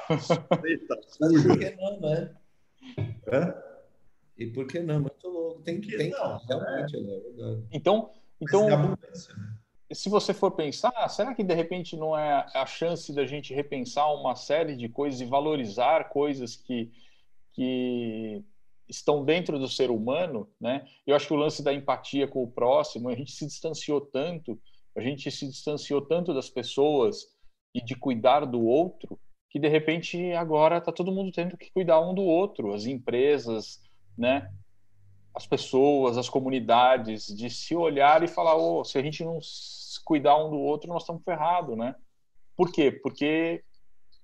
preta, 0.60 1.00
Por 1.18 1.58
que 1.58 1.76
não, 1.76 2.00
né? 2.00 2.30
É? 3.26 3.54
E 4.38 4.46
por 4.46 4.66
que 4.66 4.80
não? 4.80 5.00
Muito 5.00 5.28
louco. 5.28 5.62
Tem 5.62 5.80
que, 5.80 5.96
tem 5.96 6.10
não, 6.10 6.38
realmente, 6.48 6.96
é. 6.96 7.00
é 7.00 7.58
Então, 7.72 8.10
então 8.40 8.68
é 8.68 8.76
né? 8.76 8.96
Se 9.92 10.08
você 10.08 10.32
for 10.32 10.52
pensar, 10.52 11.08
será 11.08 11.34
que 11.34 11.42
de 11.42 11.54
repente 11.54 11.96
não 11.96 12.16
é 12.16 12.46
a 12.54 12.64
chance 12.64 13.12
da 13.12 13.26
gente 13.26 13.52
repensar 13.52 14.12
uma 14.14 14.36
série 14.36 14.76
de 14.76 14.88
coisas 14.88 15.20
e 15.20 15.24
valorizar 15.24 16.10
coisas 16.10 16.54
que, 16.56 16.90
que 17.52 18.44
estão 18.88 19.24
dentro 19.24 19.58
do 19.58 19.68
ser 19.68 19.90
humano, 19.90 20.48
né? 20.60 20.86
Eu 21.06 21.16
acho 21.16 21.26
que 21.26 21.34
o 21.34 21.36
lance 21.36 21.62
da 21.62 21.72
empatia 21.72 22.28
com 22.28 22.42
o 22.42 22.50
próximo, 22.50 23.08
a 23.08 23.14
gente 23.14 23.32
se 23.32 23.46
distanciou 23.46 24.00
tanto, 24.00 24.60
a 24.96 25.00
gente 25.00 25.30
se 25.30 25.46
distanciou 25.46 26.00
tanto 26.02 26.32
das 26.32 26.48
pessoas 26.48 27.26
e 27.74 27.82
de 27.82 27.94
cuidar 27.94 28.44
do 28.44 28.64
outro, 28.64 29.18
que 29.48 29.58
de 29.58 29.68
repente 29.68 30.32
agora 30.32 30.78
está 30.78 30.92
todo 30.92 31.12
mundo 31.12 31.32
tendo 31.32 31.56
que 31.56 31.70
cuidar 31.72 32.00
um 32.00 32.14
do 32.14 32.22
outro, 32.22 32.72
as 32.72 32.86
empresas, 32.86 33.80
né, 34.16 34.52
as 35.34 35.46
pessoas, 35.46 36.16
as 36.16 36.28
comunidades, 36.28 37.26
de 37.26 37.48
se 37.50 37.74
olhar 37.74 38.22
e 38.22 38.28
falar, 38.28 38.56
oh, 38.56 38.84
se 38.84 38.98
a 38.98 39.02
gente 39.02 39.24
não 39.24 39.40
cuidar 39.98 40.36
um 40.36 40.50
do 40.50 40.58
outro, 40.58 40.88
nós 40.88 41.02
estamos 41.02 41.22
ferrados, 41.22 41.76
né? 41.76 41.94
Por 42.56 42.70
quê? 42.72 42.90
Porque 42.90 43.64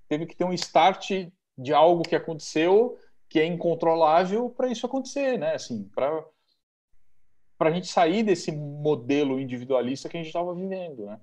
teve 0.09 0.27
que 0.27 0.37
ter 0.37 0.45
um 0.45 0.53
start 0.53 1.29
de 1.59 1.73
algo 1.73 2.03
que 2.03 2.15
aconteceu 2.15 2.99
que 3.29 3.41
é 3.41 3.45
incontrolável 3.45 4.51
para 4.51 4.69
isso 4.69 4.87
acontecer, 4.87 5.39
né? 5.39 5.55
Assim, 5.55 5.85
para 5.95 6.25
para 7.59 7.71
a 7.71 7.73
gente 7.73 7.87
sair 7.87 8.23
desse 8.23 8.53
modelo 8.53 9.41
individualista 9.41 10.11
que 10.11 10.17
a 10.19 10.21
gente 10.21 10.27
estava 10.27 10.55
vivendo, 10.55 11.07
né? 11.07 11.21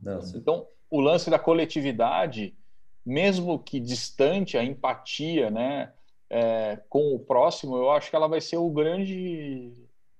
Não, 0.00 0.20
então, 0.36 0.68
o 0.88 1.00
lance 1.00 1.28
da 1.28 1.40
coletividade, 1.40 2.56
mesmo 3.04 3.58
que 3.58 3.80
distante, 3.80 4.56
a 4.56 4.62
empatia, 4.62 5.50
né? 5.50 5.92
é, 6.30 6.80
com 6.88 7.14
o 7.14 7.18
próximo, 7.18 7.76
eu 7.76 7.90
acho 7.90 8.10
que 8.10 8.16
ela 8.16 8.28
vai 8.28 8.40
ser 8.40 8.56
o 8.56 8.70
grande 8.70 9.72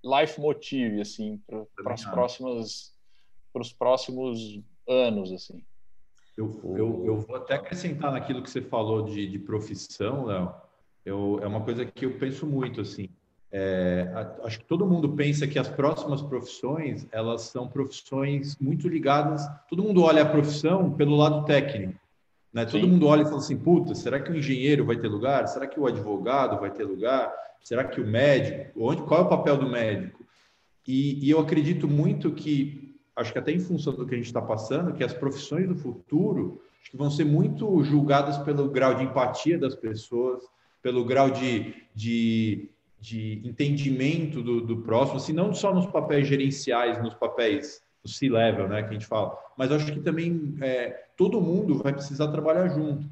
life 0.07 0.41
motive 0.41 1.01
assim 1.01 1.41
para 1.81 1.93
as 1.95 2.05
próximas 2.05 2.95
para 3.53 3.63
os 3.63 3.73
próximos 3.73 4.61
anos 4.89 5.33
assim. 5.33 5.63
Eu, 6.37 6.61
eu, 6.77 7.07
eu 7.07 7.21
vou 7.21 7.37
até 7.37 7.55
acrescentar 7.55 8.13
naquilo 8.13 8.43
que 8.43 8.51
você 8.51 8.61
falou 8.61 9.03
de, 9.03 9.27
de 9.27 9.39
profissão, 9.39 10.27
Léo. 10.27 10.53
Eu, 11.05 11.39
é 11.43 11.47
uma 11.47 11.63
coisa 11.63 11.87
que 11.87 12.05
eu 12.05 12.19
penso 12.19 12.47
muito 12.47 12.83
assim. 12.83 13.09
é, 13.51 14.11
acho 14.45 14.59
que 14.59 14.67
todo 14.67 14.87
mundo 14.87 15.09
pensa 15.15 15.47
que 15.47 15.59
as 15.59 15.69
próximas 15.69 16.21
profissões 16.21 17.07
elas 17.11 17.43
são 17.43 17.67
profissões 17.67 18.57
muito 18.59 18.87
ligadas. 18.89 19.47
Todo 19.69 19.83
mundo 19.83 20.03
olha 20.03 20.23
a 20.23 20.29
profissão 20.29 20.93
pelo 20.93 21.17
lado 21.17 21.47
técnico, 21.47 21.99
né? 22.53 22.67
Todo 22.67 22.87
mundo 22.87 23.07
olha 23.07 23.23
e 23.23 23.25
fala 23.25 23.39
assim: 23.39 23.57
puta, 23.57 23.95
será 23.95 24.21
que 24.21 24.31
o 24.31 24.37
engenheiro 24.37 24.85
vai 24.85 24.97
ter 24.97 25.09
lugar? 25.09 25.47
Será 25.49 25.67
que 25.67 25.81
o 25.81 25.87
advogado 25.87 26.61
vai 26.61 26.71
ter 26.71 26.85
lugar? 26.85 27.33
Será 27.67 27.83
que 27.83 28.01
o 28.01 28.07
médico? 28.07 28.71
Onde? 28.77 29.03
Qual 29.03 29.23
é 29.23 29.25
o 29.25 29.29
papel 29.29 29.57
do 29.57 29.69
médico? 29.69 30.25
E, 30.87 31.27
e 31.27 31.29
eu 31.29 31.41
acredito 31.41 31.89
muito 31.89 32.31
que, 32.31 32.95
acho 33.17 33.33
que 33.33 33.41
até 33.41 33.51
em 33.51 33.59
função 33.59 33.93
do 33.93 34.07
que 34.07 34.15
a 34.15 34.17
gente 34.17 34.29
está 34.29 34.41
passando, 34.41 34.93
que 34.93 35.03
as 35.03 35.13
profissões 35.13 35.67
do 35.67 35.75
futuro 35.75 36.63
acho 36.81 36.93
que 36.93 36.97
vão 36.97 37.11
ser 37.11 37.25
muito 37.25 37.83
julgadas 37.83 38.39
pelo 38.39 38.71
grau 38.71 38.95
de 38.95 39.03
empatia 39.03 39.59
das 39.59 39.75
pessoas, 39.75 40.45
pelo 40.81 41.05
grau 41.05 41.29
de, 41.29 41.75
de 41.93 42.71
de 43.01 43.43
entendimento 43.45 44.43
do, 44.43 44.61
do 44.61 44.79
próximo, 44.83 45.19
assim, 45.19 45.33
não 45.33 45.53
só 45.53 45.75
nos 45.75 45.87
papéis 45.87 46.27
gerenciais, 46.27 47.03
nos 47.03 47.15
papéis 47.15 47.83
do 48.03 48.09
C-level, 48.09 48.69
né, 48.69 48.83
que 48.83 48.91
a 48.91 48.93
gente 48.93 49.07
fala, 49.07 49.37
mas 49.57 49.73
acho 49.73 49.93
que 49.93 50.01
também 50.01 50.57
é, 50.61 51.07
todo 51.17 51.41
mundo 51.41 51.83
vai 51.83 51.93
precisar 51.93 52.29
trabalhar 52.29 52.69
junto. 52.69 53.07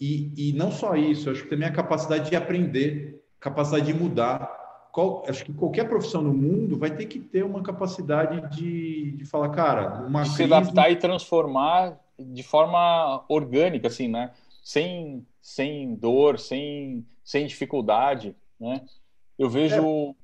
E, 0.00 0.32
e 0.36 0.52
não 0.54 0.72
só 0.72 0.96
isso, 0.96 1.30
acho 1.30 1.44
que 1.44 1.50
também 1.50 1.68
a 1.68 1.72
capacidade 1.72 2.30
de 2.30 2.36
aprender, 2.36 3.19
capacidade 3.40 3.86
de 3.86 3.94
mudar. 3.94 4.58
Qual, 4.92 5.24
acho 5.28 5.44
que 5.44 5.52
qualquer 5.52 5.88
profissão 5.88 6.20
no 6.20 6.32
mundo 6.32 6.76
vai 6.78 6.90
ter 6.94 7.06
que 7.06 7.18
ter 7.18 7.44
uma 7.44 7.62
capacidade 7.62 8.56
de, 8.56 9.12
de 9.12 9.24
falar, 9.24 9.48
cara, 9.50 10.04
uma 10.06 10.22
de 10.22 10.30
crise... 10.30 10.48
se 10.48 10.54
adaptar 10.54 10.90
e 10.90 10.96
transformar 10.96 11.98
de 12.18 12.42
forma 12.42 13.24
orgânica, 13.28 13.88
assim, 13.88 14.08
né? 14.08 14.32
Sem, 14.62 15.26
sem 15.40 15.94
dor, 15.94 16.38
sem, 16.38 17.06
sem 17.24 17.46
dificuldade, 17.46 18.36
né? 18.58 18.82
Eu 19.38 19.48
vejo. 19.48 19.74
É, 19.76 20.14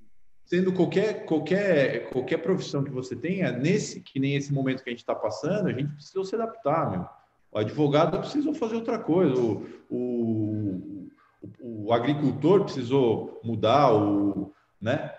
sendo 0.44 0.72
qualquer, 0.72 1.24
qualquer, 1.24 2.10
qualquer 2.10 2.38
profissão 2.38 2.84
que 2.84 2.90
você 2.90 3.16
tenha, 3.16 3.50
nesse 3.50 4.00
que 4.00 4.20
nem 4.20 4.36
esse 4.36 4.52
momento 4.52 4.82
que 4.82 4.90
a 4.90 4.92
gente 4.92 5.00
está 5.00 5.14
passando, 5.14 5.68
a 5.68 5.72
gente 5.72 5.92
precisou 5.92 6.24
se 6.24 6.34
adaptar, 6.34 6.90
meu. 6.90 7.06
O 7.52 7.58
advogado 7.58 8.18
precisou 8.18 8.52
fazer 8.52 8.76
outra 8.76 8.98
coisa, 8.98 9.40
o, 9.40 9.66
o, 9.88 11.05
o, 11.61 11.86
o 11.86 11.92
agricultor 11.92 12.64
precisou 12.64 13.40
mudar, 13.42 13.94
o, 13.94 14.53
né? 14.80 15.14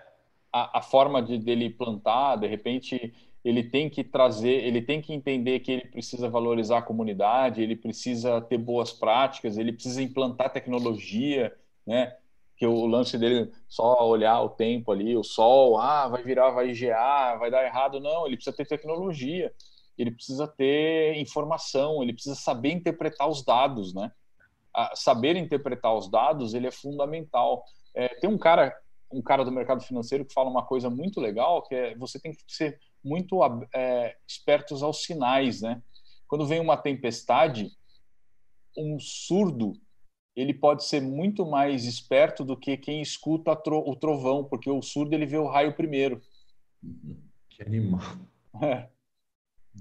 A, 0.52 0.78
a 0.78 0.82
forma 0.82 1.22
de 1.22 1.38
dele 1.38 1.70
plantar, 1.70 2.36
de 2.36 2.46
repente, 2.46 3.12
ele 3.44 3.62
tem 3.62 3.88
que 3.88 4.02
trazer, 4.02 4.64
ele 4.64 4.82
tem 4.82 5.00
que 5.00 5.12
entender 5.12 5.60
que 5.60 5.72
ele 5.72 5.86
precisa 5.86 6.28
valorizar 6.28 6.78
a 6.78 6.82
comunidade, 6.82 7.62
ele 7.62 7.76
precisa 7.76 8.40
ter 8.40 8.58
boas 8.58 8.92
práticas, 8.92 9.58
ele 9.58 9.72
precisa 9.72 10.02
implantar 10.02 10.52
tecnologia, 10.52 11.54
né? 11.86 12.14
que 12.58 12.66
o 12.66 12.86
lance 12.86 13.16
dele 13.16 13.52
só 13.68 14.06
olhar 14.06 14.42
o 14.42 14.48
tempo 14.48 14.90
ali, 14.90 15.16
o 15.16 15.22
sol, 15.22 15.78
ah, 15.78 16.08
vai 16.08 16.24
virar, 16.24 16.50
vai 16.50 16.74
gear, 16.74 17.38
vai 17.38 17.52
dar 17.52 17.64
errado. 17.64 18.00
Não, 18.00 18.26
ele 18.26 18.34
precisa 18.34 18.56
ter 18.56 18.66
tecnologia, 18.66 19.54
ele 19.96 20.10
precisa 20.10 20.48
ter 20.48 21.16
informação, 21.18 22.02
ele 22.02 22.12
precisa 22.12 22.34
saber 22.34 22.72
interpretar 22.72 23.28
os 23.28 23.44
dados, 23.44 23.94
né? 23.94 24.10
A 24.78 24.94
saber 24.94 25.36
interpretar 25.36 25.94
os 25.94 26.08
dados, 26.10 26.54
ele 26.54 26.66
é 26.66 26.70
fundamental. 26.70 27.64
É, 27.94 28.08
tem 28.20 28.30
um 28.30 28.38
cara, 28.38 28.76
um 29.10 29.22
cara 29.22 29.44
do 29.44 29.50
mercado 29.50 29.82
financeiro 29.82 30.24
que 30.24 30.32
fala 30.32 30.50
uma 30.50 30.64
coisa 30.64 30.88
muito 30.88 31.20
legal, 31.20 31.62
que 31.62 31.74
é 31.74 31.96
você 31.96 32.20
tem 32.20 32.32
que 32.32 32.42
ser 32.46 32.78
muito 33.02 33.40
é, 33.74 34.16
espertos 34.26 34.82
aos 34.82 35.02
sinais, 35.02 35.62
né? 35.62 35.82
Quando 36.28 36.46
vem 36.46 36.60
uma 36.60 36.76
tempestade, 36.76 37.70
um 38.76 38.98
surdo 39.00 39.72
ele 40.40 40.54
pode 40.54 40.84
ser 40.84 41.02
muito 41.02 41.44
mais 41.44 41.84
esperto 41.84 42.44
do 42.44 42.56
que 42.56 42.76
quem 42.76 43.02
escuta 43.02 43.56
tro 43.56 43.78
o 43.78 43.96
trovão, 43.96 44.44
porque 44.44 44.70
o 44.70 44.80
surdo 44.80 45.12
ele 45.12 45.26
vê 45.26 45.36
o 45.36 45.48
raio 45.48 45.74
primeiro. 45.74 46.22
Que 47.50 47.62
animal. 47.62 48.00
É. 48.62 48.88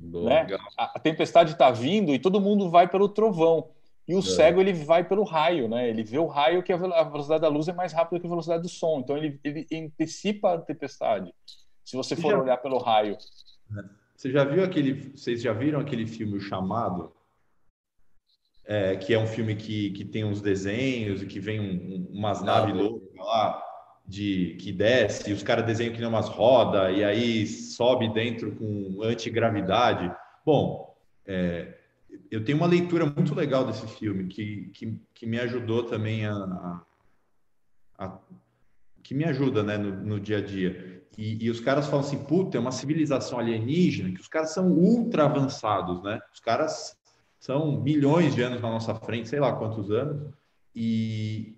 né? 0.02 0.48
A, 0.76 1.00
tempestade 1.00 1.52
está 1.52 1.70
vindo 1.70 2.12
e 2.12 2.18
todo 2.18 2.42
mundo 2.42 2.72
vai 2.72 2.88
pelo 2.88 3.08
trovão. 3.08 3.70
E 4.08 4.16
o 4.16 4.20
é. 4.20 4.22
cego 4.22 4.62
ele 4.62 4.74
vai 4.74 5.04
pelo 5.04 5.24
raio, 5.24 5.68
né? 5.68 5.90
Ele 5.90 6.04
vê 6.04 6.18
o 6.18 6.28
raio 6.28 6.64
que 6.64 6.72
a 6.72 6.78
velocidade 6.78 7.42
da 7.42 7.50
luz 7.50 7.68
é 7.68 7.74
mais 7.74 7.92
rápida 7.92 8.20
que 8.20 8.26
a 8.26 8.30
velocidade 8.30 8.64
do 8.64 8.70
som. 8.70 9.00
Então 9.00 9.18
ele, 9.18 9.40
ele 9.44 9.68
antecipa 9.74 10.54
a 10.54 10.62
tempestade. 10.62 11.34
Se 11.84 11.98
você 11.98 12.16
for 12.16 12.32
já... 12.32 12.40
olhar 12.40 12.58
pelo 12.58 12.78
raio. 12.78 13.18
É. 13.78 13.84
Você 14.16 14.32
já 14.32 14.44
viu 14.44 14.64
aquele? 14.64 15.12
Vocês 15.16 15.42
já 15.42 15.54
viram 15.54 15.80
aquele 15.80 16.08
filme 16.08 16.38
O 16.38 16.40
Chamado? 16.40 17.12
é, 18.68 18.98
que 18.98 19.14
é 19.14 19.20
um 19.20 19.26
filme 19.26 19.56
que, 19.56 19.92
que 19.92 20.04
tem 20.04 20.26
uns 20.26 20.42
desenhos 20.42 21.24
e 21.24 21.26
que 21.26 21.40
vem 21.40 21.60
um, 21.60 22.08
umas 22.12 22.44
naves 22.44 22.76
loucas 22.76 23.10
lá 23.16 23.64
de 24.06 24.58
que 24.60 24.72
desce 24.72 25.30
e 25.30 25.34
os 25.34 25.42
caras 25.42 25.66
desenham 25.66 25.94
que 25.94 26.00
nem 26.00 26.08
umas 26.08 26.28
rodas 26.28 26.96
e 26.96 27.04
aí 27.04 27.48
sobe 27.48 28.14
dentro 28.14 28.54
com 28.56 29.02
antigravidade. 29.04 30.14
Bom, 30.46 30.96
é, 31.26 31.77
eu 32.30 32.44
tenho 32.44 32.58
uma 32.58 32.68
leitura 32.68 33.06
muito 33.06 33.34
legal 33.34 33.66
desse 33.66 33.88
filme 33.88 34.28
que, 34.28 34.70
que, 34.74 35.00
que 35.14 35.26
me 35.26 35.40
ajudou 35.40 35.84
também 35.84 36.26
a, 36.26 36.34
a, 36.34 36.82
a 37.98 38.20
que 39.04 39.14
me 39.14 39.24
ajuda 39.24 39.64
né, 39.64 39.78
no, 39.78 39.92
no 39.92 40.20
dia 40.20 40.40
a 40.40 40.42
dia. 40.42 41.02
E, 41.18 41.46
e, 41.46 41.50
os 41.50 41.60
caras 41.60 41.88
falam 41.88 42.06
assim, 42.06 42.24
puta, 42.26 42.58
é 42.58 42.60
uma 42.60 42.72
civilização 42.72 43.40
alienígena, 43.40 44.14
que 44.14 44.20
os 44.22 44.28
caras 44.28 44.54
são 44.54 44.72
ultra 44.72 45.24
avançados, 45.24 46.04
né? 46.04 46.20
Os 46.34 46.40
caras 46.40 46.96
são 47.40 47.82
milhões 47.82 48.36
de 48.36 48.42
anos 48.42 48.62
na 48.62 48.70
nossa 48.70 48.94
frente, 48.94 49.30
sei 49.30 49.40
lá 49.40 49.54
quantos 49.54 49.90
anos, 49.90 50.32
e, 50.76 51.58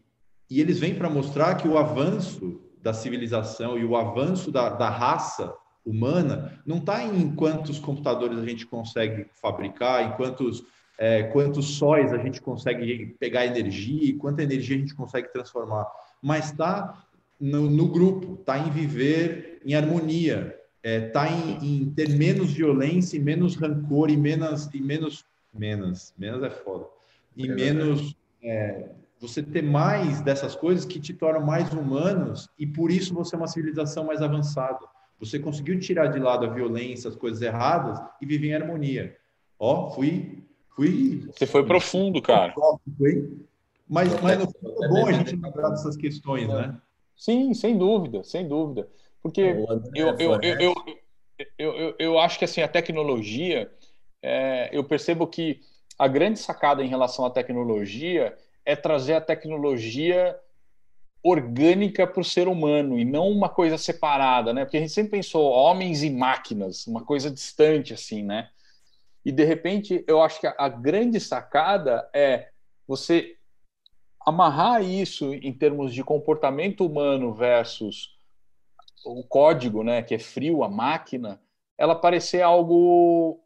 e 0.50 0.62
eles 0.62 0.80
vêm 0.80 0.96
para 0.96 1.10
mostrar 1.10 1.56
que 1.56 1.68
o 1.68 1.78
avanço 1.78 2.62
da 2.82 2.94
civilização 2.94 3.78
e 3.78 3.84
o 3.84 3.98
avanço 3.98 4.52
da, 4.52 4.70
da 4.70 4.90
raça 4.90 5.54
humana 5.90 6.60
não 6.66 6.78
está 6.78 7.04
em 7.04 7.34
quantos 7.36 7.80
computadores 7.80 8.38
a 8.38 8.46
gente 8.46 8.66
consegue 8.66 9.26
fabricar, 9.42 10.04
em 10.04 10.12
quantos, 10.16 10.64
é, 10.98 11.24
quantos 11.24 11.78
sóis 11.78 12.14
a 12.14 12.18
gente 12.18 12.42
consegue 12.42 13.16
pegar 13.20 13.46
energia 13.46 14.10
e 14.10 14.14
quanta 14.14 14.44
energia 14.44 14.76
a 14.76 14.80
gente 14.80 14.96
consegue 14.96 15.32
transformar, 15.32 15.88
mas 16.22 16.46
está 16.46 17.06
no, 17.40 17.70
no, 17.70 17.88
grupo, 17.88 18.36
está 18.40 18.58
em 18.60 18.70
viver 18.70 19.62
em 19.66 19.74
harmonia, 19.74 20.56
está 20.84 20.90
é, 20.90 21.00
tá 21.00 21.30
em, 21.30 21.82
em, 21.82 21.90
ter 21.90 22.10
menos 22.10 22.52
violência 22.52 23.18
e 23.18 23.20
menos 23.20 23.56
rancor 23.56 24.10
e 24.10 24.18
menos, 24.18 24.70
e 24.74 24.80
menos 24.82 25.26
Menos. 25.54 26.14
Menos 26.18 26.44
é 26.44 26.50
foda. 26.50 26.86
E 27.36 27.48
é 27.48 27.56
menos. 27.56 28.16
É, 28.44 28.90
você 29.20 29.44
ter 29.44 29.62
mais 29.62 30.22
dessas 30.22 30.56
coisas 30.56 30.86
que 30.86 31.00
te 31.00 31.14
tornam 31.14 31.46
mais 31.46 31.72
humanos 31.74 32.50
e 32.58 32.66
por 32.66 32.90
isso 32.90 33.14
você 33.14 33.36
é 33.36 33.38
uma 33.38 33.48
civilização 33.48 34.06
mais 34.06 34.22
avançada. 34.22 34.80
Você 35.20 35.38
conseguiu 35.38 35.80
tirar 35.80 36.08
de 36.08 36.20
lado 36.20 36.46
a 36.46 36.50
violência, 36.50 37.10
as 37.10 37.16
coisas 37.16 37.42
erradas 37.42 38.00
e 38.22 38.26
viver 38.26 38.50
em 38.50 38.56
harmonia. 38.56 39.16
Ó, 39.60 39.90
fui. 39.92 40.44
fui 40.76 41.28
você 41.32 41.46
foi 41.46 41.66
profundo, 41.66 42.22
cara. 42.22 42.54
Mas, 43.88 44.22
mas 44.22 44.40
no 44.40 44.52
fundo 44.52 44.84
é 44.84 44.88
bom 44.88 45.08
a 45.08 45.12
gente 45.12 45.36
lembrar 45.36 45.70
dessas 45.70 45.98
questões, 45.98 46.48
né? 46.48 46.80
Sim, 47.16 47.54
sem 47.54 47.78
dúvida, 47.78 48.24
sem 48.24 48.48
dúvida. 48.48 48.88
Porque 49.22 49.42
eu, 49.94 50.16
eu, 50.18 50.40
eu, 50.42 50.74
eu, 51.58 51.74
eu, 51.74 51.96
eu 52.00 52.20
acho 52.20 52.40
que 52.40 52.46
assim, 52.46 52.62
a 52.62 52.68
tecnologia 52.68 53.70
é, 54.22 54.70
eu 54.72 54.84
percebo 54.84 55.28
que 55.28 55.60
a 55.98 56.08
grande 56.08 56.40
sacada 56.40 56.84
em 56.84 56.88
relação 56.88 57.26
à 57.26 57.30
tecnologia 57.30 58.38
é 58.66 58.76
trazer 58.76 59.16
a 59.16 59.22
tecnologia 59.22 60.40
orgânica 61.24 62.08
para 62.08 62.22
o 62.22 62.26
ser 62.26 62.48
humano 62.48 62.98
e 62.98 63.04
não 63.04 63.30
uma 63.30 63.50
coisa 63.50 63.78
separada, 63.78 64.54
né? 64.54 64.64
Porque 64.64 64.78
a 64.78 64.80
gente 64.80 64.94
sempre 64.94 65.12
pensou 65.12 65.52
homens 65.52 66.02
e 66.04 66.10
máquinas, 66.10 66.88
uma 66.88 67.04
coisa 67.04 67.30
distante 67.30 67.94
assim, 67.94 68.24
né? 68.24 68.50
E 69.26 69.32
de 69.32 69.44
repente 69.44 70.04
eu 70.08 70.22
acho 70.22 70.40
que 70.40 70.48
a, 70.48 70.56
a 70.58 70.70
grande 70.70 71.20
sacada 71.20 72.10
é 72.14 72.50
você 72.88 73.36
amarrar 74.26 74.84
isso 74.84 75.34
em 75.34 75.52
termos 75.54 75.94
de 75.94 76.04
comportamento 76.04 76.86
humano 76.86 77.34
versus 77.34 78.18
o 79.06 79.24
código, 79.24 79.84
né, 79.84 80.04
que 80.04 80.14
é 80.14 80.20
frio, 80.20 80.64
a 80.64 80.70
máquina, 80.70 81.42
ela 81.78 81.96
parecer 81.96 82.42
algo 82.42 83.40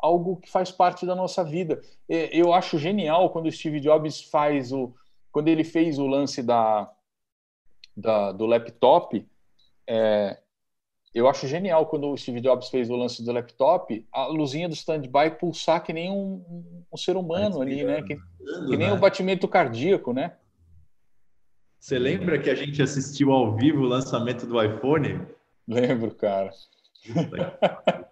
algo 0.00 0.36
que 0.36 0.48
faz 0.48 0.70
parte 0.70 1.04
da 1.04 1.14
nossa 1.14 1.42
vida. 1.42 1.80
Eu 2.08 2.52
acho 2.52 2.78
genial 2.78 3.30
quando 3.30 3.46
o 3.46 3.52
Steve 3.52 3.80
Jobs 3.80 4.22
faz 4.22 4.72
o, 4.72 4.94
quando 5.32 5.48
ele 5.48 5.64
fez 5.64 5.98
o 5.98 6.06
lance 6.06 6.40
da, 6.40 6.88
da 7.98 8.32
do 8.32 8.46
laptop. 8.46 9.26
É, 9.86 10.38
eu 11.14 11.28
acho 11.28 11.48
genial 11.48 11.86
quando 11.86 12.08
o 12.08 12.16
Steve 12.16 12.40
Jobs 12.40 12.68
fez 12.68 12.88
o 12.90 12.96
lance 12.96 13.24
do 13.24 13.32
laptop, 13.32 14.06
a 14.12 14.26
luzinha 14.26 14.68
do 14.68 14.74
standby 14.74 15.32
pulsar 15.38 15.82
que 15.82 15.92
nem 15.92 16.10
um, 16.10 16.84
um 16.92 16.96
ser 16.96 17.16
humano 17.16 17.60
ali, 17.60 17.82
né? 17.84 18.02
Que, 18.02 18.16
que 18.16 18.76
nem 18.76 18.90
o 18.90 18.94
né? 18.94 19.00
batimento 19.00 19.48
cardíaco, 19.48 20.12
né? 20.12 20.36
Você 21.80 21.98
lembra 21.98 22.38
que 22.38 22.50
a 22.50 22.54
gente 22.54 22.82
assistiu 22.82 23.32
ao 23.32 23.56
vivo 23.56 23.82
o 23.82 23.86
lançamento 23.86 24.46
do 24.46 24.62
iPhone? 24.62 25.26
Lembro, 25.66 26.14
cara. 26.14 26.50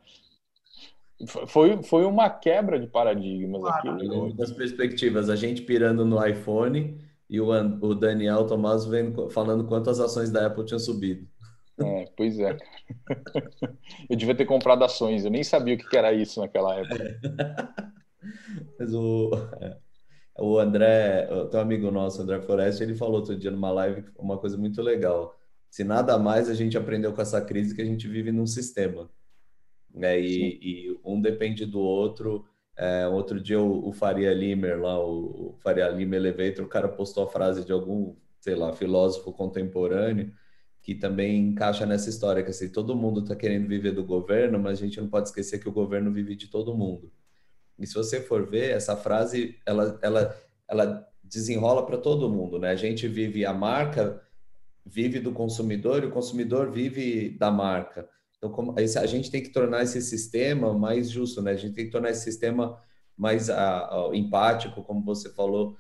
Foi, 1.47 1.83
foi 1.83 2.05
uma 2.05 2.29
quebra 2.29 2.79
de 2.79 2.87
paradigmas 2.87 3.65
aqui. 3.65 3.89
Das 4.35 4.53
perspectivas, 4.53 5.31
a 5.31 5.35
gente 5.35 5.63
pirando 5.63 6.05
no 6.05 6.25
iPhone 6.25 7.01
e 7.29 7.41
o, 7.41 7.49
o 7.49 7.95
Daniel 7.95 8.47
Tomás 8.47 8.85
vendo, 8.85 9.29
falando 9.31 9.67
quantas 9.67 9.99
ações 10.01 10.31
da 10.31 10.47
Apple 10.47 10.65
tinham 10.65 10.79
subido. 10.79 11.27
É, 11.79 12.07
pois 12.17 12.39
é. 12.39 12.57
Eu 14.09 14.17
devia 14.17 14.35
ter 14.35 14.47
comprado 14.47 14.85
ações, 14.85 15.25
eu 15.25 15.31
nem 15.31 15.43
sabia 15.43 15.75
o 15.75 15.79
que 15.79 15.97
era 15.97 16.13
isso 16.13 16.41
naquela 16.41 16.77
época. 16.77 17.21
Mas 18.79 18.95
o, 18.95 19.31
é, 19.61 19.77
o 20.39 20.59
André, 20.59 21.29
o 21.31 21.47
teu 21.47 21.61
amigo 21.61 21.91
nosso, 21.91 22.23
André 22.23 22.41
Forest, 22.41 22.83
ele 22.83 22.95
falou 22.95 23.17
outro 23.17 23.37
dia 23.37 23.51
numa 23.51 23.71
live 23.71 24.05
uma 24.17 24.39
coisa 24.39 24.57
muito 24.57 24.81
legal. 24.83 25.37
Se 25.69 25.85
nada 25.85 26.19
mais 26.19 26.49
a 26.49 26.55
gente 26.55 26.79
aprendeu 26.79 27.13
com 27.13 27.21
essa 27.21 27.41
crise 27.41 27.75
que 27.75 27.83
a 27.83 27.85
gente 27.85 28.09
vive 28.09 28.33
num 28.33 28.47
sistema. 28.47 29.11
Né? 29.93 30.21
E, 30.21 30.59
e 30.63 31.01
um 31.05 31.21
depende 31.21 31.67
do 31.67 31.81
outro. 31.81 32.47
É, 32.77 33.07
outro 33.09 33.41
dia 33.41 33.61
o, 33.61 33.89
o, 33.89 33.93
Faria 33.93 34.33
Limer, 34.35 34.81
lá, 34.81 34.99
o, 34.99 35.51
o 35.51 35.57
Faria 35.61 35.89
Limer 35.89 36.21
Elevator, 36.21 36.65
o 36.65 36.69
cara 36.69 36.89
postou 36.89 37.25
a 37.25 37.29
frase 37.29 37.65
de 37.65 37.73
algum, 37.73 38.15
sei 38.41 38.55
lá, 38.55 38.73
filósofo 38.73 39.33
contemporâneo 39.33 40.33
que 40.87 40.95
também 40.95 41.49
encaixa 41.49 41.85
nessa 41.85 42.09
história, 42.09 42.45
que 42.45 42.51
assim, 42.51 42.69
todo 42.69 42.95
mundo 42.95 43.19
está 43.19 43.35
querendo 43.35 43.67
viver 43.67 43.91
do 43.91 44.05
governo, 44.05 44.57
mas 44.57 44.79
a 44.79 44.83
gente 44.83 45.01
não 45.01 45.09
pode 45.09 45.27
esquecer 45.27 45.59
que 45.59 45.69
o 45.69 45.73
governo 45.73 46.13
vive 46.13 46.37
de 46.37 46.47
todo 46.47 46.77
mundo. 46.77 47.11
E 47.77 47.85
se 47.85 47.95
você 47.95 48.21
for 48.21 48.47
ver, 48.49 48.71
essa 48.71 48.97
frase, 48.97 49.59
ela, 49.67 49.99
ela, 50.01 50.37
ela 50.69 51.09
desenrola 51.25 51.85
para 51.85 51.99
todo 51.99 52.31
mundo, 52.31 52.61
né? 52.61 52.71
A 52.71 52.77
gente 52.77 53.09
vive, 53.09 53.45
a 53.45 53.53
marca 53.53 54.23
vive 54.85 55.19
do 55.19 55.33
consumidor 55.33 56.05
e 56.05 56.07
o 56.07 56.13
consumidor 56.13 56.71
vive 56.71 57.31
da 57.31 57.51
marca. 57.51 58.09
Então, 58.39 58.51
como, 58.51 58.75
a 58.77 59.07
gente 59.07 59.31
tem 59.31 59.43
que 59.43 59.51
tornar 59.51 59.83
esse 59.83 60.01
sistema 60.03 60.73
mais 60.77 61.11
justo, 61.11 61.41
né? 61.41 61.53
A 61.53 61.57
gente 61.57 61.75
tem 61.75 61.87
que 61.87 61.91
tornar 61.91 62.11
esse 62.11 62.25
sistema 62.25 62.79
mais 63.17 63.49
a, 63.49 63.87
a, 63.87 64.11
empático, 64.13 64.83
como 64.83 65.03
você 65.03 65.31
falou, 65.31 65.77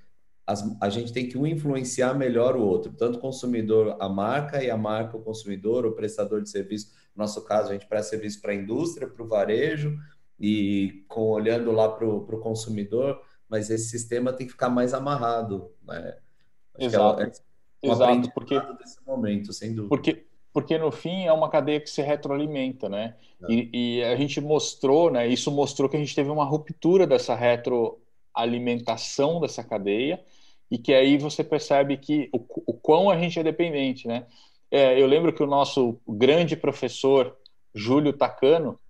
as, 0.46 0.64
a 0.80 0.88
gente 0.88 1.12
tem 1.12 1.28
que 1.28 1.36
um 1.36 1.46
influenciar 1.46 2.14
melhor 2.14 2.57
o 2.57 2.62
outro, 2.62 2.92
tanto 2.92 3.18
o 3.18 3.20
consumidor, 3.20 3.96
a 4.00 4.09
marca 4.09 4.62
e 4.62 4.70
a 4.70 4.76
marca, 4.76 5.16
o 5.16 5.22
consumidor, 5.22 5.84
o 5.84 5.92
prestador 5.92 6.40
de 6.40 6.48
serviço. 6.48 6.92
No 7.14 7.22
nosso 7.22 7.44
caso, 7.44 7.70
a 7.70 7.72
gente 7.72 7.86
presta 7.86 8.11
serviço 8.11 8.40
para 8.40 8.52
a 8.52 8.54
indústria, 8.54 9.09
para 9.09 9.22
o 9.22 9.28
varejo 9.28 9.98
e 10.38 11.04
com, 11.09 11.22
olhando 11.28 11.72
lá 11.72 11.88
para 11.90 12.07
o 12.07 12.40
consumidor, 12.40 13.20
mas 13.48 13.70
esse 13.70 13.88
sistema 13.88 14.32
tem 14.32 14.46
que 14.46 14.52
ficar 14.52 14.68
mais 14.68 14.94
amarrado. 14.94 15.72
Né? 15.82 16.16
Acho 16.74 16.86
Exato. 16.86 17.22
É 17.22 17.26
um 17.26 17.92
Exato, 17.92 18.32
porque 18.32 18.59
desse 18.78 19.04
momento, 19.07 19.52
sem 19.52 19.74
dúvida. 19.74 19.88
Porque 19.88 20.26
porque 20.57 20.78
no 20.78 20.90
fim 20.90 21.26
é 21.26 21.32
uma 21.34 21.50
cadeia 21.50 21.78
que 21.78 21.90
se 21.90 22.00
retroalimenta, 22.00 22.88
né? 22.88 23.14
É. 23.42 23.52
E, 23.52 23.98
e, 23.98 24.02
a 24.02 24.16
gente 24.16 24.40
mostrou, 24.40 25.11
né? 25.11 25.28
Isso 25.28 25.52
mostrou 25.52 25.86
que 25.86 25.98
a 25.98 26.00
gente 26.00 26.14
teve 26.14 26.30
uma 26.30 26.46
ruptura 26.46 27.07
dessa 27.07 27.34
retroalimentação 27.34 29.38
dessa 29.38 29.62
cadeia 29.62 30.18
e 30.70 30.78
que 30.78 30.94
aí 30.94 31.18
você 31.18 31.44
percebe 31.44 31.98
que 31.98 32.30
o, 32.32 32.42
o 32.68 32.72
quão 32.72 33.11
a 33.11 33.18
gente 33.18 33.38
é 33.38 33.42
dependente, 33.42 34.09
né? 34.09 34.24
É, 34.70 34.98
eu 34.98 35.07
lembro 35.07 35.30
que 35.30 35.42
o 35.42 35.46
nosso 35.46 36.00
grande 36.09 36.57
professor 36.57 37.36
Júlio 37.74 38.14
Tacano, 38.14 38.80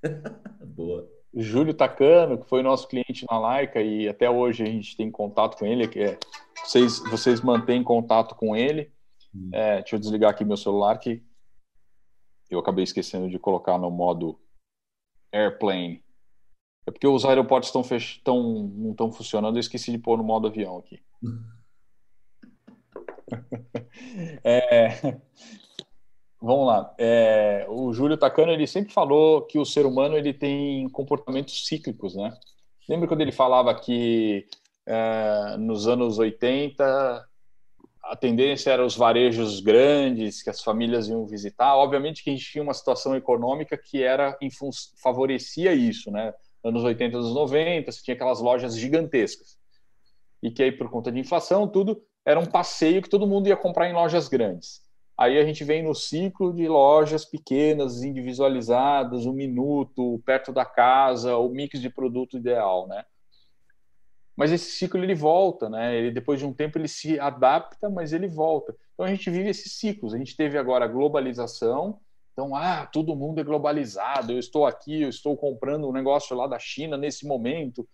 Boa. 0.64 1.04
Júlio 1.34 1.74
Tacano, 1.74 2.38
que 2.38 2.48
foi 2.48 2.62
nosso 2.62 2.86
cliente 2.86 3.26
na 3.28 3.40
Laica 3.40 3.82
e 3.82 4.08
até 4.08 4.30
hoje 4.30 4.62
a 4.62 4.66
gente 4.66 4.96
tem 4.96 5.10
contato 5.10 5.58
com 5.58 5.66
ele, 5.66 5.88
que 5.88 5.98
é, 5.98 6.16
vocês, 6.64 7.00
vocês 7.10 7.40
mantêm 7.40 7.82
contato 7.82 8.36
com 8.36 8.54
ele. 8.54 8.94
É, 9.52 9.76
deixa 9.76 9.96
eu 9.96 10.00
desligar 10.00 10.30
aqui 10.30 10.44
meu 10.44 10.56
celular 10.56 10.98
que 10.98 11.22
eu 12.50 12.58
acabei 12.58 12.84
esquecendo 12.84 13.28
de 13.28 13.38
colocar 13.38 13.78
no 13.78 13.90
modo 13.90 14.38
airplane. 15.32 16.04
É 16.86 16.90
porque 16.90 17.06
os 17.06 17.24
aeroportos 17.24 17.68
estão 17.68 17.82
fech... 17.82 18.20
Tão... 18.22 18.68
não 18.68 18.92
estão 18.92 19.10
funcionando, 19.10 19.56
eu 19.56 19.60
esqueci 19.60 19.90
de 19.90 19.98
pôr 19.98 20.16
no 20.16 20.24
modo 20.24 20.46
avião 20.46 20.78
aqui. 20.78 21.02
é... 24.44 25.18
Vamos 26.40 26.66
lá. 26.66 26.94
É... 26.96 27.66
O 27.68 27.92
Júlio 27.92 28.16
Tacano 28.16 28.52
ele 28.52 28.66
sempre 28.66 28.92
falou 28.92 29.42
que 29.42 29.58
o 29.58 29.64
ser 29.64 29.84
humano 29.84 30.16
ele 30.16 30.32
tem 30.32 30.88
comportamentos 30.90 31.66
cíclicos, 31.66 32.14
né? 32.14 32.32
Lembra 32.88 33.08
quando 33.08 33.22
ele 33.22 33.32
falava 33.32 33.74
que 33.74 34.46
é, 34.86 35.56
nos 35.58 35.88
anos 35.88 36.18
80 36.18 37.28
a 38.08 38.16
tendência 38.16 38.70
era 38.70 38.84
os 38.84 38.96
varejos 38.96 39.60
grandes 39.60 40.42
que 40.42 40.50
as 40.50 40.62
famílias 40.62 41.08
iam 41.08 41.26
visitar. 41.26 41.76
Obviamente 41.76 42.22
que 42.22 42.30
a 42.30 42.32
gente 42.32 42.50
tinha 42.50 42.62
uma 42.62 42.74
situação 42.74 43.14
econômica 43.14 43.76
que 43.76 44.02
era 44.02 44.36
favorecia 45.02 45.72
isso, 45.72 46.10
né? 46.10 46.32
anos 46.68 46.82
80, 46.82 47.16
anos 47.16 47.34
90, 47.34 47.92
você 47.92 48.02
tinha 48.02 48.14
aquelas 48.14 48.40
lojas 48.40 48.76
gigantescas. 48.76 49.56
E 50.42 50.50
que 50.50 50.62
aí, 50.62 50.72
por 50.72 50.90
conta 50.90 51.12
de 51.12 51.20
inflação, 51.20 51.68
tudo 51.68 52.02
era 52.24 52.40
um 52.40 52.46
passeio 52.46 53.00
que 53.00 53.08
todo 53.08 53.26
mundo 53.26 53.46
ia 53.46 53.56
comprar 53.56 53.88
em 53.88 53.92
lojas 53.92 54.28
grandes. 54.28 54.80
Aí 55.18 55.38
a 55.38 55.44
gente 55.44 55.64
vem 55.64 55.82
no 55.82 55.94
ciclo 55.94 56.52
de 56.52 56.68
lojas 56.68 57.24
pequenas, 57.24 58.02
individualizadas, 58.02 59.24
um 59.24 59.32
minuto, 59.32 60.20
perto 60.26 60.52
da 60.52 60.64
casa, 60.64 61.36
o 61.36 61.48
mix 61.48 61.80
de 61.80 61.88
produto 61.88 62.36
ideal, 62.36 62.86
né? 62.86 63.04
Mas 64.36 64.52
esse 64.52 64.72
ciclo 64.72 65.02
ele 65.02 65.14
volta, 65.14 65.70
né? 65.70 65.96
Ele 65.96 66.10
depois 66.10 66.38
de 66.38 66.46
um 66.46 66.52
tempo 66.52 66.76
ele 66.78 66.88
se 66.88 67.18
adapta, 67.18 67.88
mas 67.88 68.12
ele 68.12 68.28
volta. 68.28 68.76
Então 68.92 69.06
a 69.06 69.08
gente 69.08 69.30
vive 69.30 69.48
esses 69.48 69.78
ciclos. 69.78 70.14
A 70.14 70.18
gente 70.18 70.36
teve 70.36 70.58
agora 70.58 70.84
a 70.84 70.88
globalização, 70.88 71.98
então, 72.36 72.54
ah, 72.54 72.84
todo 72.84 73.16
mundo 73.16 73.40
é 73.40 73.44
globalizado, 73.44 74.30
eu 74.30 74.38
estou 74.38 74.66
aqui, 74.66 75.00
eu 75.00 75.08
estou 75.08 75.34
comprando 75.38 75.88
um 75.88 75.92
negócio 75.92 76.36
lá 76.36 76.46
da 76.46 76.58
China 76.58 76.94
nesse 76.94 77.26
momento. 77.26 77.88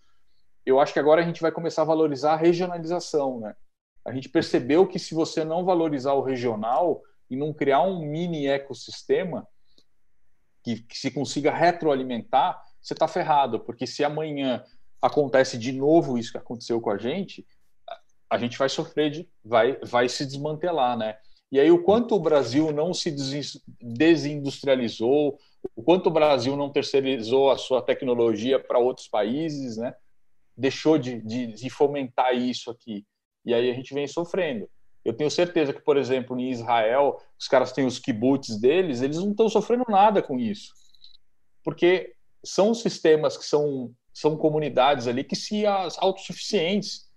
Eu 0.66 0.80
acho 0.80 0.92
que 0.92 0.98
agora 0.98 1.22
a 1.22 1.24
gente 1.24 1.40
vai 1.40 1.52
começar 1.52 1.82
a 1.82 1.84
valorizar 1.84 2.32
a 2.32 2.36
regionalização, 2.36 3.38
né? 3.38 3.54
A 4.04 4.12
gente 4.12 4.28
percebeu 4.28 4.84
que 4.84 4.98
se 4.98 5.14
você 5.14 5.44
não 5.44 5.64
valorizar 5.64 6.14
o 6.14 6.22
regional 6.22 7.02
e 7.30 7.36
não 7.36 7.52
criar 7.52 7.82
um 7.82 8.00
mini 8.00 8.48
ecossistema 8.48 9.46
que, 10.64 10.82
que 10.82 10.98
se 10.98 11.12
consiga 11.12 11.54
retroalimentar, 11.54 12.60
você 12.80 12.94
está 12.94 13.06
ferrado, 13.06 13.60
porque 13.60 13.86
se 13.86 14.02
amanhã 14.02 14.64
acontece 15.02 15.58
de 15.58 15.72
novo 15.72 16.16
isso 16.16 16.32
que 16.32 16.38
aconteceu 16.38 16.80
com 16.80 16.90
a 16.90 16.96
gente, 16.96 17.44
a 18.30 18.38
gente 18.38 18.56
vai 18.56 18.68
sofrer, 18.68 19.10
de, 19.10 19.28
vai, 19.44 19.76
vai 19.82 20.08
se 20.08 20.24
desmantelar, 20.24 20.96
né? 20.96 21.16
E 21.50 21.60
aí, 21.60 21.70
o 21.70 21.82
quanto 21.82 22.14
o 22.14 22.20
Brasil 22.20 22.72
não 22.72 22.94
se 22.94 23.14
desindustrializou, 23.78 25.36
o 25.76 25.82
quanto 25.82 26.06
o 26.06 26.10
Brasil 26.12 26.56
não 26.56 26.72
terceirizou 26.72 27.50
a 27.50 27.58
sua 27.58 27.82
tecnologia 27.82 28.58
para 28.58 28.78
outros 28.78 29.06
países, 29.06 29.76
né? 29.76 29.94
deixou 30.56 30.98
de, 30.98 31.20
de, 31.20 31.46
de, 31.48 31.70
fomentar 31.70 32.34
isso 32.34 32.70
aqui. 32.70 33.04
E 33.44 33.52
aí 33.54 33.70
a 33.70 33.74
gente 33.74 33.92
vem 33.94 34.06
sofrendo. 34.06 34.68
Eu 35.04 35.14
tenho 35.14 35.30
certeza 35.30 35.72
que, 35.72 35.80
por 35.80 35.96
exemplo, 35.96 36.38
em 36.38 36.50
Israel, 36.50 37.18
os 37.38 37.48
caras 37.48 37.72
têm 37.72 37.84
os 37.84 37.98
kibbutz 37.98 38.60
deles, 38.60 39.02
eles 39.02 39.18
não 39.18 39.32
estão 39.32 39.48
sofrendo 39.48 39.84
nada 39.88 40.22
com 40.22 40.38
isso. 40.38 40.72
Porque 41.64 42.14
são 42.44 42.74
sistemas 42.74 43.36
que 43.36 43.44
são, 43.44 43.92
são 44.12 44.36
comunidades 44.36 45.06
ali 45.06 45.24
que 45.24 45.36
se 45.36 45.64
autossuficientes. 45.66 47.10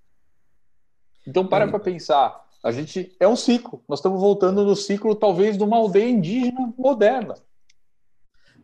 Então, 1.27 1.45
para 1.45 1.67
para 1.67 1.79
pensar 1.79 2.45
a 2.65 2.71
gente 2.71 3.15
é 3.19 3.27
um 3.27 3.35
ciclo. 3.35 3.83
Nós 3.87 3.99
estamos 3.99 4.19
voltando 4.19 4.65
no 4.65 4.75
ciclo, 4.75 5.13
talvez, 5.13 5.55
de 5.55 5.63
uma 5.63 5.77
aldeia 5.77 6.09
indígena 6.09 6.73
moderna. 6.75 7.35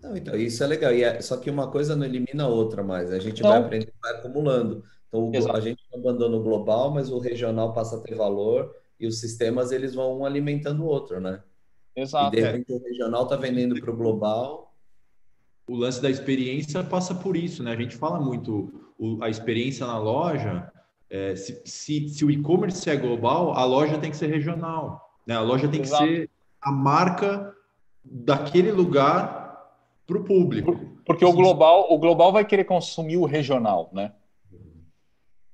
Não, 0.02 0.18
então, 0.18 0.36
isso 0.36 0.64
é 0.64 0.66
legal. 0.66 0.92
E 0.92 1.04
é, 1.04 1.22
só 1.22 1.38
que 1.38 1.52
uma 1.52 1.70
coisa 1.70 1.96
não 1.96 2.04
elimina 2.04 2.46
a 2.46 2.48
outra 2.48 2.84
mais. 2.84 3.12
A 3.12 3.20
gente 3.20 3.44
não. 3.44 3.52
vai 3.52 3.60
aprendendo, 3.60 3.94
vai 4.02 4.16
acumulando. 4.16 4.84
Então, 5.08 5.30
Exato. 5.32 5.56
a 5.56 5.62
gente 5.62 5.84
abandona 5.94 6.36
o 6.36 6.42
global, 6.42 6.90
mas 6.90 7.12
o 7.12 7.20
regional 7.20 7.74
passa 7.74 7.98
a 7.98 8.00
ter 8.00 8.16
valor 8.16 8.76
e 9.00 9.06
os 9.06 9.20
sistemas 9.20 9.72
eles 9.72 9.94
vão 9.94 10.18
um 10.18 10.26
alimentando 10.26 10.82
o 10.82 10.88
outro, 10.88 11.22
né? 11.22 11.44
Exato. 11.96 12.36
E 12.36 12.40
de 12.40 12.44
repente 12.44 12.74
é. 12.74 12.76
o 12.76 12.82
regional 12.82 13.26
está 13.26 13.36
vendendo 13.36 13.80
para 13.80 13.92
o 13.92 13.96
global. 13.96 14.71
O 15.68 15.76
lance 15.76 16.02
da 16.02 16.10
experiência 16.10 16.84
passa 16.84 17.16
por 17.16 17.38
isso, 17.38 17.64
né? 17.64 17.72
A 17.72 17.76
gente 17.76 17.96
fala 17.96 18.20
muito 18.20 18.92
o, 18.98 19.24
a 19.24 19.30
experiência 19.30 19.86
na 19.86 19.98
loja 19.98 20.72
é, 21.12 21.36
se, 21.36 21.62
se, 21.66 22.08
se, 22.08 22.24
o 22.24 22.32
e-commerce 22.32 22.90
é 22.90 22.96
global, 22.96 23.52
a 23.52 23.66
loja 23.66 23.98
tem 23.98 24.10
que 24.10 24.16
ser 24.16 24.28
regional. 24.28 25.14
Né? 25.28 25.36
A 25.36 25.42
loja 25.42 25.68
tem 25.68 25.82
Exato. 25.82 26.04
que 26.04 26.10
ser 26.10 26.30
a 26.62 26.72
marca 26.72 27.54
daquele 28.04 28.72
lugar 28.72 29.76
para 30.08 30.18
o 30.18 30.24
público. 30.24 30.80
Porque 31.06 31.26
o 31.26 31.34
global, 31.34 31.88
o 31.92 31.98
global 31.98 32.32
vai 32.32 32.46
querer 32.46 32.64
consumir 32.64 33.18
o 33.18 33.26
regional, 33.26 33.90
né? 33.92 34.14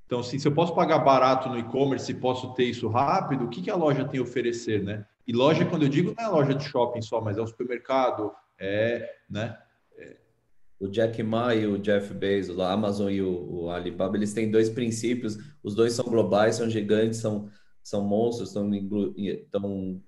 Então, 0.05 0.20
assim, 0.20 0.39
se 0.39 0.47
eu 0.47 0.53
posso 0.53 0.74
pagar 0.74 0.99
barato 0.99 1.49
no 1.49 1.58
e-commerce 1.58 2.12
e 2.12 2.16
posso 2.16 2.53
ter 2.53 2.66
isso 2.66 2.88
rápido, 2.88 3.45
o 3.45 3.49
que, 3.49 3.62
que 3.62 3.70
a 3.70 3.76
loja 3.76 4.05
tem 4.05 4.20
a 4.20 4.24
oferecer, 4.24 4.84
né? 4.84 5.05
E 5.28 5.34
loja, 5.34 5.66
quando 5.66 5.84
eu 5.84 5.89
digo, 5.89 6.14
não 6.18 6.24
é 6.24 6.28
loja 6.30 6.53
de 6.53 6.64
shopping 6.64 7.01
só, 7.01 7.20
mas 7.20 7.38
é 7.38 7.41
o 7.41 7.47
supermercado, 7.47 8.32
é, 8.58 9.16
né? 9.30 9.58
O 10.80 10.88
Jack 10.88 11.22
Ma 11.24 11.56
e 11.56 11.66
o 11.66 11.78
Jeff 11.78 12.14
Bezos, 12.14 12.60
a 12.60 12.72
Amazon 12.72 13.10
e 13.10 13.22
o, 13.22 13.64
o, 13.64 13.70
Alibaba, 13.70 14.16
eles 14.16 14.34
têm 14.34 14.52
dois 14.52 14.70
princípios, 14.70 15.38
os 15.64 15.74
dois 15.74 15.94
são 15.94 16.06
globais, 16.06 16.56
são 16.56 16.70
gigantes, 16.70 17.20
são, 17.20 17.50
são 17.84 18.04
monstros, 18.04 18.50
estão, 18.50 20.02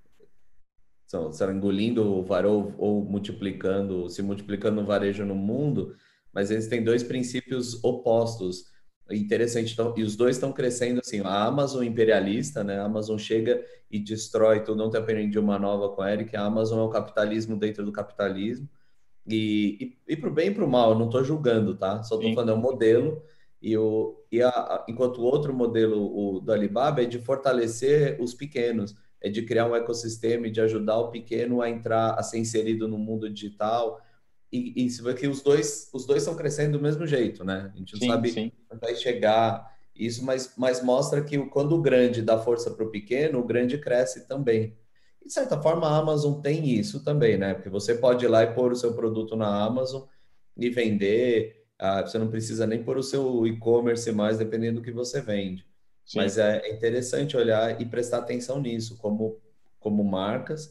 estão, 1.05 1.51
engolindo 1.51 2.03
o 2.03 2.23
varejo 2.23 2.73
ou 2.77 3.03
multiplicando, 3.03 4.09
se 4.09 4.21
multiplicando 4.21 4.81
o 4.81 4.85
varejo 4.85 5.25
no 5.25 5.35
mundo, 5.35 5.95
mas 6.31 6.51
eles 6.51 6.67
têm 6.67 6.83
dois 6.83 7.01
princípios 7.01 7.83
opostos. 7.83 8.65
interessante. 9.11 9.73
Então, 9.73 9.95
e 9.97 10.03
os 10.03 10.15
dois 10.15 10.35
estão 10.35 10.53
crescendo 10.53 10.99
assim. 10.99 11.21
A 11.21 11.45
Amazon 11.45 11.83
imperialista, 11.83 12.63
né? 12.63 12.77
A 12.79 12.85
Amazon 12.85 13.17
chega 13.17 13.65
e 13.89 13.99
destrói 13.99 14.63
tudo. 14.63 14.77
Não 14.77 14.91
tem 14.91 15.01
aprendi 15.01 15.39
uma 15.39 15.57
nova 15.57 15.89
com 15.95 16.03
a 16.03 16.13
Eric. 16.13 16.35
A 16.37 16.43
Amazon 16.45 16.79
é 16.79 16.83
o 16.83 16.89
capitalismo 16.89 17.57
dentro 17.57 17.83
do 17.83 17.91
capitalismo. 17.91 18.69
E, 19.27 19.95
e, 20.07 20.13
e 20.13 20.17
para 20.17 20.29
o 20.29 20.33
bem 20.33 20.49
e 20.49 20.53
para 20.53 20.65
o 20.65 20.69
mal, 20.69 20.97
não 20.97 21.05
estou 21.05 21.23
julgando, 21.23 21.75
tá? 21.75 22.01
Só 22.03 22.15
estou 22.15 22.33
falando, 22.33 22.51
é 22.51 22.55
um 22.55 22.61
modelo. 22.61 23.21
E, 23.61 23.77
o, 23.77 24.15
e 24.31 24.41
a, 24.41 24.85
enquanto 24.87 25.19
o 25.19 25.23
outro 25.23 25.53
modelo, 25.53 25.99
o 26.15 26.39
do 26.39 26.51
Alibaba, 26.51 27.01
é 27.01 27.05
de 27.05 27.19
fortalecer 27.19 28.17
os 28.21 28.33
pequenos, 28.33 28.95
é 29.21 29.29
de 29.29 29.41
criar 29.43 29.65
um 29.67 29.75
ecossistema 29.75 30.47
e 30.47 30.51
de 30.51 30.61
ajudar 30.61 30.97
o 30.97 31.11
pequeno 31.11 31.61
a 31.61 31.69
entrar, 31.69 32.11
a 32.11 32.23
ser 32.23 32.39
inserido 32.39 32.87
no 32.87 32.97
mundo 32.97 33.29
digital. 33.29 34.01
E, 34.51 34.85
e 34.85 34.89
se 34.89 35.03
vê 35.03 35.13
que 35.13 35.27
os 35.27 35.41
dois, 35.41 35.89
os 35.93 36.05
dois 36.05 36.23
estão 36.23 36.35
crescendo 36.35 36.77
do 36.77 36.83
mesmo 36.83 37.05
jeito, 37.05 37.43
né? 37.43 37.71
A 37.73 37.77
gente 37.77 37.93
não 37.93 37.99
sim, 37.99 38.07
sabe 38.07 38.31
sim. 38.31 38.51
vai 38.81 38.95
chegar 38.95 39.77
isso, 39.95 40.23
mas, 40.23 40.53
mas 40.57 40.81
mostra 40.81 41.21
que 41.21 41.37
quando 41.47 41.75
o 41.75 41.81
grande 41.81 42.21
dá 42.21 42.37
força 42.37 42.71
para 42.71 42.85
o 42.85 42.89
pequeno, 42.89 43.39
o 43.39 43.45
grande 43.45 43.77
cresce 43.77 44.27
também. 44.27 44.75
De 45.29 45.33
certa 45.33 45.61
forma, 45.61 45.87
a 45.87 45.95
Amazon 45.95 46.41
tem 46.41 46.67
isso 46.67 47.03
também, 47.03 47.37
né? 47.37 47.53
Porque 47.53 47.69
você 47.69 47.93
pode 47.93 48.25
ir 48.25 48.27
lá 48.27 48.41
e 48.41 48.55
pôr 48.55 48.71
o 48.71 48.75
seu 48.75 48.95
produto 48.95 49.35
na 49.35 49.63
Amazon 49.63 50.07
e 50.57 50.71
vender. 50.71 51.67
Ah, 51.77 52.01
você 52.01 52.17
não 52.17 52.31
precisa 52.31 52.65
nem 52.65 52.83
pôr 52.83 52.97
o 52.97 53.03
seu 53.03 53.45
e-commerce 53.45 54.11
mais, 54.11 54.39
dependendo 54.39 54.79
do 54.79 54.83
que 54.83 54.91
você 54.91 55.21
vende. 55.21 55.63
Sim. 56.03 56.17
Mas 56.17 56.39
é 56.39 56.67
interessante 56.71 57.37
olhar 57.37 57.79
e 57.79 57.85
prestar 57.85 58.17
atenção 58.17 58.59
nisso, 58.59 58.97
como, 58.97 59.39
como 59.79 60.03
marcas, 60.03 60.65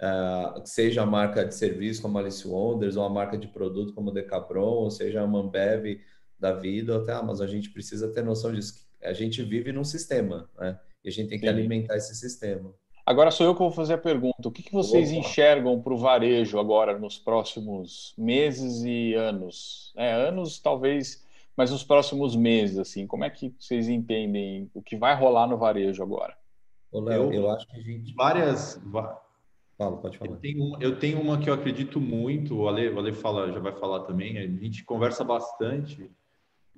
uh, 0.00 0.58
seja 0.64 1.02
a 1.02 1.06
marca 1.06 1.44
de 1.44 1.54
serviço 1.54 2.00
como 2.00 2.16
Alice 2.16 2.48
Wonders, 2.48 2.96
ou 2.96 3.04
a 3.04 3.10
marca 3.10 3.36
de 3.36 3.48
produto 3.48 3.92
como 3.92 4.10
Decathlon, 4.10 4.84
ou 4.84 4.90
seja 4.90 5.20
a 5.20 5.26
Mambev 5.26 6.00
da 6.40 6.54
vida, 6.54 6.94
ou 6.94 7.02
até 7.02 7.12
a 7.12 7.18
Amazon. 7.18 7.46
A 7.46 7.50
gente 7.50 7.68
precisa 7.68 8.08
ter 8.08 8.24
noção 8.24 8.54
disso. 8.54 8.88
A 9.02 9.12
gente 9.12 9.42
vive 9.42 9.70
num 9.70 9.84
sistema, 9.84 10.48
né? 10.58 10.80
E 11.04 11.10
a 11.10 11.12
gente 11.12 11.28
tem 11.28 11.38
que 11.38 11.44
Sim. 11.46 11.52
alimentar 11.52 11.98
esse 11.98 12.14
sistema. 12.14 12.72
Agora 13.08 13.30
sou 13.30 13.46
eu 13.46 13.54
que 13.54 13.60
vou 13.60 13.70
fazer 13.70 13.94
a 13.94 13.98
pergunta. 13.98 14.46
O 14.46 14.52
que, 14.52 14.62
que 14.62 14.70
vocês 14.70 15.10
Opa. 15.10 15.18
enxergam 15.18 15.80
para 15.80 15.94
o 15.94 15.96
varejo 15.96 16.58
agora 16.58 16.98
nos 16.98 17.18
próximos 17.18 18.12
meses 18.18 18.82
e 18.84 19.14
anos? 19.14 19.94
É, 19.96 20.12
anos 20.12 20.58
talvez, 20.58 21.26
mas 21.56 21.70
nos 21.70 21.82
próximos 21.82 22.36
meses, 22.36 22.76
assim, 22.76 23.06
como 23.06 23.24
é 23.24 23.30
que 23.30 23.54
vocês 23.58 23.88
entendem 23.88 24.70
o 24.74 24.82
que 24.82 24.94
vai 24.94 25.14
rolar 25.16 25.46
no 25.46 25.56
varejo 25.56 26.02
agora? 26.02 26.36
Ô, 26.92 27.00
Léo, 27.00 27.32
eu, 27.32 27.44
eu 27.44 27.50
acho 27.50 27.66
que 27.66 27.78
a 27.78 27.80
gente... 27.80 28.12
Várias... 28.12 28.78
Fala, 29.78 29.96
pode 29.96 30.18
falar. 30.18 30.32
Eu 30.32 30.36
tenho, 30.36 30.76
eu 30.78 30.98
tenho 30.98 31.18
uma 31.18 31.38
que 31.38 31.48
eu 31.48 31.54
acredito 31.54 31.98
muito, 31.98 32.58
o 32.58 32.68
Ale, 32.68 32.90
o 32.90 32.98
Ale 32.98 33.14
fala, 33.14 33.50
já 33.50 33.58
vai 33.58 33.72
falar 33.72 34.00
também, 34.00 34.36
a 34.36 34.46
gente 34.46 34.84
conversa 34.84 35.24
bastante 35.24 36.10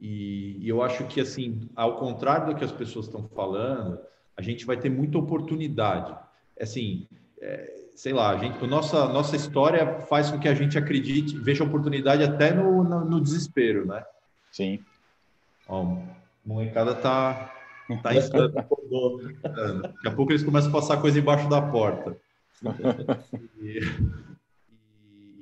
e, 0.01 0.59
e 0.61 0.69
eu 0.69 0.81
acho 0.81 1.05
que, 1.09 1.21
assim, 1.21 1.69
ao 1.75 1.97
contrário 1.97 2.47
do 2.47 2.55
que 2.55 2.65
as 2.65 2.71
pessoas 2.71 3.07
estão 3.07 3.27
falando, 3.27 3.99
a 4.37 4.43
gente 4.43 4.65
vai 4.65 4.77
ter 4.77 4.91
muita 4.91 5.19
oportunidade. 5.19 6.15
Assim, 6.61 7.07
é, 7.41 7.81
sei 7.95 8.13
lá, 8.13 8.31
a 8.31 8.37
gente, 8.39 8.63
a 8.63 8.67
nossa, 8.67 9.09
nossa 9.09 9.37
história 9.37 10.01
faz 10.03 10.31
com 10.31 10.39
que 10.39 10.49
a 10.49 10.55
gente 10.55 10.79
acredite, 10.79 11.37
veja 11.37 11.65
oportunidade 11.65 12.23
até 12.23 12.53
no, 12.53 12.83
no, 12.83 13.05
no 13.05 13.21
desespero, 13.21 13.87
né? 13.87 14.05
Sim. 14.51 14.81
Ó, 15.69 15.83
a 15.83 15.99
molecada 16.45 16.95
tá, 16.95 17.53
tá 18.03 18.15
insano. 18.15 18.49
Daqui 18.49 20.09
a 20.09 20.11
pouco 20.11 20.33
eles 20.33 20.43
começam 20.43 20.71
a 20.71 20.73
passar 20.73 21.01
coisa 21.01 21.19
embaixo 21.19 21.49
da 21.49 21.63
porta. 21.63 22.17
E, 23.63 23.81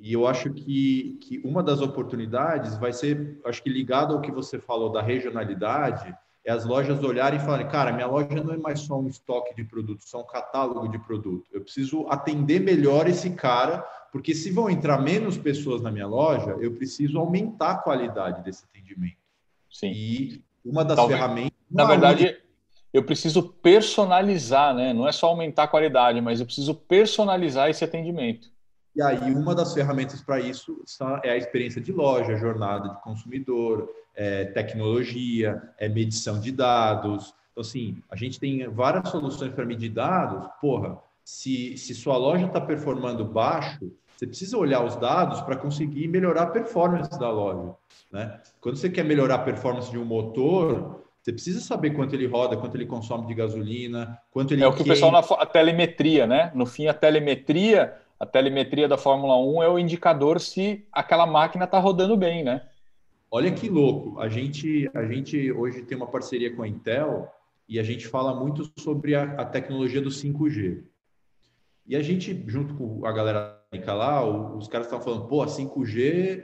e 0.01 0.13
eu 0.13 0.25
acho 0.25 0.51
que, 0.51 1.17
que 1.21 1.39
uma 1.43 1.61
das 1.61 1.81
oportunidades 1.81 2.77
vai 2.77 2.93
ser, 2.93 3.39
acho 3.45 3.61
que 3.61 3.69
ligado 3.69 4.13
ao 4.13 4.21
que 4.21 4.31
você 4.31 4.57
falou 4.57 4.91
da 4.91 5.01
regionalidade, 5.01 6.15
é 6.45 6.51
as 6.51 6.65
lojas 6.65 7.03
olharem 7.03 7.39
e 7.39 7.43
falarem, 7.43 7.67
cara, 7.67 7.91
minha 7.91 8.07
loja 8.07 8.43
não 8.43 8.53
é 8.53 8.57
mais 8.57 8.79
só 8.81 8.99
um 8.99 9.07
estoque 9.07 9.55
de 9.55 9.63
produto, 9.63 10.03
só 10.07 10.21
um 10.21 10.25
catálogo 10.25 10.87
de 10.87 10.97
produto. 10.99 11.45
Eu 11.51 11.61
preciso 11.61 12.07
atender 12.09 12.59
melhor 12.59 13.07
esse 13.07 13.31
cara, 13.31 13.81
porque 14.11 14.33
se 14.33 14.49
vão 14.51 14.69
entrar 14.69 15.01
menos 15.01 15.37
pessoas 15.37 15.81
na 15.81 15.91
minha 15.91 16.07
loja, 16.07 16.55
eu 16.59 16.73
preciso 16.73 17.19
aumentar 17.19 17.71
a 17.71 17.77
qualidade 17.77 18.43
desse 18.43 18.63
atendimento. 18.65 19.17
Sim. 19.69 19.91
E 19.91 20.43
uma 20.63 20.83
das 20.83 20.95
Talvez, 20.95 21.19
ferramentas. 21.19 21.57
Na 21.69 21.85
verdade, 21.85 22.37
eu 22.91 23.03
preciso 23.03 23.43
personalizar, 23.43 24.73
né? 24.73 24.93
Não 24.93 25.07
é 25.07 25.11
só 25.11 25.27
aumentar 25.27 25.63
a 25.63 25.67
qualidade, 25.67 26.19
mas 26.21 26.39
eu 26.39 26.45
preciso 26.45 26.73
personalizar 26.73 27.69
esse 27.69 27.83
atendimento. 27.83 28.49
E 28.95 29.01
aí, 29.01 29.33
uma 29.33 29.53
das 29.53 29.73
ferramentas 29.73 30.21
para 30.21 30.39
isso 30.39 30.83
é 31.23 31.29
a 31.31 31.37
experiência 31.37 31.79
de 31.79 31.91
loja, 31.91 32.35
jornada 32.35 32.89
de 32.89 33.01
consumidor, 33.01 33.87
é, 34.19 34.43
tecnologia, 34.43 35.61
é 35.77 35.87
medição 35.87 36.41
de 36.41 36.51
dados. 36.51 37.33
Então, 37.53 37.61
assim, 37.61 37.97
a 38.11 38.17
gente 38.17 38.37
tem 38.37 38.67
várias 38.67 39.07
soluções 39.07 39.53
para 39.53 39.65
medir 39.65 39.89
dados. 39.89 40.45
Porra, 40.59 40.97
se, 41.23 41.77
se 41.77 41.95
sua 41.95 42.17
loja 42.17 42.45
está 42.45 42.59
performando 42.59 43.23
baixo, 43.23 43.89
você 44.13 44.27
precisa 44.27 44.57
olhar 44.57 44.83
os 44.83 44.97
dados 44.97 45.39
para 45.39 45.55
conseguir 45.55 46.09
melhorar 46.09 46.43
a 46.43 46.47
performance 46.47 47.17
da 47.17 47.31
loja. 47.31 47.73
Né? 48.11 48.41
Quando 48.59 48.75
você 48.75 48.89
quer 48.89 49.05
melhorar 49.05 49.35
a 49.35 49.39
performance 49.39 49.89
de 49.89 49.97
um 49.97 50.03
motor, 50.03 51.05
você 51.21 51.31
precisa 51.31 51.61
saber 51.61 51.91
quanto 51.91 52.13
ele 52.13 52.27
roda, 52.27 52.57
quanto 52.57 52.75
ele 52.75 52.85
consome 52.85 53.25
de 53.25 53.33
gasolina, 53.33 54.19
quanto 54.31 54.53
ele. 54.53 54.63
É 54.63 54.67
o 54.67 54.71
que 54.71 54.83
queima. 54.83 54.93
o 54.93 54.95
pessoal 54.95 55.11
na 55.13 55.19
a 55.41 55.45
telemetria, 55.45 56.27
né? 56.27 56.51
No 56.53 56.65
fim, 56.65 56.87
a 56.87 56.93
telemetria 56.93 57.95
a 58.19 58.25
telemetria 58.25 58.85
da 58.85 58.97
Fórmula 58.97 59.37
1 59.37 59.63
é 59.63 59.69
o 59.69 59.79
indicador 59.79 60.41
se 60.41 60.85
aquela 60.91 61.25
máquina 61.25 61.63
está 61.63 61.79
rodando 61.79 62.17
bem, 62.17 62.43
né? 62.43 62.63
Olha 63.31 63.51
que 63.51 63.69
louco. 63.69 64.19
A 64.19 64.27
gente, 64.27 64.89
a 64.93 65.05
gente 65.05 65.51
hoje 65.51 65.83
tem 65.83 65.97
uma 65.97 66.07
parceria 66.07 66.53
com 66.55 66.63
a 66.63 66.67
Intel 66.67 67.31
e 67.67 67.79
a 67.79 67.83
gente 67.83 68.07
fala 68.07 68.33
muito 68.33 68.71
sobre 68.79 69.15
a, 69.15 69.23
a 69.23 69.45
tecnologia 69.45 70.01
do 70.01 70.09
5G. 70.09 70.83
E 71.85 71.95
a 71.95 72.01
gente, 72.01 72.43
junto 72.47 72.73
com 72.75 73.05
a 73.05 73.11
galera 73.11 73.59
lá, 73.87 74.25
os 74.25 74.67
caras 74.67 74.87
estão 74.87 75.01
falando, 75.01 75.27
pô, 75.27 75.41
a 75.41 75.47
5G, 75.47 76.43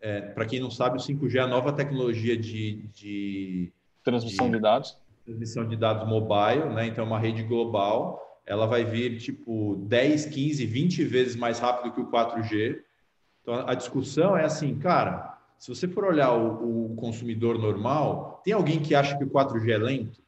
é, 0.00 0.20
para 0.20 0.46
quem 0.46 0.60
não 0.60 0.70
sabe, 0.70 0.98
o 0.98 1.00
5G 1.00 1.36
é 1.36 1.40
a 1.40 1.46
nova 1.46 1.72
tecnologia 1.72 2.36
de, 2.36 2.88
de 2.92 3.72
transmissão 4.02 4.46
de, 4.46 4.56
de 4.56 4.60
dados. 4.60 4.96
Transmissão 5.24 5.66
de 5.66 5.76
dados 5.76 6.08
mobile, 6.08 6.74
né? 6.74 6.86
Então, 6.86 7.04
é 7.04 7.06
uma 7.06 7.18
rede 7.18 7.42
global 7.42 8.24
ela 8.46 8.66
vai 8.66 8.84
vir 8.84 9.18
tipo 9.18 9.76
10, 9.86 10.26
15, 10.26 10.66
20 10.66 11.04
vezes 11.04 11.36
mais 11.36 11.58
rápido 11.58 11.92
que 11.92 12.00
o 12.00 12.10
4G. 12.10 12.80
Então 13.42 13.66
a 13.66 13.74
discussão 13.74 14.36
é 14.36 14.44
assim, 14.44 14.78
cara, 14.78 15.33
se 15.64 15.70
você 15.74 15.88
for 15.88 16.04
olhar 16.04 16.30
o, 16.30 16.92
o 16.92 16.94
consumidor 16.96 17.58
normal, 17.58 18.42
tem 18.44 18.52
alguém 18.52 18.82
que 18.82 18.94
acha 18.94 19.16
que 19.16 19.24
o 19.24 19.30
4G 19.30 19.70
é 19.70 19.78
lento? 19.78 20.22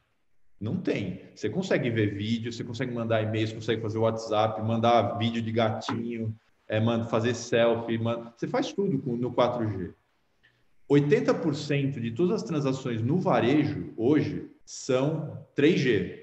Não 0.59 0.77
tem. 0.77 1.21
Você 1.35 1.47
consegue 1.47 1.91
ver 1.91 2.15
vídeo, 2.15 2.51
você 2.51 2.63
consegue 2.63 2.91
mandar 2.91 3.21
e-mail, 3.21 3.47
você 3.47 3.53
consegue 3.53 3.79
fazer 3.83 3.99
WhatsApp, 3.99 4.59
mandar 4.63 5.15
vídeo 5.19 5.39
de 5.39 5.51
gatinho, 5.51 6.35
é, 6.67 6.81
fazer 7.03 7.35
selfie, 7.35 7.99
manda... 7.99 8.33
você 8.35 8.47
faz 8.47 8.73
tudo 8.73 8.97
com, 8.97 9.15
no 9.15 9.31
4G. 9.31 9.93
80% 10.89 11.99
de 11.99 12.09
todas 12.09 12.41
as 12.41 12.43
transações 12.43 13.03
no 13.03 13.19
varejo 13.19 13.93
hoje 13.95 14.49
são 14.65 15.45
3G. 15.55 16.17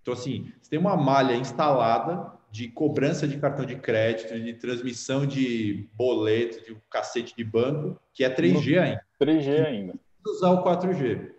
Então, 0.00 0.14
assim, 0.14 0.52
você 0.62 0.70
tem 0.70 0.78
uma 0.78 0.96
malha 0.96 1.34
instalada 1.34 2.32
de 2.50 2.68
cobrança 2.68 3.28
de 3.28 3.38
cartão 3.38 3.64
de 3.64 3.76
crédito, 3.76 4.38
de 4.38 4.54
transmissão 4.54 5.24
de 5.24 5.88
boleto, 5.94 6.64
de 6.64 6.76
cacete 6.90 7.34
de 7.36 7.44
banco, 7.44 8.00
que 8.12 8.24
é 8.24 8.34
3G 8.34 8.80
ainda. 8.80 9.02
3G 9.20 9.66
ainda. 9.66 9.94
Usar 10.26 10.50
o 10.50 10.64
4G. 10.64 11.30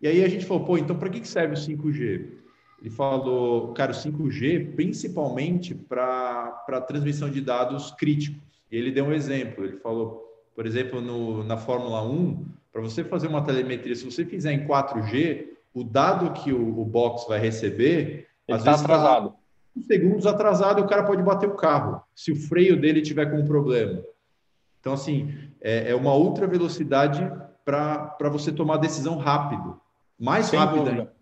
E 0.00 0.06
aí 0.06 0.22
a 0.22 0.28
gente 0.28 0.44
falou, 0.44 0.64
pô, 0.64 0.76
então 0.76 0.96
para 0.98 1.08
que 1.08 1.26
serve 1.26 1.54
o 1.54 1.56
5G? 1.56 2.36
Ele 2.80 2.90
falou, 2.90 3.72
cara, 3.72 3.92
o 3.92 3.94
5G 3.94 4.74
principalmente 4.74 5.74
para 5.74 6.82
transmissão 6.86 7.30
de 7.30 7.40
dados 7.40 7.90
críticos. 7.92 8.40
E 8.70 8.76
ele 8.76 8.90
deu 8.90 9.06
um 9.06 9.12
exemplo. 9.12 9.64
Ele 9.64 9.78
falou, 9.78 10.22
por 10.54 10.66
exemplo, 10.66 11.00
no, 11.00 11.42
na 11.42 11.56
Fórmula 11.56 12.02
1, 12.02 12.44
para 12.70 12.82
você 12.82 13.02
fazer 13.02 13.28
uma 13.28 13.42
telemetria, 13.42 13.94
se 13.94 14.04
você 14.04 14.24
fizer 14.24 14.52
em 14.52 14.66
4G, 14.66 15.46
o 15.72 15.82
dado 15.82 16.32
que 16.32 16.52
o, 16.52 16.78
o 16.78 16.84
box 16.84 17.26
vai 17.26 17.38
receber, 17.38 18.28
Ele 18.46 18.58
tá 18.58 18.64
vezes 18.64 18.80
tá 18.80 18.84
atrasado. 18.84 19.30
Tá 19.30 19.36
segundos 19.82 20.26
atrasado, 20.26 20.82
o 20.82 20.86
cara 20.86 21.04
pode 21.04 21.22
bater 21.22 21.48
o 21.48 21.54
carro, 21.54 22.02
se 22.14 22.32
o 22.32 22.36
freio 22.36 22.80
dele 22.80 23.02
tiver 23.02 23.26
com 23.26 23.38
um 23.38 23.44
problema. 23.44 24.02
Então, 24.80 24.92
assim, 24.92 25.34
é, 25.60 25.90
é 25.90 25.94
uma 25.94 26.14
outra 26.14 26.46
velocidade 26.46 27.30
para 27.64 28.28
você 28.30 28.52
tomar 28.52 28.76
decisão 28.76 29.18
rápido. 29.18 29.80
Mais 30.18 30.46
Sem 30.46 30.58
rápida. 30.58 30.84
Dúvida. 30.84 31.12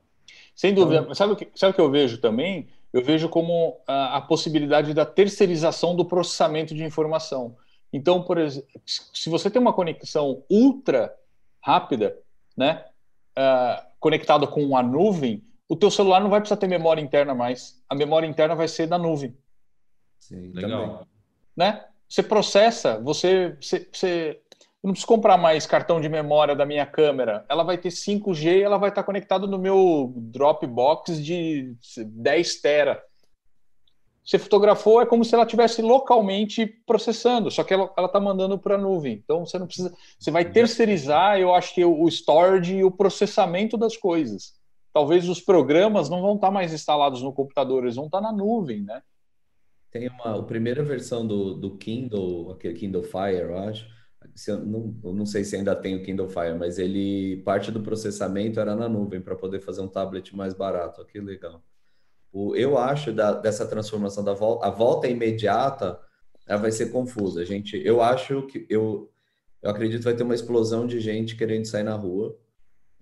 Sem 0.55 0.75
dúvida. 0.75 1.01
Então, 1.01 1.15
sabe, 1.15 1.33
o 1.33 1.37
que, 1.37 1.49
sabe 1.55 1.73
o 1.73 1.75
que 1.75 1.81
eu 1.81 1.91
vejo 1.91 2.19
também? 2.19 2.69
Eu 2.93 3.03
vejo 3.03 3.29
como 3.29 3.81
a, 3.87 4.19
a 4.19 4.21
possibilidade 4.21 4.95
da 4.95 5.05
terceirização 5.05 5.97
do 5.97 6.05
processamento 6.05 6.75
de 6.75 6.85
informação. 6.85 7.57
Então, 7.93 8.23
por 8.23 8.39
exemplo, 8.39 8.69
se 8.85 9.31
você 9.31 9.51
tem 9.51 9.61
uma 9.61 9.73
conexão 9.73 10.45
ultra 10.51 11.15
rápida, 11.61 12.17
né? 12.57 12.85
Uh, 13.37 13.83
conectado 13.99 14.47
com 14.47 14.77
a 14.77 14.83
nuvem, 14.83 15.43
o 15.69 15.77
teu 15.77 15.91
celular 15.91 16.21
não 16.21 16.31
vai 16.31 16.41
precisar 16.41 16.59
ter 16.59 16.69
memória 16.69 17.01
interna 17.01 17.35
mais. 17.35 17.83
A 17.89 17.95
memória 17.95 18.27
interna 18.27 18.55
vai 18.55 18.69
ser 18.69 18.87
da 18.87 18.99
nuvem. 18.99 19.37
Sim, 20.19 20.53
legal. 20.53 21.07
Né? 21.57 21.85
Você 22.09 22.23
processa, 22.23 22.99
você, 23.01 23.57
você, 23.61 23.89
você 23.93 24.41
Eu 24.83 24.89
não 24.89 24.93
preciso 24.93 25.07
comprar 25.07 25.37
mais 25.39 25.67
cartão 25.67 26.01
de 26.01 26.09
memória 26.09 26.55
da 26.55 26.67
minha 26.67 26.85
câmera. 26.85 27.45
Ela 27.49 27.63
vai 27.63 27.79
ter 27.79 27.89
5G 27.89 28.59
e 28.59 28.63
ela 28.63 28.79
vai 28.79 28.91
estar 28.91 29.03
conectada 29.03 29.47
no 29.47 29.59
meu 29.59 30.13
Dropbox 30.17 31.23
de 31.25 31.75
10 31.97 32.61
tera. 32.61 33.03
Você 34.25 34.39
fotografou, 34.39 35.03
é 35.03 35.07
como 35.07 35.23
se 35.23 35.35
ela 35.35 35.45
estivesse 35.45 35.83
localmente 35.83 36.67
processando, 36.87 37.51
só 37.51 37.63
que 37.63 37.75
ela 37.75 37.93
está 37.99 38.19
mandando 38.19 38.59
para 38.59 38.77
a 38.77 38.79
nuvem. 38.79 39.21
Então 39.23 39.45
você 39.45 39.59
não 39.59 39.67
precisa. 39.67 39.95
Você 40.19 40.31
vai 40.31 40.51
terceirizar, 40.51 41.39
eu 41.39 41.55
acho 41.55 41.75
que 41.75 41.85
o 41.85 42.09
storage 42.09 42.77
e 42.77 42.85
o 42.85 42.91
processamento 42.91 43.77
das 43.77 43.99
coisas. 43.99 44.55
Talvez 44.95 45.29
os 45.29 45.41
programas 45.41 46.09
não 46.09 46.23
vão 46.23 46.37
estar 46.37 46.51
mais 46.51 46.73
instalados 46.73 47.21
no 47.21 47.35
computador, 47.35 47.83
eles 47.83 47.97
vão 47.97 48.07
estar 48.07 48.23
na 48.23 48.33
nuvem, 48.33 48.83
né? 48.83 49.03
Tem 49.91 50.09
uma 50.09 50.39
a 50.39 50.43
primeira 50.43 50.83
versão 50.83 51.27
do, 51.27 51.55
do 51.55 51.77
Kindle, 51.77 52.53
aquele 52.53 52.75
Kindle 52.75 53.03
Fire, 53.03 53.41
eu 53.41 53.59
acho 53.59 53.87
eu, 54.47 54.65
não, 54.65 54.95
eu 55.05 55.13
não 55.13 55.27
sei 55.27 55.45
se 55.45 55.57
ainda 55.57 55.75
tem 55.77 55.97
o 55.97 56.03
Kindle 56.03 56.29
Fire, 56.29 56.55
mas 56.59 56.79
ele 56.79 57.43
parte 57.45 57.71
do 57.71 57.81
processamento 57.81 58.59
era 58.59 58.75
na 58.75 58.89
nuvem 58.89 59.21
para 59.21 59.37
poder 59.37 59.61
fazer 59.61 59.81
um 59.81 59.89
tablet 59.89 60.35
mais 60.35 60.55
barato. 60.55 61.05
Que 61.05 61.21
legal. 61.21 61.63
O, 62.33 62.57
eu 62.57 62.79
acho 62.79 63.13
da, 63.13 63.33
dessa 63.33 63.67
transformação 63.67 64.25
da 64.25 64.35
volta, 64.35 64.67
a 64.67 64.71
volta 64.71 65.09
imediata, 65.09 66.01
ela 66.47 66.61
vai 66.61 66.73
ser 66.73 66.91
confusa. 66.91 67.45
Gente, 67.45 67.81
eu 67.85 68.03
acho 68.03 68.43
que 68.47 68.67
eu, 68.69 69.11
eu 69.63 69.71
acredito 69.71 70.01
que 70.01 70.05
vai 70.05 70.17
ter 70.17 70.25
uma 70.25 70.35
explosão 70.35 70.87
de 70.87 71.01
gente 71.01 71.37
querendo 71.37 71.67
sair 71.67 71.85
na 71.85 71.95
rua. 71.95 72.37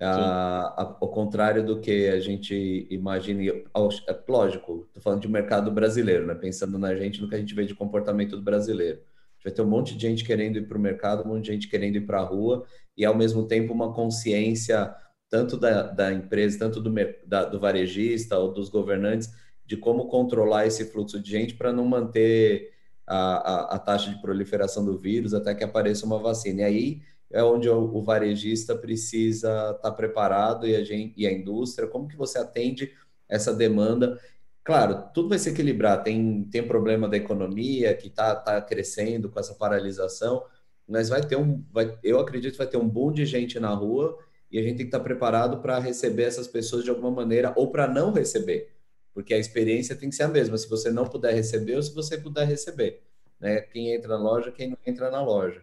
Ao 0.01 1.09
contrário 1.09 1.64
do 1.64 1.80
que 1.80 2.09
a 2.09 2.18
gente 2.18 2.86
imagina, 2.90 3.43
é 3.45 4.18
lógico, 4.28 4.86
estou 4.88 5.03
falando 5.03 5.20
de 5.20 5.28
mercado 5.28 5.70
brasileiro, 5.70 6.26
né? 6.26 6.34
pensando 6.34 6.78
na 6.78 6.95
gente, 6.95 7.20
no 7.20 7.28
que 7.28 7.34
a 7.34 7.38
gente 7.38 7.55
vê 7.55 7.64
de 7.64 7.74
comportamento 7.74 8.36
do 8.36 8.43
brasileiro 8.43 9.01
vai 9.43 9.53
ter 9.53 9.62
um 9.62 9.66
monte 9.66 9.97
de 9.97 10.03
gente 10.03 10.24
querendo 10.24 10.57
ir 10.57 10.68
para 10.68 10.78
o 10.78 10.80
mercado, 10.80 11.24
um 11.24 11.28
monte 11.28 11.45
de 11.45 11.53
gente 11.53 11.68
querendo 11.68 11.97
ir 11.97 12.07
para 12.07 12.20
a 12.20 12.24
rua, 12.24 12.64
e 12.97 13.05
ao 13.05 13.16
mesmo 13.16 13.47
tempo 13.47 13.72
uma 13.72 13.93
consciência 13.93 14.95
tanto 15.28 15.57
da, 15.57 15.82
da 15.84 16.12
empresa, 16.12 16.59
tanto 16.59 16.80
do, 16.80 16.93
da, 17.26 17.45
do 17.45 17.59
varejista 17.59 18.38
ou 18.38 18.53
dos 18.53 18.68
governantes, 18.68 19.32
de 19.64 19.76
como 19.76 20.09
controlar 20.09 20.66
esse 20.66 20.84
fluxo 20.84 21.20
de 21.20 21.30
gente 21.30 21.55
para 21.55 21.72
não 21.72 21.86
manter 21.86 22.70
a, 23.07 23.16
a, 23.16 23.76
a, 23.76 23.78
taxa 23.78 24.11
de 24.11 24.20
proliferação 24.20 24.84
do 24.84 24.99
vírus 24.99 25.32
até 25.32 25.55
que 25.55 25.64
apareça 25.64 26.05
uma 26.05 26.18
vacina. 26.18 26.62
E 26.62 26.64
aí 26.64 27.03
é 27.33 27.43
onde 27.43 27.68
o, 27.68 27.97
o 27.97 28.03
varejista 28.03 28.76
precisa 28.76 29.49
estar 29.49 29.74
tá 29.74 29.91
preparado 29.91 30.66
e 30.66 30.76
a, 30.76 30.85
gente, 30.85 31.14
e 31.16 31.26
a 31.26 31.33
indústria, 31.33 31.89
como 31.89 32.09
que 32.09 32.16
você 32.16 32.39
atende 32.39 32.93
essa 33.28 33.55
demanda 33.55 34.18
Claro, 34.64 35.09
tudo 35.12 35.28
vai 35.28 35.39
se 35.39 35.51
equilibrar. 35.51 36.03
Tem, 36.05 36.45
tem 36.45 36.66
problema 36.66 37.09
da 37.09 37.16
economia 37.16 37.95
que 37.95 38.07
está 38.09 38.35
tá 38.37 38.61
crescendo 38.62 39.28
com 39.28 39.41
essa 39.41 39.55
paralisação, 39.55 40.45
mas 40.87 41.09
vai 41.09 41.20
ter 41.26 41.37
um, 41.37 41.64
vai, 41.72 41.99
eu 42.03 42.20
acredito 42.20 42.53
que 42.53 42.59
vai 42.59 42.66
ter 42.66 42.76
um 42.76 42.89
boom 42.89 43.12
de 43.12 43.26
gente 43.26 43.59
na 43.59 43.70
rua 43.70 44.16
e 44.51 44.59
a 44.59 44.62
gente 44.62 44.76
tem 44.76 44.87
que 44.87 44.89
estar 44.91 44.99
tá 44.99 45.05
preparado 45.05 45.61
para 45.61 45.78
receber 45.80 46.24
essas 46.24 46.47
pessoas 46.47 46.85
de 46.85 46.91
alguma 46.91 47.11
maneira 47.11 47.53
ou 47.57 47.70
para 47.72 47.89
não 47.89 48.12
receber, 48.12 48.72
porque 49.14 49.35
a 49.35 49.39
experiência 49.39 49.97
tem 49.97 50.11
que 50.11 50.14
ser 50.14 50.24
a 50.24 50.28
mesma. 50.28 50.57
Se 50.57 50.68
você 50.68 50.91
não 50.91 51.07
puder 51.07 51.35
receber 51.35 51.76
ou 51.76 51.83
se 51.83 51.93
você 51.93 52.16
puder 52.18 52.47
receber, 52.47 53.03
né? 53.41 53.61
Quem 53.62 53.93
entra 53.93 54.09
na 54.11 54.22
loja, 54.22 54.53
quem 54.53 54.70
não 54.70 54.78
entra 54.87 55.11
na 55.11 55.22
loja. 55.22 55.62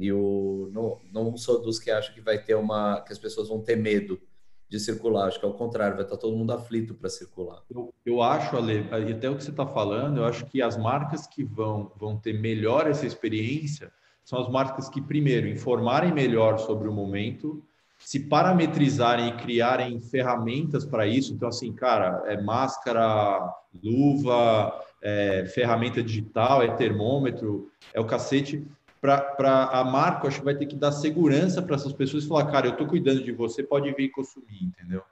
E 0.00 0.10
o 0.12 0.70
não, 0.72 0.98
não 1.12 1.36
sou 1.36 1.60
dos 1.60 1.78
que 1.78 1.90
acham 1.90 2.14
que 2.14 2.20
vai 2.22 2.38
ter 2.38 2.54
uma 2.54 3.02
que 3.02 3.12
as 3.12 3.18
pessoas 3.18 3.48
vão 3.48 3.60
ter 3.60 3.76
medo 3.76 4.18
de 4.66 4.80
circular. 4.80 5.26
Acho 5.26 5.38
que 5.38 5.44
é 5.44 5.48
o 5.48 5.52
contrário, 5.52 5.96
vai 5.96 6.04
estar 6.04 6.16
todo 6.16 6.36
mundo 6.36 6.52
aflito 6.52 6.94
para 6.94 7.10
circular. 7.10 7.62
Eu, 7.68 7.92
eu 8.06 8.22
acho, 8.22 8.56
Ale, 8.56 8.88
até 9.12 9.28
o 9.28 9.36
que 9.36 9.44
você 9.44 9.50
está 9.50 9.66
falando, 9.66 10.18
eu 10.18 10.24
acho 10.24 10.46
que 10.46 10.62
as 10.62 10.78
marcas 10.78 11.26
que 11.26 11.44
vão, 11.44 11.92
vão 11.96 12.16
ter 12.16 12.32
melhor 12.32 12.88
essa 12.88 13.04
experiência 13.04 13.92
são 14.24 14.38
as 14.38 14.48
marcas 14.48 14.88
que, 14.88 15.02
primeiro, 15.02 15.48
informarem 15.48 16.12
melhor 16.12 16.58
sobre 16.58 16.88
o 16.88 16.92
momento, 16.92 17.62
se 17.98 18.20
parametrizarem 18.20 19.28
e 19.28 19.36
criarem 19.36 20.00
ferramentas 20.00 20.86
para 20.86 21.06
isso. 21.06 21.34
Então, 21.34 21.48
assim, 21.48 21.72
cara, 21.72 22.22
é 22.26 22.40
máscara, 22.40 23.52
luva, 23.82 24.80
é 25.02 25.46
ferramenta 25.46 26.02
digital, 26.02 26.62
é 26.62 26.68
termômetro, 26.68 27.70
é 27.92 28.00
o 28.00 28.04
cacete 28.04 28.64
para 29.00 29.64
a 29.72 29.84
marca, 29.84 30.28
acho 30.28 30.40
que 30.40 30.44
vai 30.44 30.54
ter 30.54 30.66
que 30.66 30.76
dar 30.76 30.92
segurança 30.92 31.62
para 31.62 31.74
essas 31.74 31.92
pessoas 31.92 32.24
e 32.24 32.28
falar, 32.28 32.50
cara, 32.50 32.66
eu 32.66 32.72
estou 32.72 32.86
cuidando 32.86 33.24
de 33.24 33.32
você, 33.32 33.62
pode 33.62 33.90
vir 33.92 34.10
consumir, 34.10 34.62
entendeu? 34.62 35.02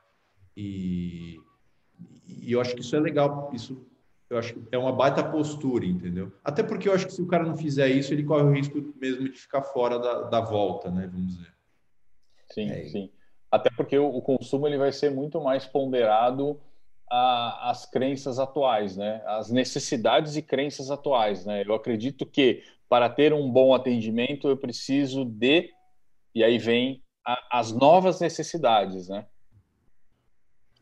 E, 0.57 1.41
e 2.27 2.53
eu 2.53 2.61
acho 2.61 2.75
que 2.75 2.83
isso 2.83 2.95
é 2.95 3.01
legal, 3.01 3.51
isso 3.55 3.87
eu 4.31 4.39
acho 4.39 4.53
que 4.53 4.63
é 4.71 4.77
uma 4.77 4.93
baita 4.93 5.25
postura, 5.25 5.87
entendeu? 5.87 6.31
Até 6.45 6.63
porque 6.63 6.89
eu 6.89 6.93
acho 6.93 7.07
que 7.07 7.13
se 7.13 7.23
o 7.23 7.27
cara 7.27 7.45
não 7.45 7.57
fizer 7.57 7.89
isso, 7.89 8.13
ele 8.13 8.25
corre 8.25 8.43
o 8.43 8.53
risco 8.53 8.79
mesmo 9.01 9.27
de 9.29 9.39
ficar 9.39 9.63
fora 9.63 9.99
da, 9.99 10.23
da 10.25 10.41
volta, 10.41 10.91
né? 10.91 11.09
Vamos 11.11 11.35
dizer. 11.35 11.53
Sim, 12.53 12.71
é. 12.71 12.85
sim. 12.85 13.11
Até 13.51 13.71
porque 13.71 13.99
o, 13.99 14.07
o, 14.07 14.21
consumo 14.21 14.67
ele 14.67 14.77
vai 14.77 14.93
ser 14.93 15.11
muito 15.11 15.41
mais 15.41 15.65
ponderado 15.65 16.61
às 17.11 17.87
crenças 17.87 18.39
atuais, 18.39 18.99
né? 18.99 19.23
As 19.25 19.51
necessidades 19.51 20.37
e 20.37 20.43
crenças 20.43 20.91
atuais, 20.91 21.47
né? 21.47 21.63
Eu 21.67 21.75
acredito 21.75 22.27
que 22.27 22.63
para 22.89 23.09
ter 23.09 23.33
um 23.33 23.51
bom 23.51 23.75
atendimento, 23.75 24.49
eu 24.49 24.57
preciso 24.57 25.25
de. 25.25 25.71
E 26.35 26.43
aí 26.43 26.59
vem 26.59 27.03
a, 27.25 27.59
as 27.59 27.73
novas 27.73 28.21
necessidades, 28.21 29.09
né? 29.09 29.27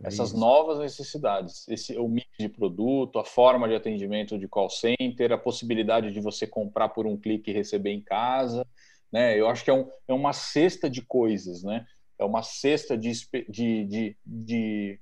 Essas 0.03 0.29
Isso. 0.29 0.39
novas 0.39 0.79
necessidades, 0.79 1.67
esse 1.69 1.97
o 1.97 2.07
mix 2.07 2.29
de 2.39 2.51
produto, 2.51 3.19
a 3.19 3.25
forma 3.25 3.67
de 3.67 3.75
atendimento 3.75 4.39
de 4.39 4.47
call 4.47 4.69
center, 4.69 5.33
a 5.33 5.39
possibilidade 5.39 6.13
de 6.13 6.21
você 6.21 6.47
comprar 6.47 6.91
por 6.91 7.07
um 7.07 7.17
clique 7.17 7.51
e 7.51 7.55
receber 7.55 7.93
em 7.93 8.03
casa, 8.03 8.67
né? 9.11 9.39
Eu 9.41 9.49
acho 9.49 9.65
que 9.65 9.71
é, 9.71 9.75
um, 9.75 9.91
é 10.07 10.13
uma 10.13 10.35
cesta 10.35 10.91
de 10.91 11.01
coisas, 11.01 11.63
né? 11.63 11.87
É 12.19 12.25
uma 12.25 12.43
cesta 12.43 12.97
de, 12.97 13.11
de, 13.49 13.85
de, 13.85 14.17
de, 14.25 15.01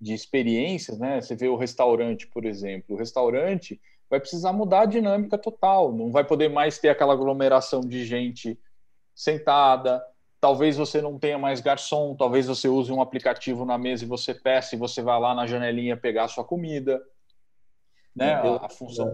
de 0.00 0.14
experiências, 0.14 0.98
né? 0.98 1.20
Você 1.20 1.36
vê 1.36 1.48
o 1.48 1.56
restaurante, 1.56 2.26
por 2.26 2.46
exemplo. 2.46 2.96
O 2.96 2.98
restaurante, 2.98 3.78
vai 4.14 4.20
precisar 4.20 4.52
mudar 4.52 4.82
a 4.82 4.86
dinâmica 4.86 5.36
total. 5.36 5.92
Não 5.92 6.10
vai 6.10 6.24
poder 6.24 6.48
mais 6.48 6.78
ter 6.78 6.88
aquela 6.88 7.12
aglomeração 7.12 7.80
de 7.80 8.04
gente 8.04 8.58
sentada. 9.14 10.02
Talvez 10.40 10.76
você 10.76 11.02
não 11.02 11.18
tenha 11.18 11.38
mais 11.38 11.60
garçom, 11.60 12.14
talvez 12.14 12.46
você 12.46 12.68
use 12.68 12.92
um 12.92 13.00
aplicativo 13.00 13.64
na 13.64 13.76
mesa 13.76 14.04
e 14.04 14.08
você 14.08 14.32
peça 14.32 14.74
e 14.74 14.78
você 14.78 15.02
vai 15.02 15.18
lá 15.18 15.34
na 15.34 15.46
janelinha 15.46 15.96
pegar 15.96 16.24
a 16.24 16.28
sua 16.28 16.44
comida. 16.44 17.02
Né? 18.14 18.40
Eu, 18.44 18.54
a, 18.54 18.66
a 18.66 18.68
função. 18.68 19.10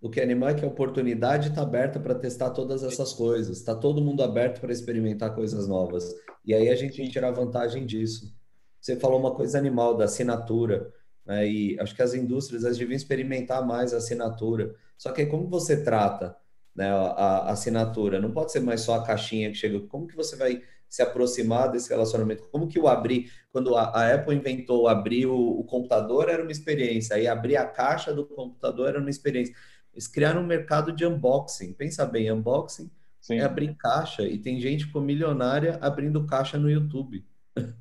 O 0.00 0.08
que 0.08 0.20
anima 0.20 0.50
é 0.50 0.54
que 0.54 0.64
a 0.64 0.68
oportunidade 0.68 1.48
está 1.48 1.62
aberta 1.62 2.00
para 2.00 2.14
testar 2.14 2.50
todas 2.50 2.82
essas 2.82 3.12
coisas. 3.12 3.58
Está 3.58 3.74
todo 3.74 4.00
mundo 4.00 4.22
aberto 4.22 4.60
para 4.60 4.72
experimentar 4.72 5.34
coisas 5.34 5.68
novas. 5.68 6.14
E 6.44 6.54
aí 6.54 6.70
a 6.70 6.76
gente 6.76 6.96
tem 6.96 7.06
que 7.06 7.12
tirar 7.12 7.32
vantagem 7.32 7.84
disso. 7.84 8.32
Você 8.80 8.96
falou 8.96 9.18
uma 9.18 9.34
coisa 9.34 9.58
animal 9.58 9.96
da 9.96 10.04
assinatura. 10.04 10.90
Né? 11.28 11.46
E 11.46 11.78
acho 11.78 11.94
que 11.94 12.02
as 12.02 12.14
indústrias 12.14 12.64
elas 12.64 12.78
deviam 12.78 12.96
experimentar 12.96 13.64
mais 13.64 13.92
a 13.92 13.98
assinatura. 13.98 14.74
Só 14.96 15.12
que 15.12 15.26
como 15.26 15.46
você 15.46 15.84
trata 15.84 16.34
né, 16.74 16.90
a, 16.90 16.94
a, 16.94 17.50
assinatura? 17.52 18.18
Não 18.18 18.32
pode 18.32 18.50
ser 18.50 18.60
mais 18.60 18.80
só 18.80 18.94
a 18.94 19.04
caixinha 19.04 19.50
que 19.50 19.56
chega. 19.56 19.78
Como 19.80 20.06
que 20.06 20.16
você 20.16 20.34
vai 20.34 20.62
se 20.88 21.02
aproximar 21.02 21.70
desse 21.70 21.90
relacionamento? 21.90 22.48
Como 22.50 22.66
que 22.66 22.80
o 22.80 22.88
abrir, 22.88 23.30
quando 23.52 23.76
a, 23.76 23.82
a 23.90 24.14
Apple 24.14 24.34
inventou 24.34 24.88
abrir 24.88 25.26
o, 25.26 25.36
o, 25.36 25.64
computador 25.64 26.30
era 26.30 26.42
uma 26.42 26.50
experiência, 26.50 27.14
aí 27.14 27.26
abrir 27.26 27.58
a 27.58 27.66
caixa 27.66 28.12
do 28.12 28.24
computador 28.24 28.88
era 28.88 28.98
uma 28.98 29.10
experiência. 29.10 29.54
Eles 29.92 30.08
criaram 30.08 30.40
um 30.40 30.46
mercado 30.46 30.92
de 30.92 31.04
unboxing. 31.04 31.74
Pensa 31.74 32.06
bem, 32.06 32.32
unboxing 32.32 32.90
Sim. 33.20 33.38
é 33.38 33.44
abrir 33.44 33.76
caixa 33.76 34.22
e 34.22 34.38
tem 34.38 34.58
gente 34.58 34.90
com 34.90 35.00
milionária 35.00 35.78
abrindo 35.82 36.26
caixa 36.26 36.56
no 36.56 36.70
YouTube. 36.70 37.22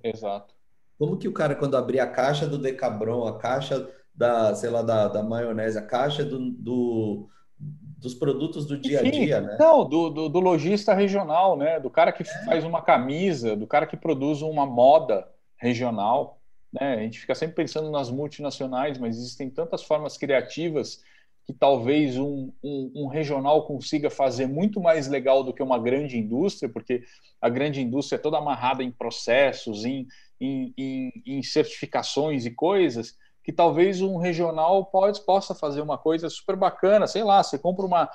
Exato. 0.04 0.57
Como 0.98 1.18
que 1.18 1.28
o 1.28 1.34
cara, 1.34 1.56
quando 1.56 1.78
abrir 1.78 2.00
a 2.00 2.08
caixa 2.08 2.48
do 2.48 2.58
Decabron, 2.58 3.28
a 3.28 3.38
caixa 3.38 3.90
da, 4.14 4.56
sei 4.56 4.70
lá, 4.70 4.82
da, 4.82 5.08
da 5.08 5.24
maionese, 5.24 5.78
a 5.78 5.86
caixa 5.86 6.24
do, 6.24 6.52
do 6.52 7.30
dos 7.60 8.14
produtos 8.14 8.66
do 8.68 8.78
dia 8.78 9.00
a 9.00 9.04
dia, 9.04 9.42
né? 9.42 9.58
Não, 9.60 9.88
do, 9.88 10.10
do, 10.10 10.30
do, 10.30 10.40
lojista 10.40 10.94
regional, 10.94 11.58
né? 11.58 11.80
Do 11.80 11.90
cara 11.90 12.12
que 12.12 12.22
é. 12.22 12.46
faz 12.46 12.64
uma 12.64 12.82
camisa, 12.82 13.56
do 13.56 13.66
cara 13.66 13.88
que 13.88 13.98
produz 13.98 14.42
uma 14.42 14.66
moda 14.66 15.28
regional, 15.58 16.40
né? 16.72 16.96
A 16.96 17.02
gente 17.02 17.20
fica 17.20 17.34
sempre 17.34 17.56
pensando 17.56 17.90
nas 17.90 18.12
multinacionais, 18.12 18.98
mas 19.00 19.18
existem 19.18 19.50
tantas 19.50 19.84
formas 19.84 20.18
criativas 20.18 21.02
que 21.46 21.54
talvez 21.54 22.18
um, 22.18 22.52
um, 22.62 22.92
um, 22.94 23.08
regional 23.08 23.66
consiga 23.66 24.10
fazer 24.10 24.48
muito 24.48 24.82
mais 24.82 25.08
legal 25.08 25.44
do 25.44 25.54
que 25.54 25.64
uma 25.64 25.80
grande 25.80 26.18
indústria, 26.18 26.68
porque 26.68 27.04
a 27.42 27.48
grande 27.48 27.82
indústria 27.82 28.18
é 28.18 28.22
toda 28.22 28.38
amarrada 28.38 28.84
em 28.84 28.92
processos, 28.92 29.86
em, 29.86 30.06
em, 30.40 30.74
em, 30.78 31.12
em 31.26 31.44
certificações 31.44 32.46
e 32.46 32.52
coisas, 32.52 33.16
que 33.44 33.52
talvez 33.52 34.02
um 34.02 34.18
regional 34.18 34.86
pode, 34.86 35.22
possa 35.26 35.56
fazer 35.56 35.82
uma 35.82 35.98
coisa 35.98 36.30
super 36.30 36.56
bacana, 36.56 37.08
sei 37.08 37.24
lá, 37.24 37.42
você 37.42 37.58
compra 37.58 37.86
uma, 37.86 38.10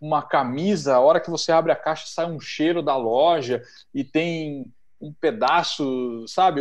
uma 0.00 0.22
camisa, 0.22 0.96
a 0.96 1.00
hora 1.00 1.20
que 1.20 1.30
você 1.30 1.52
abre 1.52 1.72
a 1.72 1.76
caixa 1.76 2.06
sai 2.06 2.26
um 2.26 2.40
cheiro 2.40 2.82
da 2.82 2.96
loja 2.96 3.62
e 3.94 4.02
tem 4.02 4.72
um 5.00 5.12
pedaço, 5.12 6.24
sabe? 6.26 6.60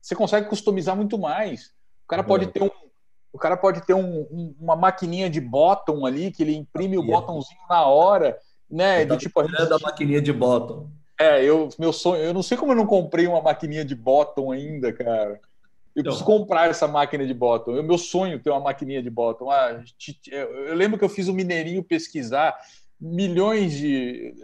Você 0.00 0.14
consegue 0.14 0.48
customizar 0.48 0.96
muito 0.96 1.18
mais. 1.18 1.72
O 2.04 2.08
cara 2.08 2.24
pode 2.24 2.46
ter 2.46 2.62
um, 2.62 2.70
o 3.32 3.38
cara 3.38 3.56
pode 3.56 3.84
ter 3.84 3.94
um, 3.94 4.20
um, 4.22 4.56
uma 4.58 4.74
maquininha 4.74 5.28
de 5.28 5.40
bottom 5.40 6.06
ali, 6.06 6.30
que 6.30 6.42
ele 6.42 6.56
imprime 6.56 6.96
o 6.96 7.02
botãozinho 7.02 7.60
na 7.68 7.84
hora 7.84 8.38
né? 8.70 9.04
Do 9.04 9.16
tipo, 9.16 9.40
a, 9.40 9.46
gente... 9.46 9.72
a 9.72 9.78
maquininha 9.78 10.20
de 10.20 10.32
bottom. 10.32 10.90
É, 11.18 11.42
eu, 11.42 11.68
meu 11.78 11.92
sonho, 11.92 12.22
eu 12.22 12.34
não 12.34 12.42
sei 12.42 12.56
como 12.58 12.72
eu 12.72 12.76
não 12.76 12.86
comprei 12.86 13.26
uma 13.26 13.40
maquininha 13.40 13.84
de 13.84 13.94
bottom 13.94 14.52
ainda, 14.52 14.92
cara. 14.92 15.40
Eu 15.94 16.00
então, 16.00 16.12
preciso 16.12 16.24
comprar 16.26 16.68
essa 16.68 16.86
máquina 16.86 17.26
de 17.26 17.32
bottom. 17.32 17.78
É 17.78 17.82
meu 17.82 17.96
sonho 17.96 18.38
ter 18.38 18.50
uma 18.50 18.60
maquininha 18.60 19.02
de 19.02 19.08
bottom. 19.08 19.50
Ah, 19.50 19.82
eu 20.30 20.74
lembro 20.74 20.98
que 20.98 21.04
eu 21.04 21.08
fiz 21.08 21.26
o 21.26 21.32
um 21.32 21.34
Mineirinho 21.34 21.82
pesquisar 21.82 22.54
milhões 23.00 23.72
de. 23.72 24.34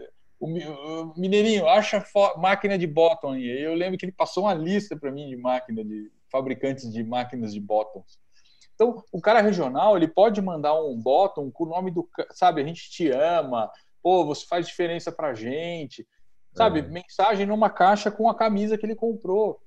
O 0.40 1.14
Mineirinho, 1.16 1.68
acha 1.68 2.04
máquina 2.38 2.78
de 2.78 2.86
bottom 2.86 3.32
aí. 3.32 3.62
Eu 3.62 3.74
lembro 3.74 3.98
que 3.98 4.04
ele 4.06 4.12
passou 4.12 4.44
uma 4.44 4.54
lista 4.54 4.96
para 4.96 5.12
mim 5.12 5.28
de 5.28 5.36
máquina, 5.36 5.84
de 5.84 6.10
fabricantes 6.30 6.90
de 6.90 7.04
máquinas 7.04 7.52
de 7.52 7.60
bottoms. 7.60 8.18
Então, 8.74 9.04
o 9.12 9.20
cara 9.20 9.40
regional, 9.40 9.96
ele 9.96 10.08
pode 10.08 10.40
mandar 10.40 10.74
um 10.74 10.96
bottom 10.96 11.50
com 11.50 11.64
o 11.64 11.68
nome 11.68 11.90
do. 11.90 12.08
Sabe, 12.30 12.62
a 12.62 12.64
gente 12.64 12.90
te 12.90 13.10
ama, 13.10 13.70
pô, 14.02 14.24
você 14.24 14.46
faz 14.46 14.66
diferença 14.66 15.12
pra 15.12 15.34
gente. 15.34 16.06
Sabe, 16.54 16.80
é. 16.80 16.82
mensagem 16.82 17.46
numa 17.46 17.70
caixa 17.70 18.10
com 18.10 18.28
a 18.28 18.34
camisa 18.34 18.76
que 18.76 18.84
ele 18.84 18.94
comprou. 18.94 19.60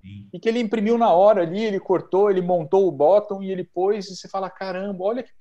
Sim. 0.00 0.28
E 0.32 0.38
que 0.38 0.48
ele 0.48 0.60
imprimiu 0.60 0.96
na 0.96 1.12
hora 1.12 1.42
ali, 1.42 1.62
ele 1.62 1.80
cortou, 1.80 2.30
ele 2.30 2.40
montou 2.40 2.86
o 2.86 2.92
bottom 2.92 3.42
e 3.42 3.50
ele 3.50 3.64
pôs, 3.64 4.08
e 4.08 4.16
você 4.16 4.28
fala: 4.28 4.48
caramba, 4.48 5.04
olha 5.04 5.22
que 5.22 5.32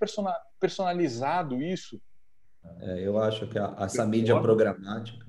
personalizado 0.60 1.62
isso. 1.62 2.02
É, 2.82 3.00
eu 3.08 3.18
acho 3.20 3.48
que 3.48 3.58
a, 3.60 3.76
essa 3.80 4.06
mídia 4.06 4.40
programática, 4.42 5.26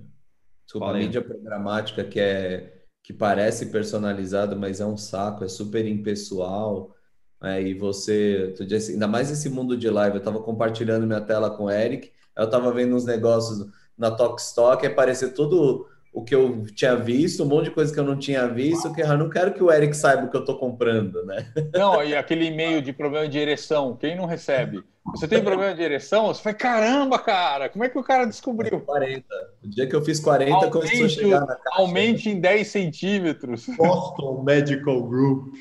desculpa, 0.65 0.91
a 0.91 0.95
mídia 0.95 1.23
programática 1.23 2.03
que 2.05 2.19
é 2.19 2.75
que 3.03 3.13
parece 3.15 3.67
personalizado, 3.67 4.55
mas 4.55 4.81
é 4.83 4.87
um 4.87 4.99
saco, 4.99 5.43
é 5.43 5.49
super 5.49 5.87
impessoal. 5.87 6.95
É, 7.43 7.63
e 7.63 7.73
você, 7.73 8.53
tu 8.55 8.67
disse, 8.67 8.93
ainda 8.93 9.07
mais 9.07 9.31
esse 9.31 9.49
mundo 9.49 9.79
de 9.79 9.89
live, 9.89 10.17
eu 10.17 10.19
estava 10.19 10.43
compartilhando 10.43 11.07
minha 11.07 11.21
tela 11.23 11.49
com 11.49 11.65
o 11.65 11.71
Eric, 11.71 12.13
eu 12.37 12.45
estava 12.45 12.71
vendo 12.71 12.95
uns 12.95 13.07
negócios 13.07 13.67
na 13.99 14.11
Talkstock, 14.11 14.87
é 14.87 14.91
parecer 14.91 15.35
tudo 15.35 15.87
o 16.13 16.25
que 16.25 16.35
eu 16.35 16.65
tinha 16.75 16.97
visto, 16.97 17.45
um 17.45 17.47
monte 17.47 17.67
de 17.67 17.71
coisa 17.71 17.93
que 17.93 18.01
eu 18.01 18.05
não 18.05 18.17
tinha 18.17 18.47
visto, 18.49 18.93
que 18.93 19.03
eu 19.03 19.19
não 19.19 19.29
quero 19.29 19.53
que 19.53 19.63
o 19.63 19.71
Eric 19.71 19.97
saiba 19.97 20.25
o 20.25 20.31
que 20.31 20.37
eu 20.37 20.41
estou 20.41 20.59
comprando, 20.59 21.25
né? 21.25 21.47
Não, 21.73 22.03
e 22.03 22.15
aquele 22.17 22.47
e-mail 22.47 22.81
de 22.81 22.93
problema 22.93 23.29
de 23.29 23.39
ereção, 23.39 23.97
quem 23.97 24.17
não 24.17 24.25
recebe? 24.25 24.83
Você 25.15 25.29
tem 25.29 25.43
problema 25.43 25.75
de 25.75 25.83
ereção? 25.83 26.27
Você 26.27 26.43
fala, 26.43 26.55
caramba, 26.55 27.19
cara, 27.19 27.69
como 27.69 27.85
é 27.85 27.89
que 27.89 27.99
o 27.99 28.03
cara 28.03 28.27
descobriu? 28.27 28.81
40. 28.81 29.25
O 29.63 29.69
dia 29.69 29.87
que 29.87 29.97
eu 29.97 30.05
fiz 30.05 30.21
40, 30.21 30.55
aumente, 30.55 30.73
começou 30.73 31.07
a 31.07 31.09
chegar 31.09 31.41
na 31.41 31.47
caixa. 31.47 31.81
Aumente 31.81 32.29
em 32.29 32.41
10 32.41 32.67
centímetros. 32.67 33.67
Boston 33.77 34.43
Medical 34.43 35.03
Group. 35.03 35.55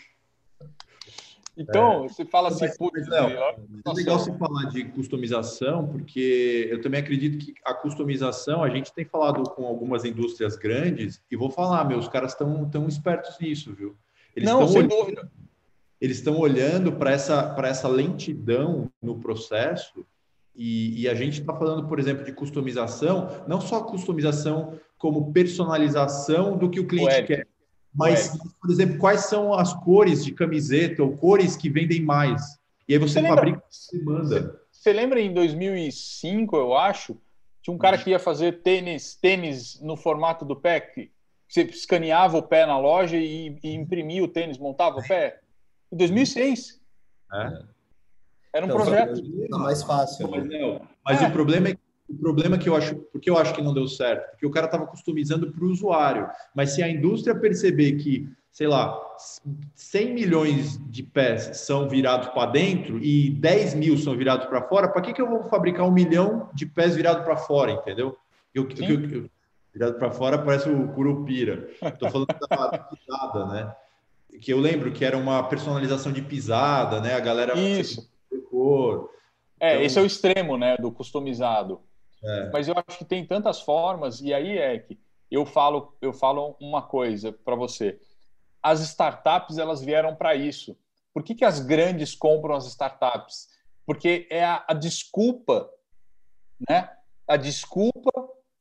Então, 1.57 2.05
é. 2.05 2.07
você 2.07 2.23
fala 2.23 2.49
assim, 2.49 2.65
mas, 2.65 2.77
putz, 2.77 3.07
não, 3.07 3.27
é 3.27 3.93
legal 3.93 4.19
você 4.19 4.31
falar 4.37 4.65
de 4.65 4.85
customização, 4.85 5.87
porque 5.87 6.67
eu 6.69 6.79
também 6.81 6.99
acredito 6.99 7.43
que 7.43 7.55
a 7.65 7.73
customização, 7.73 8.63
a 8.63 8.69
gente 8.69 8.93
tem 8.93 9.03
falado 9.03 9.41
com 9.49 9.65
algumas 9.65 10.05
indústrias 10.05 10.55
grandes, 10.55 11.19
e 11.31 11.35
vou 11.35 11.49
falar, 11.49 11.83
meus 11.85 12.07
caras 12.07 12.33
estão 12.33 12.69
tão 12.69 12.87
espertos 12.87 13.39
nisso, 13.39 13.73
viu? 13.73 13.95
Eles 14.35 14.47
não, 14.47 14.67
sem 14.67 14.77
olhando, 14.77 14.89
dúvida. 14.89 15.31
Eles 15.99 16.17
estão 16.17 16.37
olhando 16.37 16.91
para 16.91 17.11
essa, 17.11 17.55
essa 17.63 17.87
lentidão 17.87 18.91
no 19.01 19.17
processo, 19.17 20.05
e, 20.55 21.01
e 21.01 21.09
a 21.09 21.15
gente 21.15 21.41
está 21.41 21.53
falando, 21.53 21.87
por 21.87 21.99
exemplo, 21.99 22.23
de 22.23 22.33
customização, 22.33 23.43
não 23.47 23.59
só 23.59 23.81
customização 23.83 24.79
como 24.97 25.31
personalização 25.33 26.55
do 26.55 26.69
que 26.69 26.79
o 26.79 26.87
cliente 26.87 27.21
o 27.21 27.25
quer 27.25 27.47
mas, 27.97 28.35
é. 28.35 28.37
por 28.61 28.69
exemplo, 28.69 28.97
quais 28.99 29.21
são 29.21 29.53
as 29.53 29.73
cores 29.73 30.23
de 30.23 30.31
camiseta 30.31 31.01
ou 31.01 31.17
cores 31.17 31.57
que 31.57 31.69
vendem 31.69 32.01
mais? 32.01 32.41
E 32.87 32.93
aí 32.93 32.99
você, 32.99 33.19
você 33.19 33.27
fabrica 33.27 33.63
e 33.91 33.97
manda. 33.99 34.61
Você 34.71 34.93
lembra 34.93 35.19
em 35.19 35.33
2005, 35.33 36.55
eu 36.55 36.77
acho, 36.77 37.17
tinha 37.61 37.73
um 37.73 37.77
cara 37.77 37.97
que 37.97 38.11
ia 38.11 38.19
fazer 38.19 38.61
tênis, 38.61 39.15
tênis 39.15 39.81
no 39.81 39.97
formato 39.97 40.45
do 40.45 40.55
pé, 40.55 40.79
que 40.79 41.11
você 41.49 41.63
escaneava 41.63 42.37
o 42.37 42.43
pé 42.43 42.65
na 42.65 42.77
loja 42.77 43.17
e, 43.17 43.57
e 43.63 43.73
imprimia 43.73 44.23
o 44.23 44.27
tênis, 44.27 44.57
montava 44.57 44.99
o 44.99 45.07
pé? 45.07 45.39
Em 45.91 45.97
2006. 45.97 46.79
É. 47.33 47.63
Era 48.53 48.65
um 48.65 48.69
então, 48.69 48.77
projeto. 48.77 49.21
Tá 49.49 49.57
mais 49.57 49.83
fácil. 49.83 50.29
Mas, 50.29 50.47
né? 50.47 50.81
mas 51.03 51.21
é. 51.21 51.27
o 51.27 51.31
problema 51.31 51.69
é 51.69 51.73
que 51.73 51.79
o 52.09 52.15
problema 52.15 52.57
que 52.57 52.69
eu 52.69 52.75
acho, 52.75 52.95
porque 53.11 53.29
eu 53.29 53.37
acho 53.37 53.53
que 53.53 53.61
não 53.61 53.73
deu 53.73 53.87
certo, 53.87 54.31
porque 54.31 54.45
o 54.45 54.51
cara 54.51 54.65
estava 54.65 54.87
customizando 54.87 55.51
para 55.51 55.63
o 55.63 55.69
usuário. 55.69 56.29
Mas 56.55 56.71
se 56.71 56.81
a 56.81 56.89
indústria 56.89 57.35
perceber 57.35 57.93
que, 57.93 58.29
sei 58.51 58.67
lá, 58.67 58.97
100 59.75 60.13
milhões 60.13 60.79
de 60.89 61.03
pés 61.03 61.57
são 61.57 61.87
virados 61.89 62.29
para 62.29 62.51
dentro 62.51 63.03
e 63.03 63.29
10 63.29 63.75
mil 63.75 63.97
são 63.97 64.15
virados 64.15 64.47
para 64.47 64.61
fora, 64.61 64.87
para 64.87 65.01
que, 65.01 65.13
que 65.13 65.21
eu 65.21 65.29
vou 65.29 65.43
fabricar 65.43 65.85
um 65.85 65.91
milhão 65.91 66.49
de 66.53 66.65
pés 66.65 66.95
virados 66.95 67.23
para 67.23 67.35
fora, 67.35 67.71
entendeu? 67.71 68.17
Eu, 68.53 68.67
eu, 68.79 69.09
eu, 69.09 69.29
virado 69.77 69.93
para 69.95 70.11
fora 70.11 70.37
parece 70.37 70.69
o 70.69 70.87
Curupira. 70.89 71.69
Estou 71.81 72.09
falando 72.09 72.27
da 72.27 72.79
pisada, 72.89 73.45
né? 73.45 73.75
Que 74.41 74.51
eu 74.51 74.59
lembro 74.59 74.91
que 74.91 75.05
era 75.05 75.17
uma 75.17 75.43
personalização 75.43 76.11
de 76.11 76.21
pisada, 76.21 76.99
né? 76.99 77.13
A 77.13 77.19
galera. 77.19 77.57
Isso. 77.57 78.09
Cor. 78.49 79.09
É, 79.59 79.73
então... 79.73 79.85
esse 79.85 79.99
é 79.99 80.01
o 80.01 80.05
extremo, 80.05 80.57
né, 80.57 80.77
do 80.77 80.91
customizado. 80.91 81.81
É. 82.23 82.49
Mas 82.51 82.67
eu 82.67 82.75
acho 82.75 82.97
que 82.97 83.05
tem 83.05 83.25
tantas 83.25 83.61
formas, 83.61 84.21
e 84.21 84.33
aí 84.33 84.57
é 84.57 84.79
que 84.79 84.99
eu 85.29 85.45
falo, 85.45 85.95
eu 86.01 86.13
falo 86.13 86.55
uma 86.59 86.81
coisa 86.81 87.31
para 87.31 87.55
você. 87.55 87.99
As 88.61 88.79
startups 88.81 89.57
elas 89.57 89.81
vieram 89.81 90.15
para 90.15 90.35
isso. 90.35 90.77
Por 91.13 91.23
que, 91.23 91.35
que 91.35 91.45
as 91.45 91.59
grandes 91.59 92.15
compram 92.15 92.55
as 92.55 92.65
startups? 92.67 93.49
Porque 93.85 94.27
é 94.29 94.43
a, 94.43 94.65
a 94.67 94.73
desculpa, 94.73 95.69
né? 96.69 96.89
A 97.27 97.37
desculpa 97.37 98.11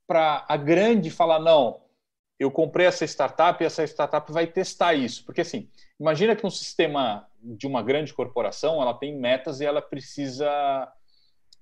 para 0.07 0.45
a 0.49 0.57
grande 0.57 1.11
falar 1.11 1.39
não, 1.39 1.83
eu 2.39 2.51
comprei 2.51 2.87
essa 2.87 3.05
startup 3.05 3.63
e 3.63 3.67
essa 3.67 3.85
startup 3.85 4.31
vai 4.31 4.47
testar 4.47 4.95
isso. 4.95 5.25
Porque 5.25 5.41
assim, 5.41 5.69
imagina 5.99 6.37
que 6.37 6.47
um 6.47 6.51
sistema 6.51 7.27
de 7.43 7.67
uma 7.67 7.83
grande 7.83 8.13
corporação, 8.13 8.81
ela 8.81 8.95
tem 8.95 9.17
metas 9.17 9.61
e 9.61 9.65
ela 9.65 9.81
precisa 9.81 10.93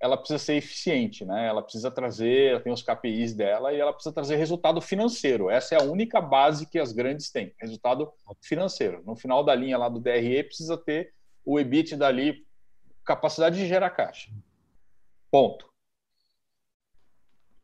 ela 0.01 0.17
precisa 0.17 0.39
ser 0.39 0.55
eficiente, 0.55 1.25
né? 1.25 1.47
Ela 1.47 1.63
precisa 1.63 1.91
trazer, 1.91 2.51
ela 2.51 2.61
tem 2.61 2.73
os 2.73 2.83
KPIs 2.83 3.35
dela 3.35 3.73
e 3.73 3.81
ela 3.81 3.93
precisa 3.93 4.15
trazer 4.15 4.37
resultado 4.37 4.81
financeiro. 4.81 5.49
Essa 5.49 5.75
é 5.75 5.81
a 5.81 5.85
única 5.85 6.21
base 6.21 6.67
que 6.67 6.79
as 6.79 6.93
grandes 6.93 7.31
têm, 7.31 7.55
resultado 7.59 8.13
financeiro. 8.43 9.03
No 9.07 9.17
final 9.17 9.43
da 9.43 9.55
linha 9.55 9.79
lá 9.79 9.89
do 9.89 10.01
DRE 10.01 10.45
precisa 10.45 10.77
ter 10.77 11.15
o 11.45 11.59
EBIT 11.59 11.97
dali, 11.97 12.45
capacidade 13.05 13.57
de 13.57 13.67
gerar 13.67 13.91
caixa. 13.91 14.31
Ponto. 15.31 15.73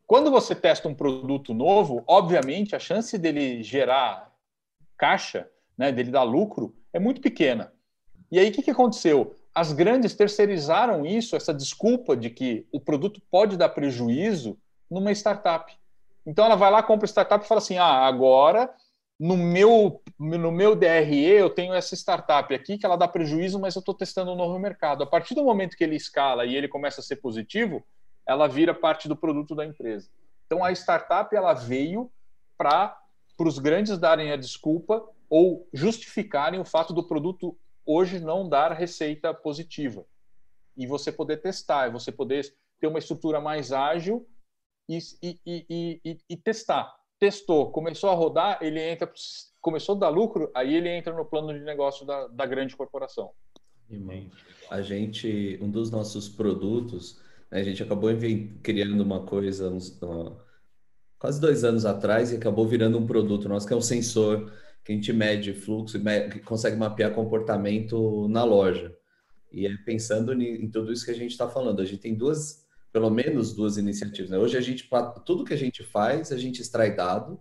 Quando 0.07 0.31
você 0.31 0.55
testa 0.55 0.89
um 0.89 0.95
produto 0.95 1.55
novo, 1.55 2.03
obviamente 2.07 2.75
a 2.75 2.81
chance 2.81 3.17
dele 3.17 3.63
gerar 3.63 4.35
caixa, 4.99 5.49
né, 5.79 5.93
dele 5.93 6.11
dar 6.11 6.25
lucro, 6.25 6.77
é 6.93 6.99
muito 6.99 7.21
pequena. 7.21 7.73
E 8.31 8.39
aí 8.39 8.51
o 8.51 8.53
que, 8.53 8.63
que 8.63 8.71
aconteceu? 8.71 9.37
As 9.55 9.73
grandes 9.73 10.15
terceirizaram 10.15 11.05
isso, 11.05 11.37
essa 11.37 11.53
desculpa 11.53 12.17
de 12.17 12.31
que 12.31 12.67
o 12.73 12.81
produto 12.81 13.21
pode 13.31 13.57
dar 13.57 13.71
prejuízo 13.71 14.59
numa 14.91 15.13
startup. 15.13 15.73
Então 16.27 16.45
ela 16.45 16.57
vai 16.57 16.71
lá, 16.71 16.83
compra 16.83 17.07
startup 17.07 17.45
e 17.45 17.49
fala 17.49 17.61
assim: 17.61 17.79
ah, 17.79 18.07
agora 18.07 18.73
no 19.21 19.37
meu, 19.37 20.03
no 20.19 20.51
meu 20.51 20.75
DRE 20.75 21.27
eu 21.27 21.51
tenho 21.51 21.75
essa 21.75 21.95
startup 21.95 22.55
aqui 22.55 22.79
que 22.79 22.87
ela 22.87 22.97
dá 22.97 23.07
prejuízo, 23.07 23.61
mas 23.61 23.77
eu 23.77 23.81
estou 23.81 23.95
testando 23.95 24.33
um 24.33 24.37
novo 24.37 24.59
mercado. 24.59 25.03
A 25.03 25.07
partir 25.07 25.35
do 25.35 25.45
momento 25.45 25.77
que 25.77 25.85
ele 25.85 25.95
escala 25.95 26.47
e 26.47 26.57
ele 26.57 26.67
começa 26.67 27.03
a 27.03 27.05
ser 27.05 27.17
positivo, 27.17 27.85
ela 28.27 28.49
vira 28.49 28.73
parte 28.73 29.09
do 29.09 29.15
produto 29.15 29.55
da 29.55 29.67
empresa. 29.67 30.09
Então 30.47 30.65
a 30.65 30.73
startup 30.73 31.37
ela 31.37 31.53
veio 31.53 32.11
para 32.57 32.99
os 33.39 33.59
grandes 33.59 33.99
darem 33.99 34.33
a 34.33 34.37
desculpa 34.37 35.07
ou 35.29 35.69
justificarem 35.71 36.59
o 36.59 36.65
fato 36.65 36.95
do 36.95 37.07
produto 37.07 37.55
hoje 37.91 38.21
não 38.21 38.49
dar 38.49 38.73
receita 38.73 39.35
positiva. 39.35 40.07
E 40.77 40.87
você 40.87 41.11
poder 41.11 41.39
testar, 41.39 41.89
e 41.89 41.93
você 41.93 42.13
poder 42.13 42.47
ter 42.81 42.87
uma 42.87 43.01
estrutura 43.01 43.41
mais 43.41 43.73
ágil 43.73 44.27
e, 44.89 44.99
e, 45.23 45.39
e, 45.45 46.19
e, 46.29 46.37
testar. 46.37 46.95
Testou, 47.19 47.71
começou 47.71 48.09
a 48.09 48.15
rodar, 48.15 48.59
ele 48.63 48.81
entra, 48.81 49.13
começou 49.61 49.97
a 49.97 49.99
dar 49.99 50.09
lucro, 50.09 50.51
aí 50.55 50.75
ele 50.75 50.89
entra 50.89 51.13
no 51.13 51.25
plano 51.25 51.53
de 51.53 51.65
negócio 51.65 52.07
da, 52.07 52.29
da 52.29 52.47
grande 52.47 52.77
corporação. 52.77 53.33
A 54.71 54.81
gente, 54.81 55.59
um 55.61 55.69
dos 55.69 55.91
nossos 55.91 56.29
produtos, 56.29 57.21
né, 57.51 57.61
a 57.61 57.65
gente 57.65 57.83
acabou 57.83 58.11
criando 58.63 59.01
uma 59.01 59.27
coisa 59.27 59.69
uns, 59.69 59.99
quase 61.19 61.41
dois 61.41 61.65
anos 61.65 61.85
atrás 61.85 62.33
e 62.33 62.37
acabou 62.37 62.67
virando 62.67 62.97
um 62.99 63.07
produto 63.07 63.49
nosso 63.49 63.67
que 63.67 63.75
é 63.75 63.77
um 63.77 63.83
sensor 63.83 64.51
que 64.85 64.93
a 64.93 64.95
gente 64.95 65.13
mede 65.13 65.53
fluxo 65.53 65.99
e 65.99 66.41
consegue 66.41 66.77
mapear 66.77 67.15
comportamento 67.15 68.29
na 68.29 68.45
loja. 68.45 68.95
E 69.53 69.67
é 69.67 69.77
pensando 69.85 70.33
em 70.33 70.71
tudo 70.71 70.93
isso 70.93 71.05
que 71.05 71.11
a 71.11 71.17
gente 71.17 71.33
está 71.33 71.49
falando. 71.49 71.81
A 71.81 71.85
gente 71.85 72.01
tem 72.01 72.15
duas, 72.15 72.65
pelo 72.93 73.11
menos 73.11 73.53
duas 73.55 73.77
iniciativas. 73.77 74.31
Né? 74.31 74.39
Hoje 74.39 74.57
a 74.57 74.61
gente, 74.61 74.89
tudo 75.25 75.45
que 75.45 75.55
a 75.55 75.59
gente 75.59 75.83
faz, 75.83 76.33
a 76.33 76.39
gente 76.39 76.63
extrai 76.63 76.95
dado 76.95 77.41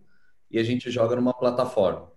e 0.49 0.57
a 0.57 0.63
gente 0.63 0.89
joga 0.89 1.15
numa 1.15 1.33
plataforma. 1.33 2.11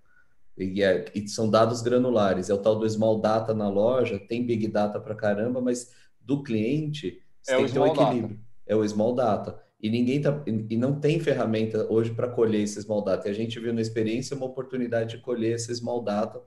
E, 0.56 0.82
é, 0.82 1.04
e, 1.14 1.26
são 1.28 1.48
dados 1.48 1.82
granulares. 1.82 2.50
É 2.50 2.54
o 2.54 2.58
tal 2.58 2.78
do 2.78 2.88
small 2.88 3.20
data 3.20 3.54
na 3.54 3.68
loja, 3.68 4.18
tem 4.18 4.44
big 4.44 4.68
data 4.68 4.98
para 5.00 5.14
caramba, 5.14 5.60
mas 5.60 5.92
do 6.20 6.42
cliente 6.42 7.22
é 7.48 7.56
tem 7.56 7.66
que 7.66 7.72
ter 7.72 7.78
um 7.78 7.86
equilíbrio. 7.86 8.36
Data. 8.36 8.42
É 8.66 8.76
o 8.76 8.88
small 8.88 9.14
data. 9.14 9.62
E 9.82 9.90
ninguém 9.90 10.20
tá, 10.20 10.42
e 10.46 10.76
não 10.76 11.00
tem 11.00 11.18
ferramenta 11.18 11.92
hoje 11.92 12.14
para 12.14 12.28
colher 12.28 12.62
esses 12.62 12.84
small 12.84 13.02
data. 13.02 13.26
E 13.26 13.32
a 13.32 13.34
gente 13.34 13.58
viu 13.58 13.74
na 13.74 13.80
experiência 13.80 14.36
uma 14.36 14.46
oportunidade 14.46 15.16
de 15.16 15.22
colher 15.22 15.56
esses 15.56 15.78
small 15.78 16.04
data, 16.04 16.40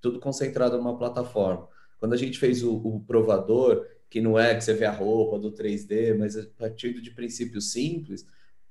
tudo 0.00 0.18
concentrado 0.18 0.78
numa 0.78 0.96
plataforma. 0.96 1.68
Quando 2.00 2.14
a 2.14 2.16
gente 2.16 2.38
fez 2.38 2.62
o, 2.62 2.74
o 2.76 3.00
provador, 3.00 3.86
que 4.08 4.22
não 4.22 4.38
é 4.38 4.54
que 4.54 4.64
você 4.64 4.72
vê 4.72 4.86
a 4.86 4.90
roupa 4.90 5.38
do 5.38 5.52
3D, 5.52 6.16
mas 6.16 6.34
a 6.34 6.46
partir 6.56 7.02
de 7.02 7.10
princípios 7.10 7.72
simples, 7.72 8.26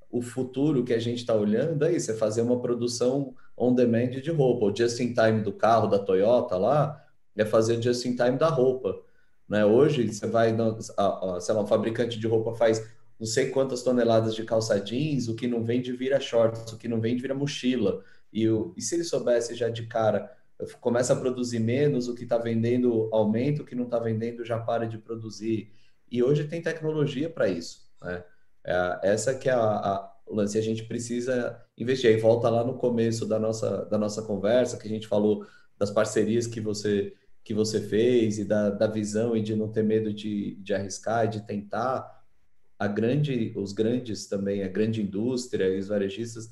o 0.10 0.20
futuro 0.20 0.84
que 0.84 0.94
a 0.94 1.00
gente 1.00 1.20
está 1.20 1.36
olhando 1.36 1.86
é 1.86 1.94
isso, 1.94 2.10
é 2.10 2.16
fazer 2.16 2.42
uma 2.42 2.60
produção 2.60 3.36
on 3.56 3.76
demand 3.76 4.10
de 4.10 4.32
roupa. 4.32 4.66
O 4.66 4.76
just 4.76 5.00
in 5.00 5.14
time 5.14 5.42
do 5.42 5.54
carro 5.54 5.88
da 5.88 6.00
Toyota 6.00 6.58
lá 6.58 7.06
é 7.36 7.46
fazer 7.46 7.80
just 7.80 8.04
in 8.06 8.16
time 8.16 8.38
da 8.38 8.50
roupa. 8.50 9.00
Né? 9.48 9.64
Hoje, 9.64 10.12
você 10.12 10.26
vai, 10.26 10.56
sei 11.40 11.54
lá, 11.54 11.62
um 11.62 11.68
fabricante 11.68 12.18
de 12.18 12.26
roupa 12.26 12.56
faz 12.56 12.84
não 13.20 13.26
sei 13.26 13.50
quantas 13.50 13.82
toneladas 13.82 14.36
de 14.36 14.44
calça 14.44 14.80
jeans, 14.80 15.28
o 15.28 15.36
que 15.36 15.48
não 15.48 15.64
vende 15.64 15.92
vira 15.92 16.20
shorts, 16.20 16.72
o 16.72 16.78
que 16.78 16.88
não 16.88 17.02
vende 17.02 17.22
vira 17.22 17.34
mochila. 17.34 18.04
E, 18.32 18.48
o, 18.48 18.74
e 18.78 18.82
se 18.82 18.96
ele 18.96 19.04
soubesse 19.04 19.56
já 19.56 19.70
de 19.70 19.88
cara, 19.88 20.32
começa 20.80 21.14
a 21.14 21.16
produzir 21.16 21.60
menos, 21.60 22.08
o 22.08 22.16
que 22.16 22.24
está 22.24 22.38
vendendo 22.38 23.10
aumenta, 23.12 23.62
o 23.62 23.66
que 23.66 23.76
não 23.76 23.86
está 23.86 24.00
vendendo 24.00 24.44
já 24.46 24.60
para 24.60 24.88
de 24.88 24.98
produzir. 24.98 25.72
E 26.12 26.22
hoje 26.24 26.46
tem 26.46 26.62
tecnologia 26.62 27.30
para 27.30 27.48
isso. 27.48 27.90
Né? 28.02 28.24
É, 28.64 29.00
essa 29.04 29.34
que 29.34 29.50
é 29.50 29.54
a, 29.54 29.60
a, 29.60 30.16
o 30.26 30.36
lance, 30.36 30.58
a 30.58 30.62
gente 30.62 30.84
precisa 30.84 31.60
investir. 31.78 32.10
Aí 32.10 32.18
volta 32.18 32.50
lá 32.50 32.64
no 32.64 32.76
começo 32.76 33.26
da 33.26 33.40
nossa, 33.40 33.86
da 33.86 33.98
nossa 33.98 34.22
conversa, 34.22 34.78
que 34.78 34.88
a 34.88 34.92
gente 34.92 35.08
falou 35.08 35.46
das 35.78 35.92
parcerias 35.92 36.48
que 36.48 36.60
você 36.60 37.14
que 37.44 37.54
você 37.54 37.80
fez 37.80 38.40
e 38.40 38.44
da, 38.44 38.70
da 38.70 38.88
visão 38.88 39.34
e 39.34 39.42
de 39.42 39.56
não 39.56 39.72
ter 39.72 39.82
medo 39.82 40.14
de, 40.14 40.56
de 40.56 40.74
arriscar 40.74 41.24
e 41.24 41.30
de 41.30 41.48
tentar, 41.48 42.17
a 42.80 42.88
grande, 42.88 43.54
os 43.56 43.74
grandes 43.74 44.28
também, 44.28 44.64
a 44.64 44.68
grande 44.68 45.02
indústria 45.02 45.68
e 45.68 45.80
os 45.80 45.88
varejistas 45.88 46.50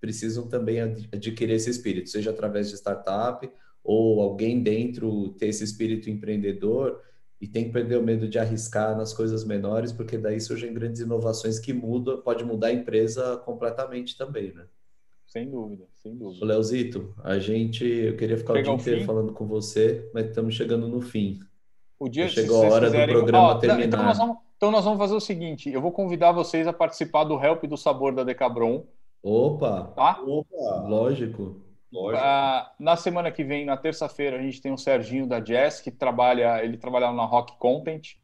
precisam 0.00 0.46
também 0.46 0.80
adquirir 0.80 1.54
esse 1.54 1.70
espírito, 1.70 2.08
seja 2.08 2.30
através 2.30 2.70
de 2.70 2.76
startup 2.76 3.48
ou 3.82 4.20
alguém 4.20 4.62
dentro 4.62 5.30
ter 5.38 5.46
esse 5.46 5.64
espírito 5.64 6.10
empreendedor 6.10 7.00
e 7.40 7.46
tem 7.46 7.64
que 7.64 7.72
perder 7.72 7.98
o 7.98 8.02
medo 8.02 8.28
de 8.28 8.38
arriscar 8.38 8.96
nas 8.96 9.12
coisas 9.12 9.44
menores, 9.44 9.92
porque 9.92 10.16
daí 10.16 10.40
surgem 10.40 10.72
grandes 10.72 11.00
inovações 11.00 11.58
que 11.58 11.72
mudam, 11.72 12.20
pode 12.22 12.44
mudar 12.44 12.68
a 12.68 12.72
empresa 12.72 13.36
completamente 13.44 14.16
também, 14.16 14.52
né? 14.54 14.64
Sem 15.26 15.50
dúvida, 15.50 15.84
sem 15.92 16.16
dúvida. 16.16 16.44
O 16.44 16.48
Leozito, 16.48 17.14
a 17.22 17.38
gente, 17.38 17.84
eu 17.84 18.16
queria 18.16 18.38
ficar 18.38 18.54
Pegar 18.54 18.72
o 18.72 18.76
dia 18.76 18.82
inteiro 18.82 19.04
falando 19.04 19.32
com 19.32 19.46
você, 19.46 20.08
mas 20.14 20.26
estamos 20.26 20.54
chegando 20.54 20.88
no 20.88 21.00
fim. 21.00 21.40
O 21.98 22.08
dia 22.08 22.28
chegou 22.28 22.64
a 22.64 22.68
hora 22.68 22.90
do 22.90 23.12
programa 23.12 23.54
oh, 23.54 23.58
terminar. 23.58 23.86
Então 23.86 24.02
nós, 24.02 24.18
vamos, 24.18 24.38
então 24.56 24.70
nós 24.70 24.84
vamos 24.84 24.98
fazer 24.98 25.14
o 25.14 25.20
seguinte, 25.20 25.70
eu 25.70 25.80
vou 25.80 25.92
convidar 25.92 26.32
vocês 26.32 26.66
a 26.66 26.72
participar 26.72 27.24
do 27.24 27.42
Help 27.42 27.64
do 27.64 27.76
Sabor 27.76 28.14
da 28.14 28.24
Decabron. 28.24 28.84
Opa! 29.22 29.92
Tá? 29.94 30.20
Opa! 30.22 30.86
Lógico. 30.88 31.60
Lógico. 31.92 32.22
Ah, 32.24 32.72
na 32.78 32.96
semana 32.96 33.30
que 33.30 33.44
vem, 33.44 33.64
na 33.64 33.76
terça-feira, 33.76 34.38
a 34.38 34.42
gente 34.42 34.60
tem 34.60 34.72
o 34.72 34.78
Serginho 34.78 35.26
da 35.26 35.40
Jazz, 35.40 35.80
que 35.80 35.90
trabalha, 35.90 36.62
ele 36.64 36.76
trabalha 36.76 37.12
na 37.12 37.24
Rock 37.24 37.56
Content, 37.58 38.14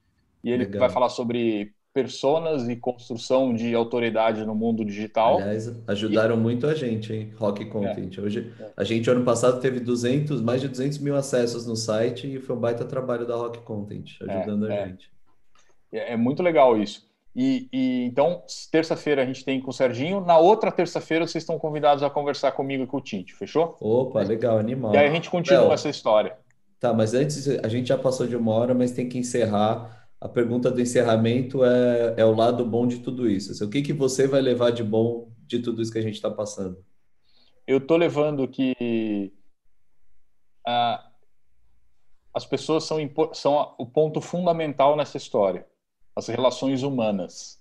e 0.42 0.50
ele 0.50 0.64
Legal. 0.64 0.80
vai 0.80 0.90
falar 0.90 1.08
sobre 1.08 1.72
personas 1.94 2.68
e 2.68 2.76
construção 2.76 3.54
de 3.54 3.74
autoridade 3.74 4.44
no 4.46 4.54
mundo 4.54 4.84
digital. 4.84 5.36
Aliás, 5.36 5.70
ajudaram 5.86 6.36
e... 6.36 6.38
muito 6.38 6.66
a 6.66 6.74
gente, 6.74 7.12
hein? 7.12 7.32
Rock 7.36 7.66
Content. 7.66 8.16
É. 8.16 8.20
Hoje, 8.20 8.52
a 8.76 8.82
gente, 8.82 9.10
ano 9.10 9.24
passado, 9.24 9.60
teve 9.60 9.78
200, 9.78 10.40
mais 10.40 10.60
de 10.60 10.68
200 10.68 10.98
mil 10.98 11.14
acessos 11.14 11.66
no 11.66 11.76
site 11.76 12.34
e 12.34 12.38
foi 12.40 12.56
um 12.56 12.58
baita 12.58 12.84
trabalho 12.84 13.26
da 13.26 13.36
Rock 13.36 13.60
Content, 13.60 14.16
ajudando 14.22 14.68
é, 14.68 14.72
a 14.72 14.80
é. 14.80 14.88
gente. 14.88 15.10
É, 15.92 16.14
é 16.14 16.16
muito 16.16 16.42
legal 16.42 16.80
isso. 16.80 17.06
E, 17.34 17.68
e 17.72 18.04
então, 18.04 18.42
terça-feira 18.70 19.22
a 19.22 19.26
gente 19.26 19.44
tem 19.44 19.60
com 19.60 19.70
o 19.70 19.72
Serginho. 19.72 20.20
Na 20.20 20.38
outra 20.38 20.70
terça-feira, 20.70 21.26
vocês 21.26 21.42
estão 21.42 21.58
convidados 21.58 22.02
a 22.02 22.10
conversar 22.10 22.52
comigo 22.52 22.84
e 22.84 22.86
com 22.86 22.98
o 22.98 23.00
Tinte, 23.00 23.34
fechou? 23.34 23.76
Opa, 23.80 24.22
legal, 24.22 24.58
animal. 24.58 24.94
E 24.94 24.98
aí 24.98 25.08
a 25.08 25.12
gente 25.12 25.30
continua 25.30 25.72
essa 25.72 25.88
história. 25.88 26.36
Tá, 26.78 26.92
mas 26.92 27.14
antes, 27.14 27.48
a 27.48 27.68
gente 27.68 27.88
já 27.88 27.96
passou 27.96 28.26
de 28.26 28.36
uma 28.36 28.52
hora, 28.52 28.74
mas 28.74 28.92
tem 28.92 29.08
que 29.08 29.18
encerrar. 29.18 30.08
A 30.20 30.28
pergunta 30.28 30.70
do 30.70 30.80
encerramento 30.80 31.64
é, 31.64 32.14
é 32.18 32.24
o 32.24 32.34
lado 32.34 32.64
bom 32.64 32.86
de 32.86 32.98
tudo 32.98 33.28
isso. 33.28 33.52
Assim, 33.52 33.64
o 33.64 33.70
que, 33.70 33.82
que 33.82 33.92
você 33.92 34.26
vai 34.26 34.40
levar 34.40 34.70
de 34.70 34.84
bom 34.84 35.28
de 35.46 35.58
tudo 35.58 35.82
isso 35.82 35.92
que 35.92 35.98
a 35.98 36.02
gente 36.02 36.14
está 36.14 36.30
passando? 36.30 36.84
Eu 37.66 37.78
estou 37.78 37.96
levando 37.96 38.46
que 38.46 39.32
ah, 40.66 41.08
as 42.34 42.44
pessoas 42.44 42.84
são, 42.84 42.98
são 43.32 43.74
o 43.78 43.86
ponto 43.86 44.20
fundamental 44.20 44.96
nessa 44.96 45.16
história 45.16 45.66
as 46.14 46.28
relações 46.28 46.82
humanas, 46.82 47.60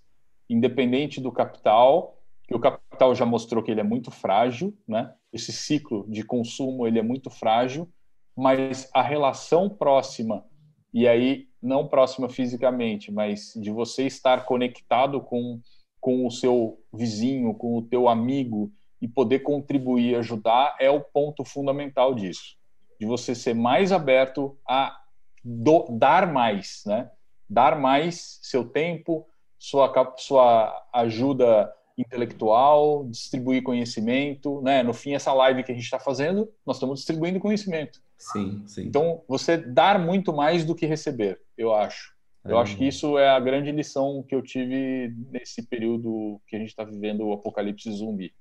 independente 0.49 1.21
do 1.21 1.31
capital, 1.31 2.17
que 2.47 2.55
o 2.55 2.59
capital 2.59 3.15
já 3.15 3.25
mostrou 3.25 3.63
que 3.63 3.71
ele 3.71 3.79
é 3.79 3.83
muito 3.83 4.11
frágil, 4.11 4.77
né? 4.87 5.13
Esse 5.31 5.53
ciclo 5.53 6.05
de 6.09 6.23
consumo 6.23 6.85
ele 6.85 6.99
é 6.99 7.03
muito 7.03 7.29
frágil, 7.29 7.89
mas 8.35 8.89
a 8.93 9.01
relação 9.01 9.69
próxima 9.69 10.45
e 10.93 11.07
aí 11.07 11.47
não 11.61 11.87
próxima 11.87 12.27
fisicamente, 12.27 13.11
mas 13.11 13.53
de 13.55 13.71
você 13.71 14.05
estar 14.05 14.45
conectado 14.45 15.21
com 15.21 15.61
com 16.01 16.25
o 16.25 16.31
seu 16.31 16.83
vizinho, 16.91 17.53
com 17.53 17.77
o 17.77 17.83
teu 17.83 18.09
amigo 18.09 18.73
e 18.99 19.07
poder 19.07 19.39
contribuir, 19.41 20.15
ajudar 20.15 20.75
é 20.79 20.89
o 20.89 20.99
ponto 20.99 21.45
fundamental 21.45 22.15
disso, 22.15 22.57
de 22.99 23.05
você 23.05 23.35
ser 23.35 23.53
mais 23.53 23.91
aberto 23.91 24.57
a 24.67 24.97
do, 25.43 25.85
dar 25.91 26.31
mais, 26.31 26.81
né? 26.87 27.09
Dar 27.51 27.77
mais 27.77 28.39
seu 28.41 28.63
tempo, 28.63 29.27
sua, 29.59 30.15
sua 30.17 30.87
ajuda 30.93 31.71
intelectual, 31.97 33.05
distribuir 33.09 33.61
conhecimento, 33.61 34.61
né? 34.61 34.81
No 34.81 34.93
fim, 34.93 35.13
essa 35.13 35.33
live 35.33 35.61
que 35.61 35.71
a 35.71 35.75
gente 35.75 35.83
está 35.83 35.99
fazendo, 35.99 36.49
nós 36.65 36.77
estamos 36.77 36.99
distribuindo 36.99 37.39
conhecimento. 37.39 37.99
Sim, 38.17 38.63
sim. 38.65 38.83
Então, 38.85 39.21
você 39.27 39.57
dar 39.57 39.99
muito 39.99 40.31
mais 40.31 40.63
do 40.63 40.73
que 40.73 40.85
receber, 40.85 41.41
eu 41.57 41.73
acho. 41.73 42.13
Eu 42.45 42.57
é. 42.57 42.61
acho 42.61 42.77
que 42.77 42.87
isso 42.87 43.17
é 43.17 43.29
a 43.29 43.39
grande 43.39 43.71
lição 43.71 44.23
que 44.27 44.33
eu 44.33 44.41
tive 44.41 45.13
nesse 45.29 45.61
período 45.61 46.39
que 46.47 46.55
a 46.55 46.59
gente 46.59 46.69
está 46.69 46.85
vivendo 46.85 47.25
o 47.25 47.33
apocalipse 47.33 47.91
zumbi. 47.91 48.33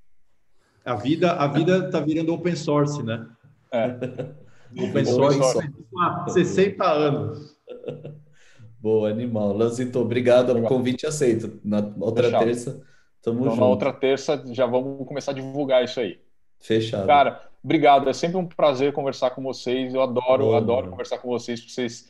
A 0.85 0.95
vida, 0.95 1.33
a 1.33 1.49
vida 1.49 1.87
está 1.87 2.01
virando 2.01 2.33
open 2.33 2.55
source, 2.55 3.03
né? 3.03 3.27
É. 3.73 3.87
Open 4.89 5.05
source, 5.05 5.59
há 5.99 6.29
60 6.29 6.85
anos. 6.85 7.57
Boa, 8.81 9.11
animal. 9.11 9.53
Lanzito, 9.53 9.99
obrigado. 10.01 10.53
Legal. 10.53 10.69
Convite 10.69 11.07
aceito. 11.07 11.61
Na 11.65 11.79
outra 12.01 12.25
Fechado. 12.25 12.45
terça, 12.45 12.87
tamo 13.23 13.41
então, 13.41 13.51
junto. 13.51 13.61
Na 13.61 13.67
outra 13.67 13.93
terça 13.93 14.43
já 14.55 14.67
vamos 14.67 15.07
começar 15.07 15.33
a 15.33 15.35
divulgar 15.35 15.85
isso 15.85 16.01
aí. 16.01 16.19
Fechado. 16.59 17.07
Cara, 17.07 17.51
obrigado. 17.63 18.09
É 18.09 18.13
sempre 18.13 18.37
um 18.39 18.47
prazer 18.47 18.93
conversar 18.93 19.31
com 19.31 19.43
vocês. 19.43 19.93
Eu 19.95 20.03
adoro, 20.03 20.45
Boa, 20.47 20.59
adoro 20.59 20.83
mano. 20.83 20.91
conversar 20.93 21.19
com 21.19 21.29
vocês, 21.29 21.61
porque 21.61 21.73
vocês 21.75 22.09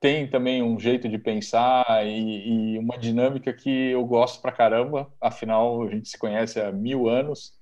têm 0.00 0.28
também 0.30 0.62
um 0.62 0.78
jeito 0.78 1.08
de 1.08 1.18
pensar 1.18 1.84
e, 2.06 2.74
e 2.74 2.78
uma 2.78 2.96
dinâmica 2.98 3.52
que 3.52 3.90
eu 3.90 4.04
gosto 4.06 4.40
pra 4.40 4.52
caramba. 4.52 5.12
Afinal, 5.20 5.82
a 5.82 5.90
gente 5.90 6.08
se 6.08 6.18
conhece 6.18 6.60
há 6.60 6.72
mil 6.72 7.08
anos. 7.08 7.57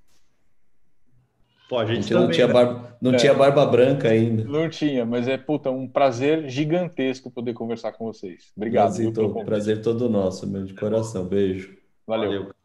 Pô, 1.68 1.78
a 1.78 1.84
gente, 1.84 1.98
a 1.98 2.00
gente 2.00 2.08
também, 2.10 2.26
não, 2.26 2.32
tinha, 2.32 2.46
né? 2.46 2.52
barba, 2.52 2.96
não 3.00 3.12
é, 3.12 3.16
tinha 3.16 3.34
barba 3.34 3.66
branca 3.66 4.08
ainda. 4.08 4.44
Não 4.44 4.68
tinha, 4.70 5.04
mas 5.04 5.26
é 5.26 5.36
puta, 5.36 5.70
um 5.70 5.88
prazer 5.88 6.48
gigantesco 6.48 7.30
poder 7.30 7.54
conversar 7.54 7.92
com 7.92 8.04
vocês. 8.04 8.52
Obrigado. 8.56 8.94
Prazer, 8.94 9.44
prazer 9.44 9.82
todo 9.82 10.08
nosso, 10.08 10.46
meu 10.46 10.64
de 10.64 10.74
coração. 10.74 11.26
Beijo. 11.26 11.76
Valeu. 12.06 12.30
Valeu. 12.30 12.56